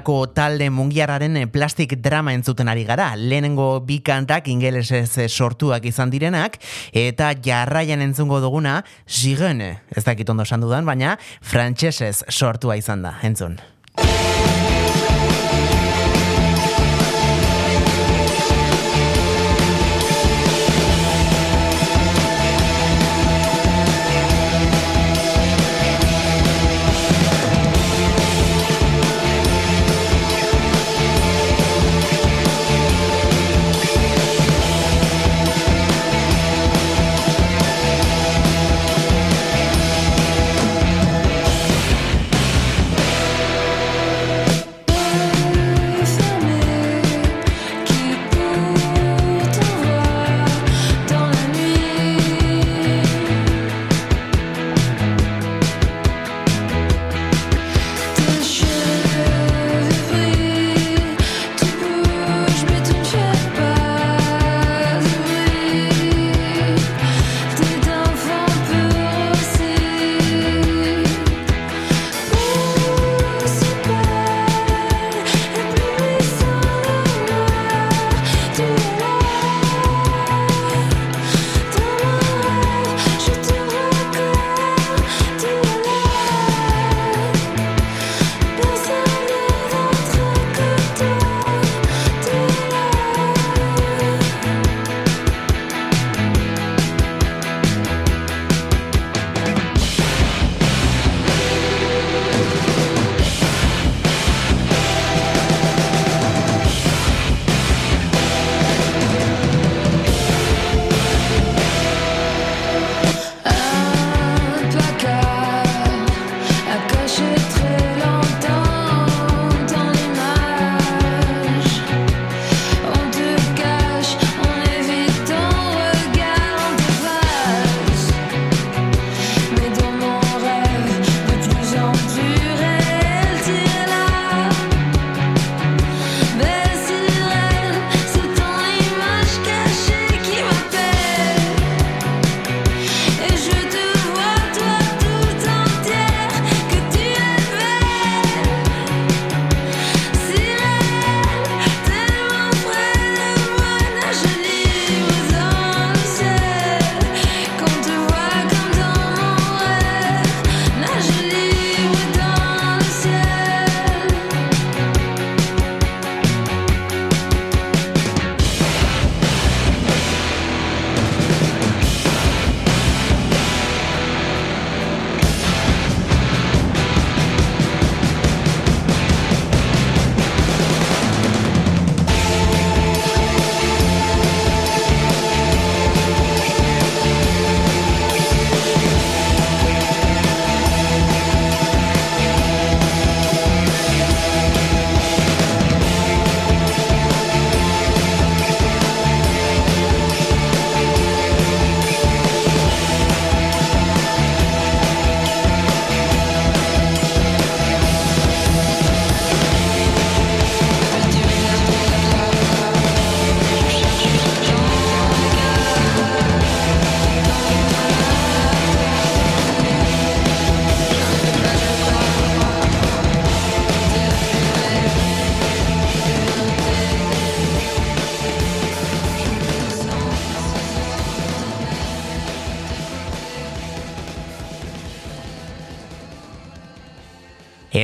delako 0.00 0.32
talde 0.32 0.70
mungiarraren 0.70 1.36
eh, 1.36 1.46
plastik 1.46 1.98
drama 2.00 2.32
entzuten 2.32 2.68
ari 2.68 2.84
gara. 2.84 3.14
Lehenengo 3.16 3.80
bi 3.84 4.00
kantak 4.00 4.48
ingelesez 4.48 5.18
eh, 5.18 5.28
sortuak 5.28 5.84
izan 5.84 6.10
direnak, 6.10 6.56
eta 6.92 7.34
jarraian 7.44 8.00
entzungo 8.00 8.40
duguna, 8.40 8.84
zigene, 9.06 9.82
ez 9.94 10.04
dakit 10.04 10.28
ondo 10.30 10.42
esan 10.42 10.60
dudan, 10.60 10.86
baina 10.86 11.18
frantsesez 11.42 12.24
sortua 12.30 12.76
izan 12.76 13.02
da, 13.02 13.18
entzun. 13.22 13.58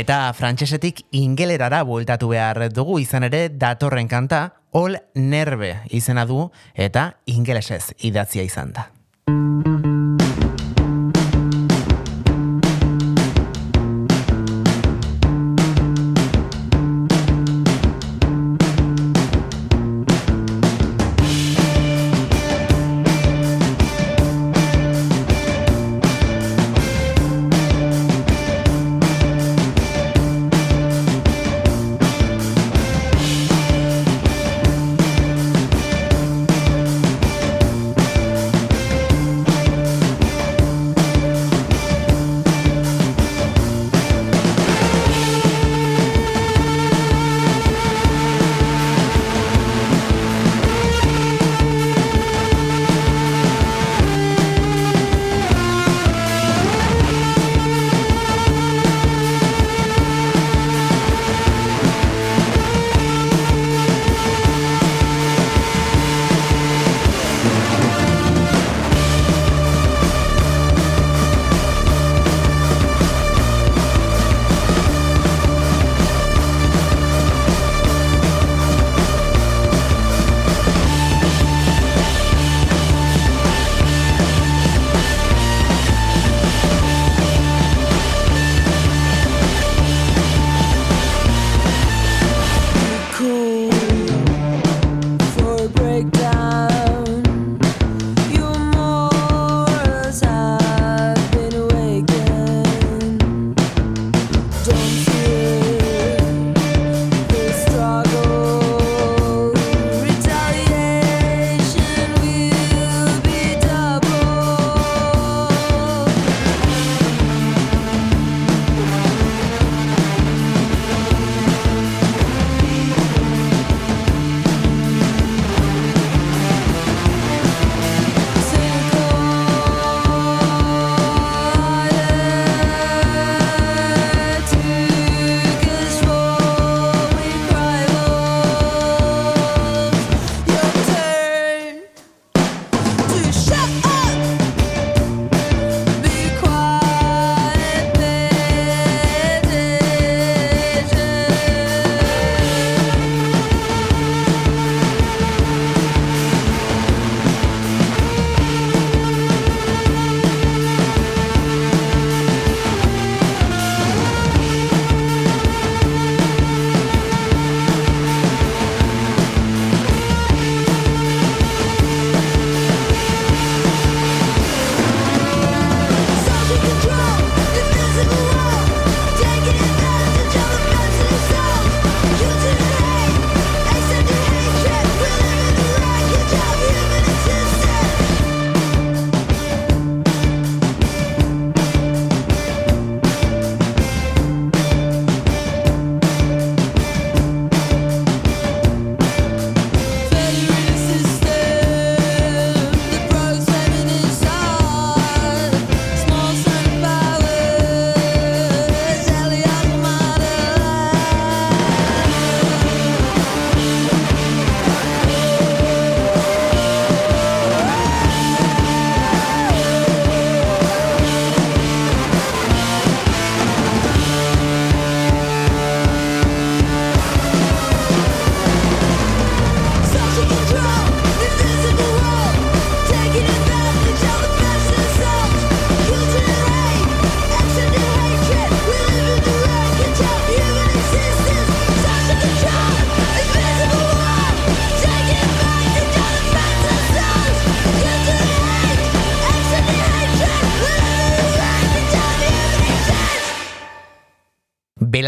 Eta 0.07 0.31
frantsesetik 0.39 1.01
ingelerara 1.19 1.81
bueltatu 1.83 2.29
behar 2.31 2.61
dugu 2.71 3.01
izan 3.03 3.27
ere 3.27 3.41
datorren 3.51 4.07
kanta 4.07 4.39
All 4.71 5.01
Nerve 5.19 5.73
izena 5.99 6.23
du 6.31 6.45
eta 6.89 7.09
ingelesez 7.27 7.97
idatzia 8.07 8.47
izan 8.47 8.71
da. 8.77 8.93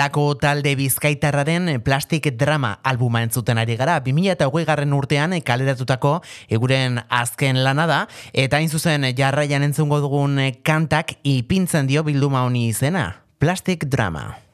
Belako 0.09 0.39
talde 0.41 0.73
bizkaitarraren 0.73 1.83
Plastic 1.85 2.31
Drama 2.41 2.79
albuma 2.83 3.21
entzuten 3.21 3.59
ari 3.61 3.77
gara. 3.77 3.99
2008 4.01 4.65
garren 4.65 4.95
urtean 4.97 5.37
kaleratutako 5.45 6.15
eguren 6.49 7.03
azken 7.13 7.61
lana 7.61 7.85
da. 7.87 8.01
Eta 8.33 8.57
hain 8.57 8.73
zuzen 8.73 9.05
jarraian 9.13 9.69
entzungo 9.69 10.01
dugun 10.01 10.41
kantak 10.65 11.19
ipintzen 11.29 11.93
dio 11.93 12.09
bilduma 12.09 12.47
honi 12.49 12.71
izena. 12.73 13.09
Plastic 13.39 13.85
Drama. 13.85 14.48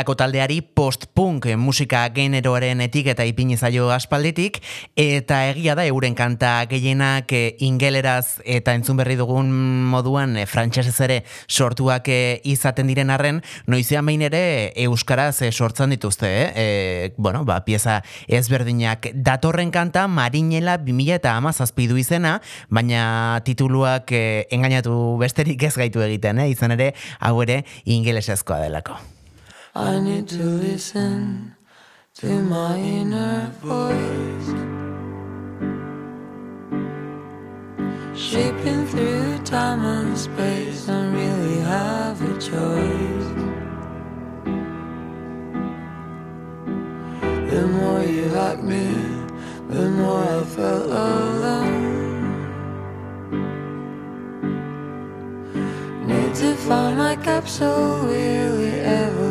Belako 0.00 0.14
taldeari 0.16 0.62
post-punk 0.64 1.44
musika 1.60 2.06
generoaren 2.16 2.80
etiketa 2.80 3.26
ipini 3.28 3.58
zaio 3.60 3.90
aspalditik, 3.92 4.62
eta 4.96 5.42
egia 5.50 5.74
da 5.76 5.84
euren 5.84 6.14
kanta 6.16 6.54
gehienak 6.70 7.34
eh, 7.36 7.58
ingeleraz 7.60 8.40
eta 8.48 8.72
entzun 8.72 8.96
berri 8.96 9.18
dugun 9.20 9.50
moduan 9.92 10.38
eh, 10.40 10.46
frantsesez 10.48 10.96
ere 11.04 11.18
sortuak 11.52 12.08
eh, 12.08 12.40
izaten 12.48 12.88
diren 12.88 13.12
arren, 13.12 13.42
noizean 13.68 14.08
behin 14.08 14.24
ere 14.30 14.42
euskaraz 14.86 15.42
sortzen 15.50 15.92
dituzte, 15.92 16.32
eh? 16.46 16.48
E, 16.56 17.12
bueno, 17.18 17.44
ba, 17.44 17.60
pieza 17.68 18.00
ezberdinak 18.24 19.12
datorren 19.12 19.68
kanta 19.68 20.08
Marinela 20.08 20.80
2000 20.80 21.20
eta 21.20 21.36
amazazpi 21.36 21.92
du 21.92 22.00
izena, 22.00 22.38
baina 22.70 23.04
tituluak 23.44 24.16
engainatu 24.16 25.18
besterik 25.20 25.68
ez 25.68 25.76
gaitu 25.76 26.08
egiten, 26.08 26.40
eh? 26.40 26.52
izan 26.56 26.80
ere, 26.80 26.94
hau 27.20 27.36
ere 27.44 27.66
ingelesezkoa 27.84 28.64
delako. 28.64 29.19
I 29.74 30.00
need 30.00 30.26
to 30.30 30.42
listen 30.42 31.54
to 32.14 32.26
my 32.26 32.76
inner 32.76 33.52
voice. 33.62 34.48
Shaping 38.18 38.84
through 38.88 39.38
time 39.44 39.84
and 39.84 40.18
space, 40.18 40.86
don't 40.86 41.12
really 41.12 41.60
have 41.60 42.20
a 42.20 42.34
choice. 42.34 43.28
The 47.52 47.66
more 47.68 48.02
you 48.02 48.28
hug 48.30 48.64
me, 48.64 48.92
the 49.68 49.88
more 49.88 50.24
I 50.24 50.42
felt 50.46 50.86
alone. 50.86 52.00
Need 56.08 56.34
to 56.34 56.56
find 56.56 56.98
my 56.98 57.14
capsule, 57.14 58.10
it 58.10 58.84
ever 58.84 59.29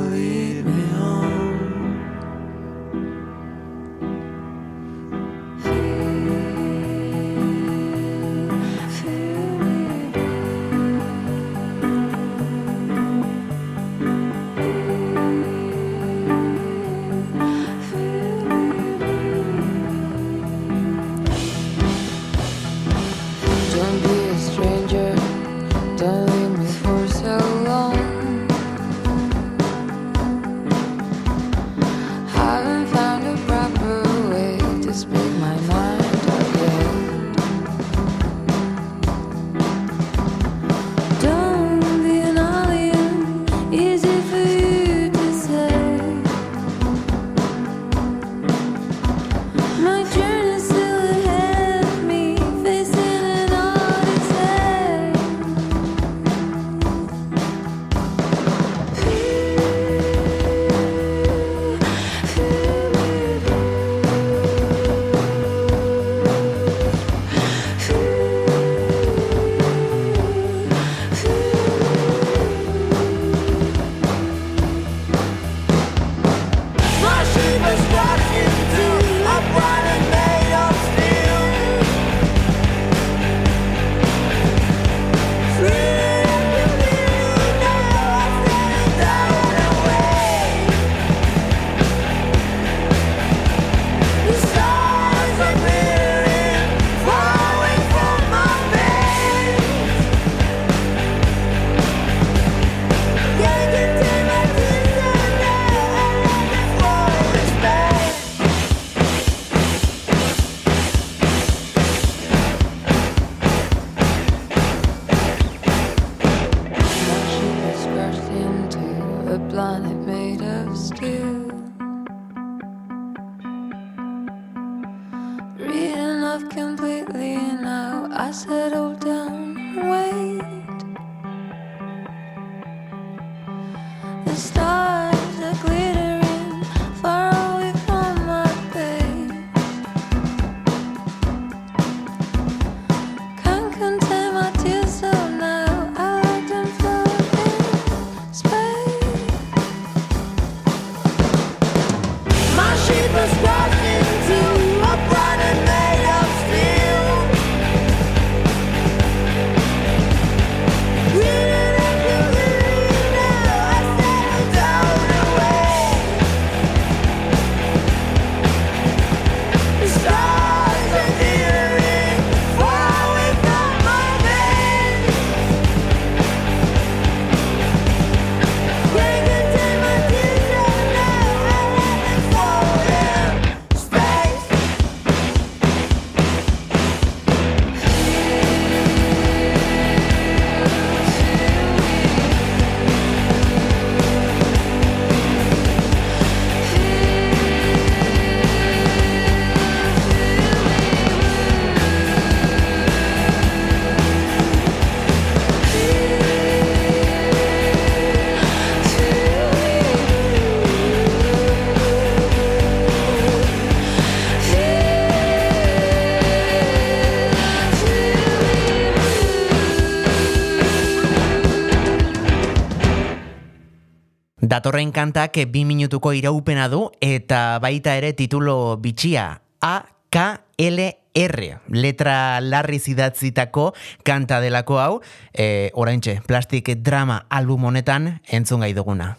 Datorren 224.60 224.90
kantak 224.91 225.38
bi 225.48 225.61
minutuko 225.64 226.11
iraupena 226.11 226.65
du 226.68 226.81
eta 226.99 227.61
baita 227.64 227.94
ere 227.95 228.10
titulo 228.11 228.76
bitxia 228.76 229.40
A, 229.64 229.86
K, 230.11 230.26
L, 230.60 230.88
R. 231.15 231.45
Letra 231.72 232.41
larri 232.44 232.81
zidatzitako 232.84 233.69
kanta 234.03 234.41
delako 234.44 234.81
hau, 234.84 234.99
e, 235.31 235.72
oraintxe, 235.80 236.18
plastik 236.27 236.73
drama 236.84 237.22
album 237.30 237.72
honetan 237.72 238.18
entzun 238.27 238.68
gai 238.68 238.73
duguna. 238.76 239.14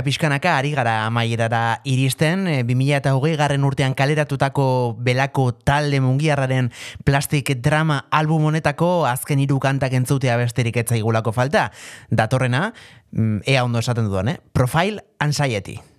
Pixkanaka 0.00 0.02
pixkanaka 0.08 0.56
ari 0.56 0.72
gara 0.72 1.04
amaierara 1.06 1.80
iristen, 1.84 2.46
e, 2.48 2.62
2008 2.64 3.36
garren 3.36 3.64
urtean 3.64 3.94
kaleratutako 3.94 4.96
belako 4.98 5.52
talde 5.52 6.00
mungiarraren 6.00 6.70
plastik 7.04 7.52
drama 7.60 8.06
album 8.10 8.44
honetako 8.48 9.04
azken 9.06 9.38
hiru 9.38 9.60
kantak 9.60 9.92
entzutea 9.92 10.36
besterik 10.40 10.76
etzaigulako 10.76 11.32
falta. 11.32 11.70
Datorrena, 12.10 12.72
mm, 13.12 13.42
ea 13.44 13.64
ondo 13.64 13.78
esaten 13.78 14.08
dudan, 14.08 14.28
eh? 14.28 14.38
Profile 14.52 15.04
Anxiety. 15.18 15.91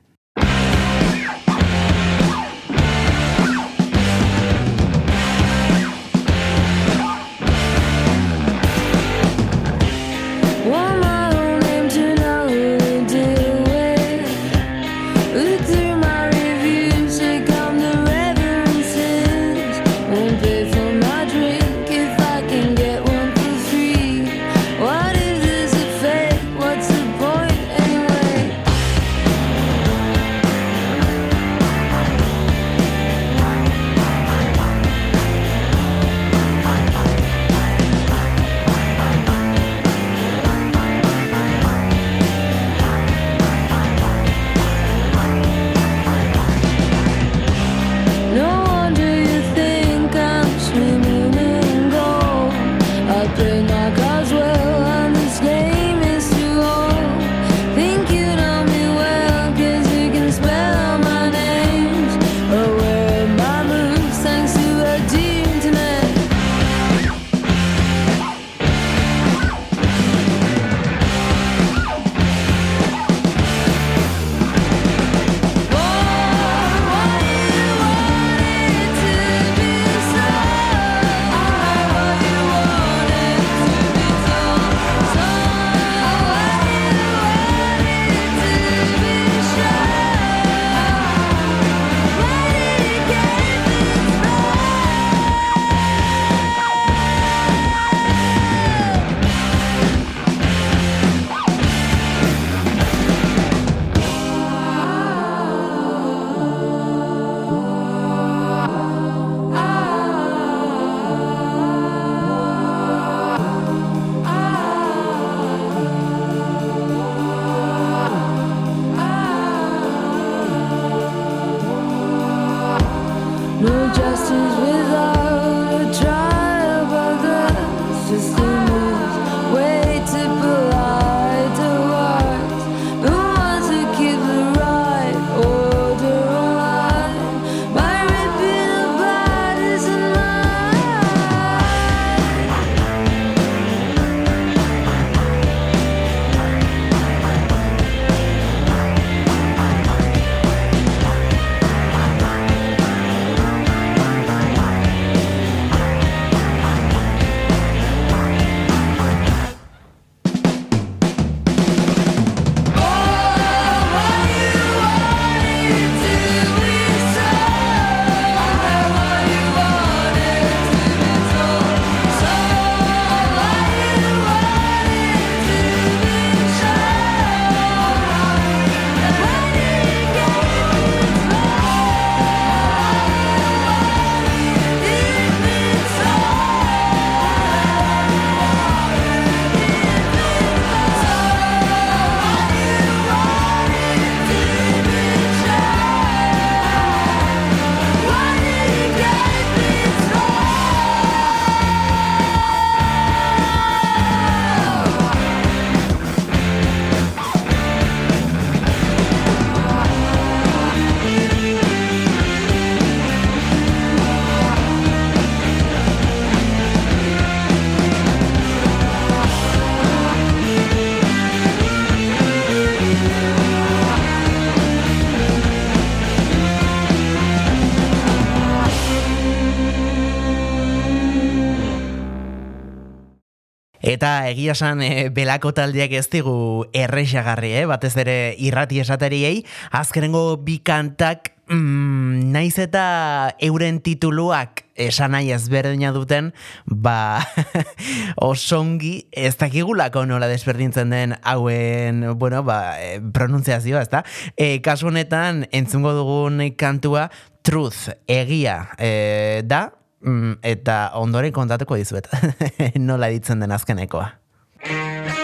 Egia 234.33 234.57
esan 234.57 234.81
e, 234.83 235.09
belako 235.13 235.53
taldeak 235.55 235.93
ez 235.95 236.07
digu 236.11 236.65
errexagarri, 236.73 237.53
eh? 237.61 237.65
batez 237.69 237.95
ere 238.01 238.17
irrati 238.41 238.81
esateriei, 238.83 239.43
azkenengo 239.71 240.25
bi 240.43 240.59
kantak 240.65 241.33
mm, 241.47 242.31
naiz 242.33 242.57
eta 242.61 243.35
euren 243.43 243.79
tituluak 243.83 244.63
esan 244.75 245.13
nahi 245.13 245.31
ezberdina 245.35 245.91
duten, 245.93 246.31
ba 246.65 247.21
osongi 248.29 249.05
ez 249.11 249.35
dakigulako 249.37 250.05
nola 250.09 250.29
desberdintzen 250.31 250.93
den 250.93 251.15
hauen, 251.21 252.07
bueno, 252.17 252.41
ba, 252.47 252.79
e, 252.81 252.97
pronuntziazioa, 253.13 253.83
ezta? 253.85 254.03
E, 254.37 254.57
kasu 254.65 254.89
honetan, 254.89 255.45
entzungo 255.51 255.93
dugun 255.97 256.41
kantua, 256.57 257.09
truth, 257.45 257.91
egia, 258.07 258.57
e, 258.79 259.43
da, 259.45 259.67
mm, 260.01 260.41
eta 260.55 260.79
ondoren 260.97 261.35
kontatuko 261.35 261.77
dizuet, 261.77 262.09
nola 262.89 263.13
ditzen 263.13 263.43
den 263.43 263.53
azkenekoa. 263.53 264.22
Romance 264.65 265.07
is 265.07 265.17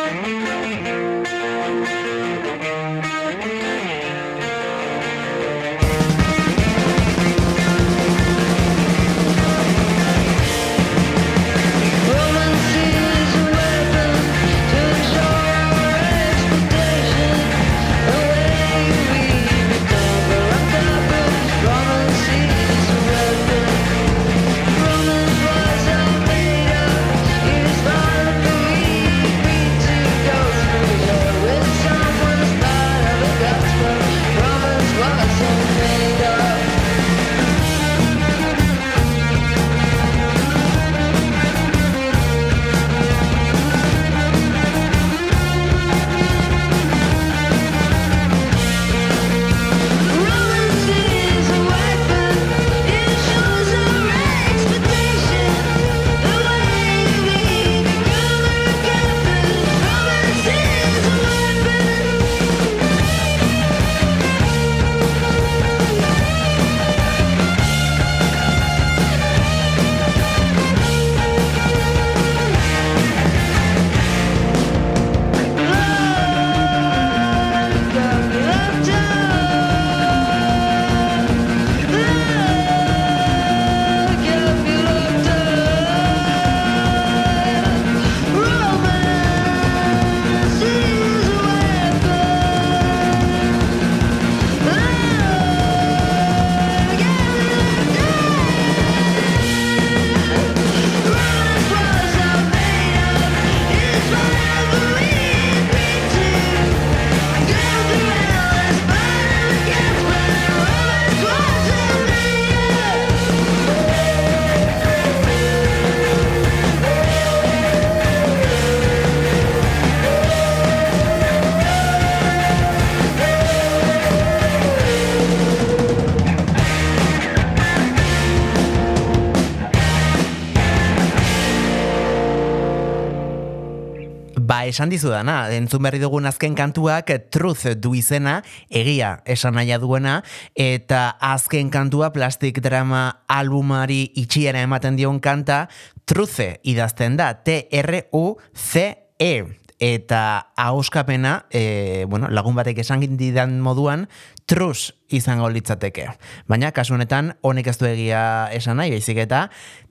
esan 134.70 134.90
dizu 134.94 135.10
dana, 135.12 135.50
entzun 135.54 135.84
berri 135.84 136.00
dugun 136.02 136.30
azken 136.30 136.56
kantuak 136.58 137.10
Truth 137.34 137.76
du 137.82 137.94
izena, 137.98 138.40
egia 138.70 139.20
esan 139.26 139.54
nahi 139.58 139.74
duena, 139.82 140.24
eta 140.56 141.18
azken 141.20 141.70
kantua 141.70 142.12
Plastic 142.14 142.62
Drama 142.62 143.26
albumari 143.28 144.12
itxiera 144.16 144.62
ematen 144.62 144.96
dion 144.96 145.20
kanta, 145.20 145.68
Truce 146.06 146.60
idazten 146.64 147.18
da, 147.18 147.34
T-R-U-C-E 147.44 149.34
eta 149.80 150.52
ahoskapena, 150.60 151.46
e, 151.50 152.06
bueno, 152.10 152.28
lagun 152.28 152.56
batek 152.58 152.82
esan 152.84 153.00
didan 153.16 153.62
moduan, 153.64 154.10
trus 154.50 154.92
izango 155.08 155.48
litzateke. 155.50 156.10
Baina, 156.52 156.74
kasu 156.76 156.98
honetan, 156.98 157.36
honek 157.42 157.70
ez 157.72 157.78
du 157.80 157.88
egia 157.88 158.50
esan 158.52 158.82
nahi, 158.82 158.92
baizik 158.98 159.22
eta 159.24 159.48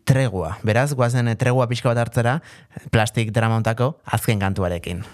tregua. 0.09 0.57
Beraz, 0.65 0.93
guazen 0.97 1.29
tregua 1.37 1.69
pixka 1.69 1.93
bat 1.93 2.07
hartzera, 2.07 2.39
plastik 2.95 3.35
dramauntako 3.37 3.93
azken 4.19 4.41
kantuarekin. 4.41 5.05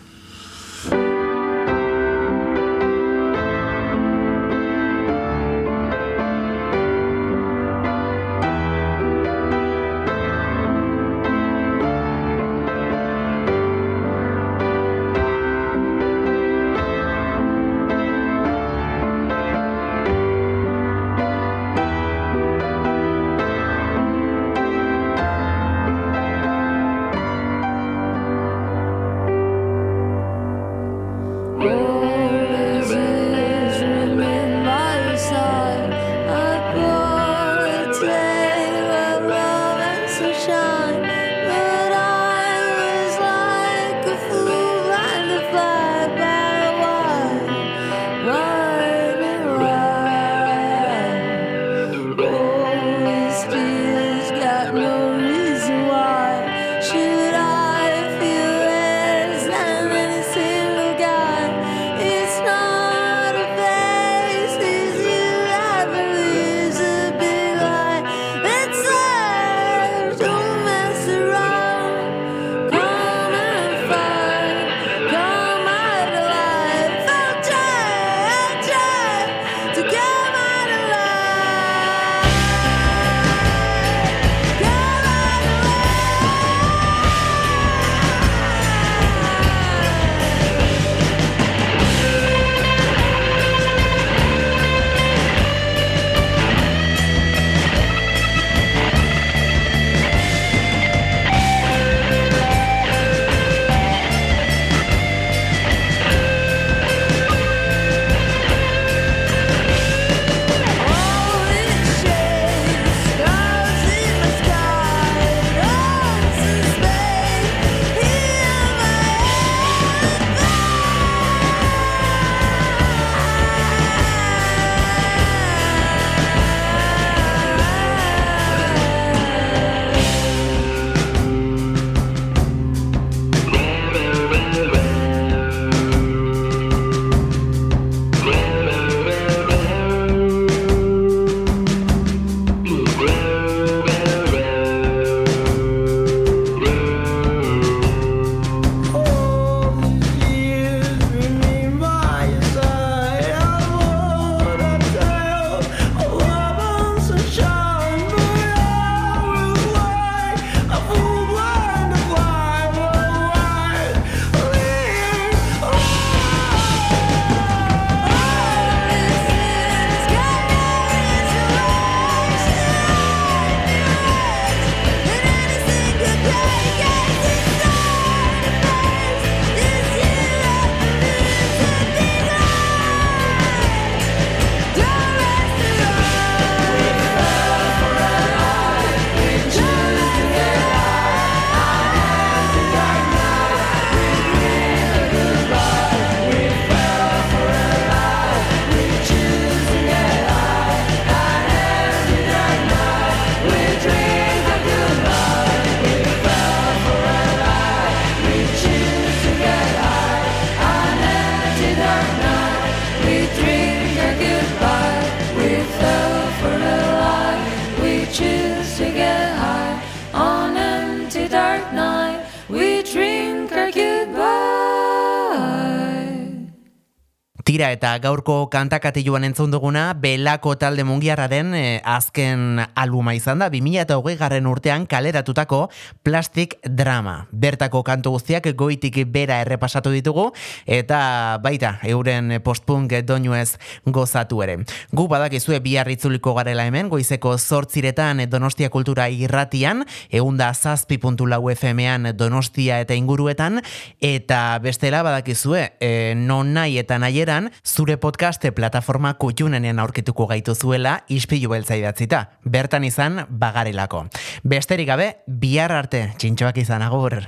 Eta 227.75 227.97
gaurko 227.99 228.47
kantakatiluan 228.53 229.25
entzun 229.27 229.51
duguna 229.51 229.89
Belako 229.99 230.53
talde 230.61 230.85
mungiarraren 230.87 231.55
eh, 231.59 231.81
azken 231.83 232.61
albuma 232.79 233.17
izan 233.17 233.41
da 233.43 233.49
2008 233.51 234.19
garren 234.21 234.47
urtean 234.47 234.87
kaleratutako 234.87 235.65
Plastic 236.07 236.55
Drama. 236.63 237.27
Bertako 237.33 237.83
kantu 237.83 238.15
guztiak 238.15 238.47
goitik 238.55 239.01
bera 239.11 239.41
errepasatu 239.43 239.91
ditugu 239.91 240.29
eta 240.67 241.41
baita 241.43 241.79
euren 241.91 242.37
postpunk 242.45 242.95
doinuez 243.03 243.57
gozatu 243.87 244.43
ere. 244.47 244.61
Gu 244.95 245.09
badakizue 245.11 245.59
bihar 245.65 245.91
itzuliko 245.91 246.37
garela 246.39 246.69
hemen 246.69 246.93
goizeko 246.93 247.35
zortziretan 247.39 248.23
Donostia 248.31 248.71
Kultura 248.71 249.09
irratian, 249.11 249.83
eunda 250.11 250.53
zazpi 250.55 251.01
puntu 251.03 251.27
lau 251.27 251.43
FM-ean 251.51 252.13
Donostia 252.15 252.79
eta 252.85 252.95
inguruetan, 252.95 253.61
eta 254.01 254.59
bestela 254.63 255.03
badakizue 255.03 255.73
e, 255.81 256.15
non 256.15 256.55
nahi 256.55 256.79
eta 256.79 257.01
nahieran 257.03 257.51
zure 257.65 257.97
podcaste 257.97 258.53
plataforma 258.53 259.15
kutxunenean 259.19 259.81
aurkituko 259.81 260.27
gaitu 260.31 260.55
zuela 260.55 261.01
ispilu 261.09 261.51
beltza 261.51 261.77
idatzita. 261.81 262.27
Bertan 262.45 262.85
izan 262.85 263.25
bagarelako. 263.29 264.07
Besterik 264.45 264.89
gabe, 264.93 265.17
bihar 265.27 265.73
arte, 265.73 266.11
txintxoak 266.19 266.63
izan 266.63 266.83
agur. 266.83 267.23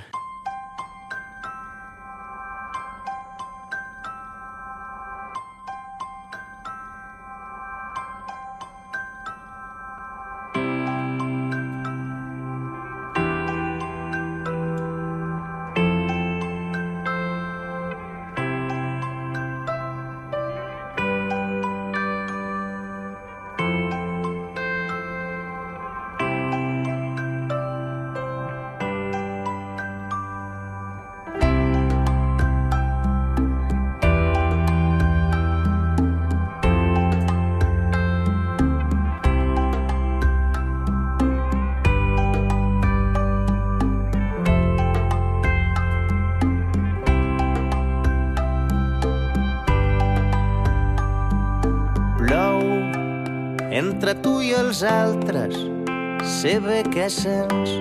Sé 57.06 57.12
bé 57.12 57.46
què 57.46 57.50
sents, 57.54 57.72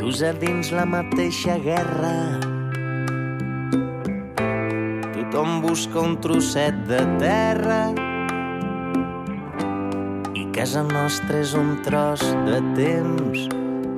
dus 0.00 0.22
a 0.24 0.30
dins 0.32 0.70
la 0.72 0.86
mateixa 0.88 1.58
guerra. 1.60 2.12
Tothom 5.12 5.60
busca 5.60 6.00
un 6.00 6.16
trosset 6.24 6.78
de 6.88 7.02
terra 7.20 7.92
i 10.32 10.46
casa 10.56 10.86
nostra 10.88 11.42
és 11.44 11.52
un 11.52 11.74
tros 11.84 12.24
de 12.48 12.62
temps. 12.78 13.44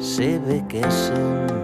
Sé 0.02 0.40
bé 0.42 0.58
què 0.66 0.82
sents. 0.90 1.63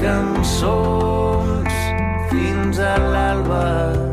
Cançons 0.00 1.74
fins 2.30 2.78
a 2.78 2.94
l'alba. 2.98 4.09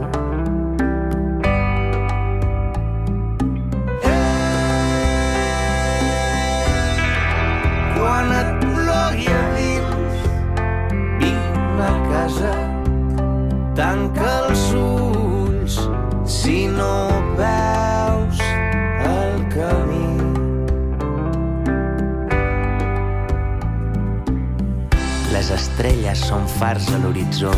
Són 26.27 26.47
fars 26.57 26.89
a 26.91 26.97
l'horitzó. 26.99 27.53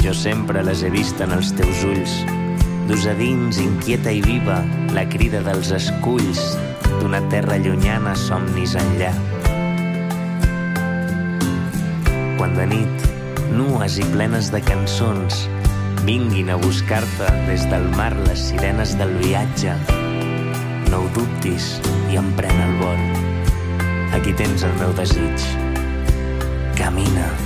Jo 0.00 0.12
sempre 0.16 0.62
les 0.64 0.80
he 0.80 0.88
vist 0.92 1.20
en 1.20 1.34
els 1.36 1.50
teus 1.58 1.82
ulls. 1.84 2.14
Dus 2.88 3.04
a 3.10 3.12
dins, 3.18 3.58
inquieta 3.60 4.12
i 4.14 4.22
viva, 4.24 4.62
la 4.96 5.04
crida 5.10 5.42
dels 5.44 5.72
esculls 5.76 6.40
d'una 7.00 7.20
terra 7.32 7.58
llunyana, 7.60 8.14
somnis 8.16 8.76
enllà. 8.80 9.10
Quan 12.38 12.56
de 12.56 12.68
nit, 12.70 13.08
nues 13.52 13.98
i 14.00 14.06
plenes 14.14 14.48
de 14.54 14.62
cançons, 14.64 15.42
vinguin 16.08 16.52
a 16.54 16.60
buscar-te 16.62 17.28
des 17.50 17.66
del 17.72 17.84
mar 17.98 18.12
les 18.22 18.46
sirenes 18.52 18.94
del 19.00 19.12
viatge. 19.20 19.74
No 20.88 21.02
ho 21.02 21.10
dubtis 21.18 21.74
i 22.08 22.22
empren 22.22 22.62
el 22.68 22.78
vol. 22.80 23.04
Aquí 24.16 24.32
tens 24.38 24.64
el 24.64 24.72
meu 24.80 24.96
desig. 24.96 25.50
Camina, 26.76 27.26
camina 27.26 27.45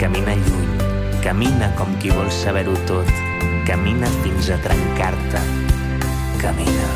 lluny, 0.00 0.78
camina 1.22 1.70
com 1.76 1.86
qui 2.00 2.10
vol 2.10 2.30
saber-ho 2.30 2.74
tot. 2.86 3.10
Camina 3.66 4.06
fins 4.22 4.50
a 4.50 4.58
trencar-te. 4.58 5.40
Camina. 6.40 6.88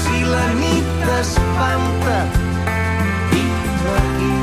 Si 0.00 0.24
la 0.24 0.46
nit 0.54 0.84
t'espanta, 1.04 2.18
vine 3.30 3.94
aquí. 3.96 4.36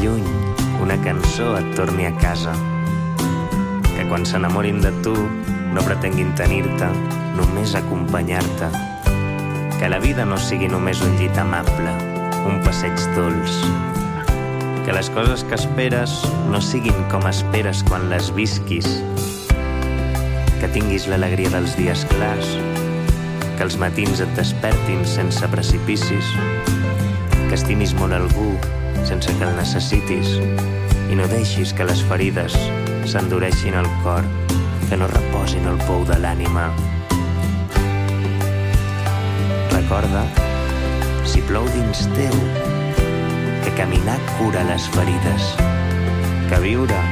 Lluny, 0.00 0.24
una 0.80 0.96
cançó 1.04 1.56
et 1.58 1.66
torni 1.76 2.06
a 2.06 2.12
casa. 2.20 2.52
Que 3.94 4.06
quan 4.08 4.24
s'enamorin 4.24 4.80
de 4.80 4.92
tu, 5.04 5.12
no 5.74 5.82
pretenguin 5.84 6.32
tenir-te, 6.38 6.88
només 7.36 7.74
acompanyar-te. 7.76 8.70
Que 9.78 9.90
la 9.92 10.00
vida 10.00 10.24
no 10.24 10.38
sigui 10.40 10.70
només 10.72 11.02
un 11.04 11.16
llit 11.20 11.36
amable, 11.40 11.92
un 12.48 12.60
passeig 12.64 12.96
dolç. 13.16 13.60
Que 14.86 14.96
les 14.96 15.12
coses 15.12 15.44
que 15.44 15.58
esperes 15.60 16.16
no 16.48 16.62
siguin 16.64 16.96
com 17.12 17.28
esperes 17.28 17.84
quan 17.88 18.08
les 18.12 18.32
visquis. 18.36 18.88
Que 20.60 20.72
tinguis 20.72 21.08
l'alegria 21.12 21.52
dels 21.52 21.76
dies 21.76 22.08
clars. 22.14 22.56
Que 23.56 23.68
els 23.68 23.76
matins 23.80 24.24
et 24.24 24.36
despertin 24.40 25.04
sense 25.04 25.52
precipicis. 25.52 26.36
Que 27.48 27.56
estimis 27.60 27.96
molt 28.00 28.16
algú 28.16 28.54
sense 29.08 29.32
que 29.38 29.44
el 29.46 29.56
necessitis 29.56 30.36
i 31.10 31.16
no 31.18 31.26
deixis 31.30 31.72
que 31.76 31.86
les 31.88 32.02
ferides 32.08 32.54
s'endureixin 33.10 33.74
al 33.74 33.88
cor, 34.04 34.26
que 34.88 34.98
no 35.00 35.08
reposin 35.10 35.66
el 35.70 35.78
pou 35.88 36.04
de 36.08 36.18
l'ànima. 36.22 36.68
Recorda, 39.72 40.22
si 41.26 41.42
plou 41.48 41.66
dins 41.74 42.04
teu, 42.14 42.36
que 43.64 43.74
caminar 43.78 44.18
cura 44.36 44.62
les 44.70 44.86
ferides, 44.94 45.50
que 46.50 46.62
viure, 46.62 47.02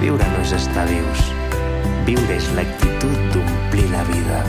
viure 0.00 0.32
no 0.34 0.42
és 0.44 0.56
estar 0.56 0.88
vius, 0.90 1.28
viure 2.08 2.36
és 2.38 2.50
l'actitud 2.56 3.30
d'omplir 3.36 3.88
la 3.92 4.04
vida. 4.10 4.42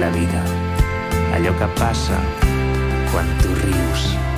La 0.00 0.08
vida, 0.14 0.42
allò 1.36 1.52
que 1.60 1.70
passa 1.76 2.18
quan 3.10 3.28
tu 3.42 3.54
rius. 3.66 4.29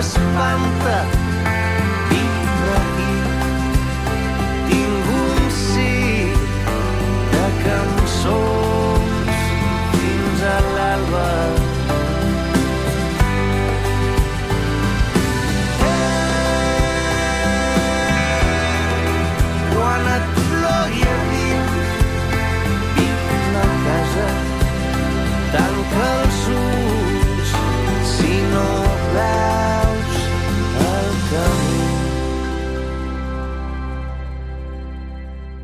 espanta 0.00 1.19